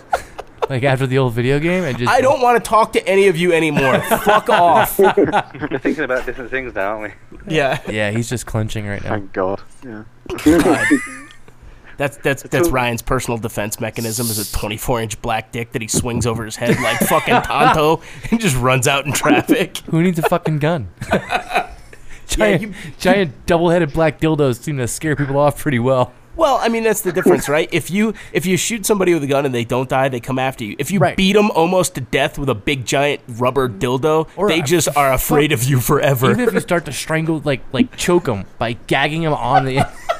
like 0.69 0.81
after 0.83 1.05
the 1.05 1.17
old 1.17 1.33
video 1.33 1.59
game, 1.59 1.83
and 1.83 1.97
just 1.97 2.09
I 2.11 2.21
don't 2.21 2.41
want 2.41 2.63
to 2.63 2.67
talk 2.67 2.93
to 2.93 3.07
any 3.07 3.27
of 3.27 3.37
you 3.37 3.51
anymore. 3.53 3.99
Fuck 4.01 4.49
off. 4.49 4.97
We're 4.99 5.77
thinking 5.77 6.03
about 6.05 6.25
different 6.25 6.49
things 6.49 6.73
now, 6.73 6.97
aren't 6.97 7.13
we? 7.37 7.39
Yeah, 7.55 7.79
Yeah, 7.89 8.11
he's 8.11 8.29
just 8.29 8.45
clenching 8.45 8.87
right 8.87 9.03
now. 9.03 9.09
Thank 9.09 9.33
God. 9.33 9.61
Yeah. 9.85 10.03
That's 11.97 12.17
that's 12.17 12.43
that's 12.43 12.69
Ryan's 12.69 13.01
personal 13.01 13.37
defense 13.37 13.79
mechanism 13.79 14.25
is 14.27 14.39
a 14.39 14.57
24 14.57 15.01
inch 15.01 15.21
black 15.21 15.51
dick 15.51 15.71
that 15.73 15.81
he 15.81 15.87
swings 15.87 16.25
over 16.25 16.43
his 16.45 16.55
head 16.55 16.79
like 16.81 16.99
fucking 16.99 17.41
Tonto 17.41 18.01
and 18.31 18.39
just 18.39 18.55
runs 18.57 18.87
out 18.87 19.05
in 19.05 19.13
traffic. 19.13 19.77
Who 19.89 20.01
needs 20.01 20.19
a 20.19 20.23
fucking 20.23 20.59
gun? 20.59 20.89
giant, 22.27 22.61
you- 22.61 22.73
giant 22.99 23.45
double-headed 23.45 23.93
black 23.93 24.19
dildos 24.19 24.61
seem 24.61 24.77
to 24.77 24.87
scare 24.87 25.15
people 25.15 25.37
off 25.37 25.59
pretty 25.59 25.79
well. 25.79 26.13
Well, 26.35 26.57
I 26.59 26.67
mean 26.69 26.81
that's 26.83 27.01
the 27.01 27.11
difference, 27.11 27.47
right? 27.47 27.69
If 27.71 27.91
you 27.91 28.15
if 28.31 28.47
you 28.47 28.57
shoot 28.57 28.87
somebody 28.87 29.13
with 29.13 29.21
a 29.23 29.27
gun 29.27 29.45
and 29.45 29.53
they 29.53 29.63
don't 29.65 29.87
die, 29.87 30.09
they 30.09 30.19
come 30.19 30.39
after 30.39 30.63
you. 30.63 30.75
If 30.79 30.89
you 30.89 30.97
Right. 30.99 31.15
beat 31.15 31.33
them 31.33 31.51
almost 31.51 31.93
to 31.93 32.01
death 32.01 32.39
with 32.39 32.49
a 32.49 32.55
big 32.55 32.85
giant 32.87 33.21
rubber 33.37 33.69
dildo, 33.69 34.27
Or 34.35 34.47
they 34.47 34.61
a- 34.61 34.63
just 34.63 34.89
are 34.97 35.13
afraid 35.13 35.51
of 35.51 35.63
you 35.63 35.79
forever. 35.79 36.31
Even 36.31 36.47
if 36.47 36.53
you 36.55 36.59
start 36.59 36.85
to 36.85 36.91
strangle, 36.91 37.39
like 37.45 37.61
like 37.71 37.95
choke 37.97 38.23
them 38.25 38.45
by 38.57 38.73
gagging 38.87 39.21
them 39.21 39.33
on 39.33 39.65
the, 39.65 39.87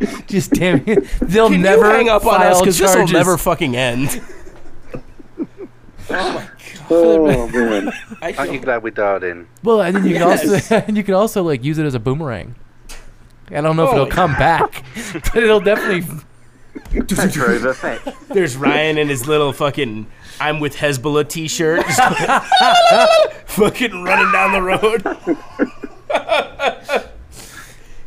just 0.26 0.52
damn 0.52 0.82
it, 0.88 1.04
they'll 1.20 1.48
Can 1.50 1.62
never 1.62 1.86
you 1.86 1.92
hang 1.92 2.08
up 2.08 2.24
on 2.26 2.42
us 2.42 2.60
because 2.60 2.78
this 2.78 2.94
will 2.94 3.08
never 3.08 3.36
fucking 3.38 3.76
end. 3.76 4.20
Oh 6.92 7.46
man. 7.52 7.92
I 8.22 8.32
Aren't 8.32 8.52
you 8.52 8.58
glad 8.58 8.82
we 8.82 8.90
dialed 8.90 9.22
in? 9.22 9.46
Well, 9.62 9.80
and 9.80 9.94
then 9.94 10.04
you 10.04 10.14
Yes. 10.16 10.42
can 10.42 10.50
also 10.58 10.84
and 10.88 10.96
you 10.96 11.04
can 11.04 11.14
also 11.14 11.44
like 11.44 11.62
use 11.62 11.78
it 11.78 11.86
as 11.86 11.94
a 11.94 12.00
boomerang. 12.00 12.56
I 13.52 13.60
don't 13.60 13.76
know 13.76 13.84
if 13.84 13.90
Oh 13.90 13.94
it'll 13.94 14.06
my 14.06 14.10
come 14.10 14.32
back, 14.32 14.84
but 15.12 15.36
it'll 15.36 15.60
definitely. 15.60 16.04
Retro 16.92 17.54
effect. 17.70 18.08
There's 18.28 18.56
Ryan 18.56 18.98
and 18.98 19.08
his 19.08 19.28
little 19.28 19.52
fucking 19.52 20.08
I'm 20.40 20.58
with 20.58 20.74
Hezbollah 20.74 21.28
t-shirt, 21.28 21.84
fucking 23.46 24.02
running 24.02 24.32
down 24.32 24.52
the 24.52 24.62
road. 26.90 27.06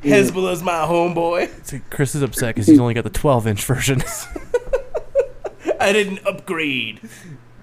Hezbollah's 0.04 0.62
my 0.64 0.72
homeboy. 0.86 1.50
See, 1.66 1.82
Chris 1.90 2.14
is 2.16 2.22
upset 2.22 2.56
because 2.56 2.68
he's 2.68 2.80
only 2.80 2.94
got 2.94 3.04
the 3.04 3.10
12-inch 3.10 3.66
version. 3.66 4.04
I 5.80 5.92
didn't 5.92 6.26
upgrade. 6.26 7.00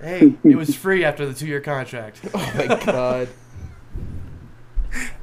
hey, 0.01 0.35
it 0.45 0.57
was 0.57 0.75
free 0.75 1.05
after 1.05 1.27
the 1.27 1.35
two-year 1.35 1.61
contract. 1.61 2.21
Oh 2.35 2.53
my 2.57 2.67
god. 2.85 3.29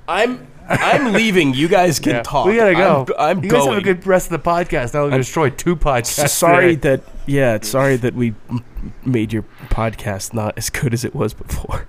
I'm 0.07 0.47
I'm 0.69 1.13
leaving. 1.13 1.53
You 1.53 1.67
guys 1.67 1.99
can 1.99 2.23
talk. 2.23 2.45
We 2.45 2.55
gotta 2.55 2.73
go. 2.73 3.05
I'm, 3.17 3.37
I'm 3.37 3.43
you 3.43 3.49
going. 3.49 3.65
guys 3.65 3.73
have 3.73 3.77
a 3.77 3.81
good 3.81 4.05
rest 4.07 4.31
of 4.31 4.41
the 4.41 4.49
podcast. 4.49 4.93
Now 4.93 5.03
we're 5.03 5.09
gonna 5.09 5.21
destroy 5.23 5.49
two 5.49 5.75
podcasts. 5.75 6.29
sorry 6.29 6.75
today. 6.75 6.97
that 6.97 7.03
yeah, 7.25 7.59
sorry 7.61 7.97
that 7.97 8.13
we 8.13 8.33
m- 8.49 8.63
made 9.05 9.33
your 9.33 9.43
podcast 9.69 10.33
not 10.33 10.57
as 10.57 10.69
good 10.69 10.93
as 10.93 11.03
it 11.03 11.13
was 11.13 11.33
before. 11.33 11.87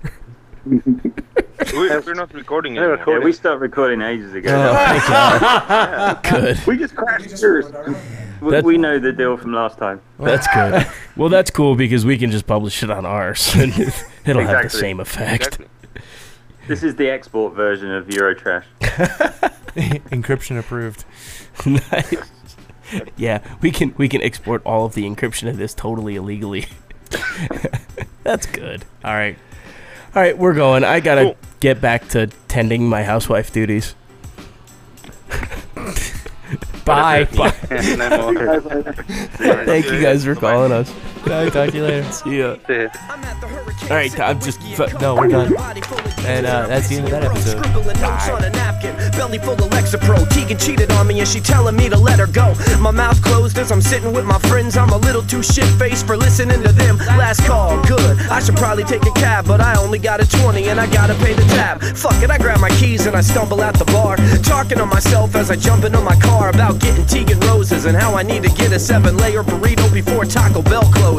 We're, 1.73 2.01
we're 2.01 2.13
not 2.13 2.33
recording 2.33 2.73
They're 2.75 2.95
anymore. 2.95 3.19
Yeah, 3.19 3.23
we 3.25 3.33
stopped 3.33 3.61
recording 3.61 4.01
ages 4.01 4.33
ago. 4.33 4.73
Oh, 4.73 6.19
good. 6.29 6.57
We 6.65 6.77
just 6.77 6.95
crashed 6.95 7.41
yours. 7.41 7.65
We- 8.41 8.51
That- 8.51 8.63
we 8.63 8.77
know 8.77 8.99
the 8.99 9.11
deal 9.11 9.35
from 9.37 9.53
last 9.53 9.77
time. 9.77 10.01
That's 10.19 10.47
good. 10.53 10.87
Well, 11.17 11.27
that's 11.27 11.51
cool 11.51 11.75
because 11.75 12.05
we 12.05 12.17
can 12.17 12.31
just 12.31 12.47
publish 12.47 12.81
it 12.81 12.89
on 12.89 13.05
ours, 13.05 13.53
and 13.57 13.73
it'll 14.25 14.41
have 14.41 14.63
the 14.63 14.69
same 14.69 15.01
effect. 15.01 15.43
Exactly. 15.59 15.67
This 16.69 16.81
is 16.81 16.95
the 16.95 17.09
export 17.09 17.55
version 17.55 17.91
of 17.91 18.07
Eurotrash. 18.07 18.63
encryption 20.11 20.57
approved. 20.57 21.03
Nice. 21.65 22.13
Yeah, 23.17 23.39
we 23.59 23.69
can 23.71 23.93
we 23.97 24.07
can 24.07 24.21
export 24.21 24.61
all 24.65 24.85
of 24.85 24.93
the 24.93 25.03
encryption 25.03 25.49
of 25.49 25.57
this 25.57 25.73
totally 25.73 26.15
illegally. 26.15 26.67
that's 28.23 28.45
good. 28.45 28.85
All 29.03 29.13
right. 29.13 29.37
All 30.15 30.21
right, 30.21 30.37
we're 30.37 30.53
going. 30.53 30.85
I 30.85 31.01
gotta 31.01 31.23
Cool. 31.23 31.37
Get 31.59 31.81
back 31.81 32.07
to 32.09 32.27
tending 32.47 32.87
my 32.87 33.03
housewife 33.03 33.51
duties. 33.51 33.95
Bye. 36.85 37.25
Bye. 37.35 37.51
Thank 39.65 39.85
you 39.91 40.01
guys 40.01 40.25
for 40.25 40.35
calling 40.35 40.71
us. 40.71 40.93
Bye. 41.29 41.47
Talk 41.51 41.69
to 41.69 41.77
you 41.77 41.83
later. 41.83 42.11
See 42.11 42.39
ya. 42.39 42.55
See 42.65 42.73
ya. 42.73 42.89
All 43.83 43.95
right, 43.95 44.19
I'm 44.19 44.39
just. 44.41 44.59
No, 44.99 45.13
we're 45.13 45.27
done. 45.27 45.53
Body 45.53 45.81
full 45.81 45.99
of 45.99 46.25
And 46.25 46.45
uh, 46.47 46.65
that's 46.65 46.89
the 46.89 46.95
end 46.95 47.05
of 47.05 47.11
that 47.11 47.23
episode. 47.23 47.63
Scribbling 47.63 48.01
notes 48.01 48.29
on 48.29 48.43
a 48.43 48.49
napkin, 48.49 48.95
belly 49.11 49.37
full 49.37 49.53
of 49.53 49.69
Lexapro. 49.69 50.27
Tegan 50.29 50.57
cheated 50.57 50.91
on 50.91 51.05
me 51.05 51.19
and 51.19 51.29
she 51.29 51.39
telling 51.39 51.75
me 51.75 51.87
to 51.87 51.97
let 51.97 52.17
her 52.17 52.25
go. 52.25 52.55
My 52.79 52.89
mouth 52.89 53.21
closed 53.21 53.59
as 53.59 53.71
I'm 53.71 53.81
sitting 53.81 54.11
with 54.11 54.25
my 54.25 54.39
friends. 54.49 54.75
I'm 54.75 54.89
a 54.89 54.97
little 54.97 55.21
too 55.21 55.43
shit 55.43 55.65
faced 55.77 56.07
for 56.07 56.17
listening 56.17 56.63
to 56.63 56.71
them. 56.71 56.97
Last 56.97 57.45
call, 57.45 57.79
good. 57.85 58.17
I 58.31 58.39
should 58.39 58.57
probably 58.57 58.83
take 58.83 59.05
a 59.05 59.11
cab, 59.11 59.45
but 59.45 59.61
I 59.61 59.75
only 59.79 59.99
got 59.99 60.21
a 60.21 60.27
20 60.27 60.67
and 60.69 60.79
I 60.79 60.91
gotta 60.91 61.13
pay 61.15 61.33
the 61.33 61.45
tab. 61.53 61.81
Fuck 61.95 62.23
it, 62.23 62.31
I 62.31 62.39
grab 62.39 62.59
my 62.59 62.69
keys 62.79 63.05
and 63.05 63.15
I 63.15 63.21
stumble 63.21 63.61
out 63.61 63.77
the 63.77 63.85
bar. 63.85 64.17
Talking 64.41 64.79
to 64.79 64.85
myself 64.87 65.35
as 65.35 65.51
I 65.51 65.55
jump 65.55 65.83
into 65.85 66.01
my 66.01 66.15
car 66.21 66.49
about 66.49 66.79
getting 66.79 67.05
Tegan 67.05 67.39
roses 67.41 67.85
and 67.85 67.95
how 67.95 68.15
I 68.15 68.23
need 68.23 68.41
to 68.43 68.49
get 68.49 68.71
a 68.71 68.79
seven 68.79 69.17
layer 69.17 69.43
burrito 69.43 69.91
before 69.93 70.25
Taco 70.25 70.63
Bell 70.63 70.83
closes. 70.93 71.18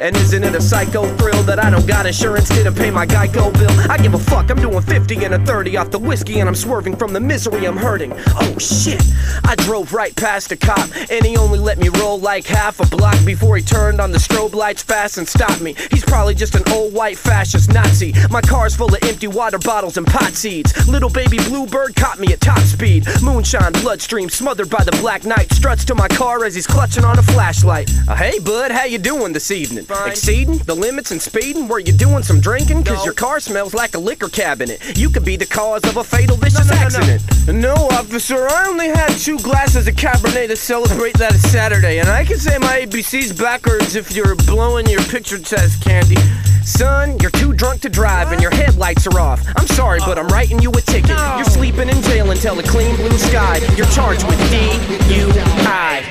And 0.00 0.16
isn't 0.16 0.44
it 0.44 0.54
a 0.54 0.60
psycho 0.60 1.04
thrill 1.16 1.42
that 1.42 1.62
I 1.62 1.70
don't 1.70 1.86
got 1.86 2.06
insurance, 2.06 2.48
didn't 2.48 2.74
pay 2.74 2.90
my 2.90 3.06
Geico 3.06 3.52
bill? 3.52 3.90
I 3.90 3.98
give 3.98 4.14
a 4.14 4.18
fuck, 4.18 4.50
I'm 4.50 4.60
doing 4.60 4.80
50 4.80 5.24
and 5.24 5.34
a 5.34 5.38
30 5.44 5.76
off 5.76 5.90
the 5.90 5.98
whiskey 5.98 6.40
and 6.40 6.48
I'm 6.48 6.54
swerving 6.54 6.96
from 6.96 7.12
the 7.12 7.20
misery 7.20 7.66
I'm 7.66 7.76
hurting. 7.76 8.12
Oh 8.16 8.58
shit, 8.58 9.02
I 9.44 9.54
drove 9.56 9.92
right 9.92 10.14
past 10.14 10.52
a 10.52 10.56
cop 10.56 10.88
and 11.10 11.24
he 11.24 11.36
only 11.36 11.58
let 11.58 11.78
me 11.78 11.88
roll 11.88 12.18
like 12.18 12.46
half 12.46 12.80
a 12.80 12.86
block 12.86 13.16
before 13.24 13.56
he 13.56 13.62
turned 13.62 14.00
on 14.00 14.12
the 14.12 14.18
strobe 14.18 14.54
lights 14.54 14.82
fast 14.82 15.18
and 15.18 15.28
stopped 15.28 15.60
me. 15.60 15.74
He's 15.90 16.04
probably 16.04 16.34
just 16.34 16.54
an 16.54 16.62
old 16.72 16.92
white 16.94 17.18
fascist 17.18 17.72
Nazi. 17.72 18.14
My 18.30 18.40
car's 18.40 18.76
full 18.76 18.94
of 18.94 19.02
empty 19.02 19.26
water 19.26 19.58
bottles 19.58 19.96
and 19.96 20.06
pot 20.06 20.32
seeds. 20.32 20.72
Little 20.88 21.10
baby 21.10 21.38
bluebird 21.38 21.96
caught 21.96 22.18
me 22.18 22.32
at 22.32 22.40
top 22.40 22.60
speed. 22.60 23.06
Moonshine 23.22 23.72
bloodstream 23.72 24.28
smothered 24.28 24.70
by 24.70 24.84
the 24.84 24.92
black 24.92 25.24
night. 25.24 25.52
Struts 25.52 25.84
to 25.86 25.94
my 25.94 26.08
car 26.08 26.44
as 26.44 26.54
he's 26.54 26.66
clutching 26.66 27.04
on 27.04 27.18
a 27.18 27.22
flashlight. 27.22 27.90
Uh, 28.08 28.14
hey 28.14 28.38
bud, 28.38 28.70
how 28.70 28.84
you 28.84 28.98
doing 29.00 29.32
this 29.32 29.50
evening? 29.50 29.86
Exceeding 30.06 30.58
the 30.58 30.74
limits 30.74 31.10
and 31.10 31.20
speeding? 31.20 31.68
Were 31.68 31.78
you 31.78 31.92
doing 31.92 32.22
some 32.22 32.40
drinking? 32.40 32.84
Cause 32.84 33.04
your 33.04 33.14
car 33.14 33.40
smells 33.40 33.74
like 33.74 33.94
a 33.94 33.98
liquor 33.98 34.28
cabinet. 34.28 34.98
You 34.98 35.10
could 35.10 35.24
be 35.24 35.36
the 35.36 35.46
cause 35.46 35.82
of 35.84 35.96
a 35.96 36.04
fatal 36.04 36.36
vicious 36.36 36.70
accident. 36.70 37.22
No, 37.48 37.74
officer, 37.74 38.46
I 38.48 38.68
only 38.68 38.88
had 38.88 39.10
two 39.16 39.38
glasses 39.38 39.88
of 39.88 39.94
Cabernet 39.94 40.48
to 40.48 40.56
celebrate 40.56 41.16
that 41.18 41.34
Saturday, 41.34 41.98
and 41.98 42.08
I 42.08 42.24
can 42.24 42.38
say 42.38 42.58
my 42.58 42.86
ABC's 42.86 43.32
backwards 43.32 43.96
if 43.96 44.12
you're 44.12 44.36
blowing 44.36 44.86
your 44.86 45.02
picture 45.04 45.38
test 45.38 45.82
candy. 45.82 46.16
Son, 46.64 47.18
you're 47.20 47.30
too 47.30 47.52
drunk 47.52 47.80
to 47.82 47.88
drive 47.88 48.32
and 48.32 48.40
your 48.40 48.50
headlights 48.50 49.06
are 49.06 49.18
off. 49.18 49.42
I'm 49.56 49.66
sorry, 49.68 49.98
but 50.00 50.18
I'm 50.18 50.28
writing 50.28 50.60
you 50.60 50.70
a 50.70 50.80
ticket. 50.80 51.10
You're 51.10 51.44
sleeping 51.44 51.88
in 51.88 52.00
jail 52.02 52.30
until 52.30 52.58
a 52.58 52.62
clean 52.62 52.94
blue 52.96 53.18
sky. 53.18 53.56
You're 53.76 53.86
charged 53.86 54.26
with 54.26 54.38
DUI. 54.52 56.04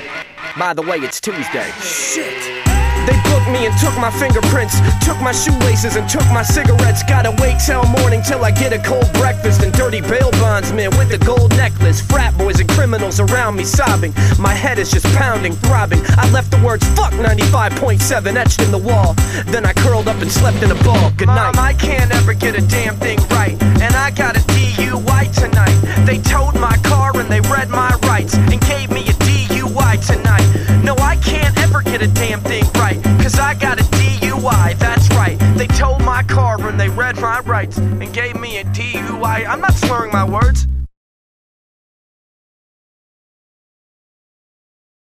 By 0.58 0.74
the 0.74 0.82
way, 0.82 0.98
it's 0.98 1.22
Tuesday. 1.22 1.72
Shit. 1.80 2.79
They 3.06 3.18
booked 3.30 3.50
me 3.50 3.66
and 3.66 3.76
took 3.80 3.96
my 3.98 4.12
fingerprints, 4.12 4.80
took 5.06 5.20
my 5.22 5.32
shoelaces 5.32 5.96
and 5.96 6.08
took 6.10 6.26
my 6.32 6.44
cigarettes. 6.44 7.04
Gotta 7.04 7.32
wait 7.42 7.58
till 7.60 7.84
morning 8.00 8.22
till 8.22 8.44
I 8.44 8.52
get 8.52 8.74
a 8.74 8.80
cold 8.80 9.12
breakfast 9.14 9.64
and 9.64 9.74
dirty 9.74 10.02
bail 10.02 10.32
bondsmen 10.40 10.92
with 10.98 11.10
the 11.10 11.18
gold 11.18 11.52
necklace. 11.58 12.02
Frat 12.02 12.38
boys 12.38 12.60
and 12.60 12.70
criminals 12.70 13.20
around 13.20 13.56
me 13.56 13.64
sobbing. 13.64 14.14
My 14.38 14.54
head 14.54 14.80
is 14.80 14.92
just 14.92 15.06
pounding, 15.18 15.54
throbbing. 15.54 16.02
I 16.18 16.30
left 16.32 16.52
the 16.52 16.62
words 16.64 16.86
fuck 16.96 17.14
95.7 17.14 18.36
etched 18.36 18.62
in 18.62 18.72
the 18.72 18.78
wall. 18.78 19.14
Then 19.48 19.66
I 19.66 19.74
curled 19.74 20.08
up 20.08 20.22
and 20.22 20.32
slept 20.32 20.62
in 20.64 20.72
a 20.72 20.84
ball. 20.84 21.12
Good 21.18 21.28
night. 21.28 21.56
Mom, 21.56 21.60
I 21.60 21.74
can't 21.74 22.12
ever 22.12 22.34
get 22.34 22.56
a 22.56 22.62
damn 22.68 22.96
thing 22.98 23.20
right, 23.32 23.62
and 23.82 23.96
I 23.96 24.12
got 24.12 24.36
a 24.38 24.42
DUI 24.52 25.34
tonight. 25.34 25.78
They 26.06 26.18
towed 26.20 26.56
my 26.56 26.78
car 26.84 27.18
and 27.18 27.30
they 27.30 27.42
read 27.42 27.70
my 27.70 27.92
rights 28.04 28.36
and 28.36 28.60
gave 28.62 28.92
me 28.92 29.02
a 29.02 29.14
DUI 29.14 29.39
tonight. 29.98 30.46
No, 30.84 30.96
I 30.96 31.16
can't 31.18 31.58
ever 31.60 31.82
get 31.82 32.02
a 32.02 32.08
damn 32.08 32.42
thing 32.42 32.66
right, 32.76 33.02
cause 33.22 33.40
I 33.40 33.54
got 33.54 33.80
a 33.80 33.84
DUI, 33.84 34.78
that's 34.78 35.10
right. 35.10 35.38
They 35.58 35.68
towed 35.68 36.02
my 36.04 36.24
car 36.24 36.56
and 36.68 36.80
they 36.80 36.90
read 36.90 37.18
my 37.18 37.40
rights 37.42 37.78
and 37.78 38.14
gave 38.14 38.40
me 38.40 38.58
a 38.58 38.64
DUI. 38.66 39.48
I'm 39.48 39.62
not 39.62 39.74
slurring 39.74 40.12
my 40.12 40.24
words. 40.24 40.68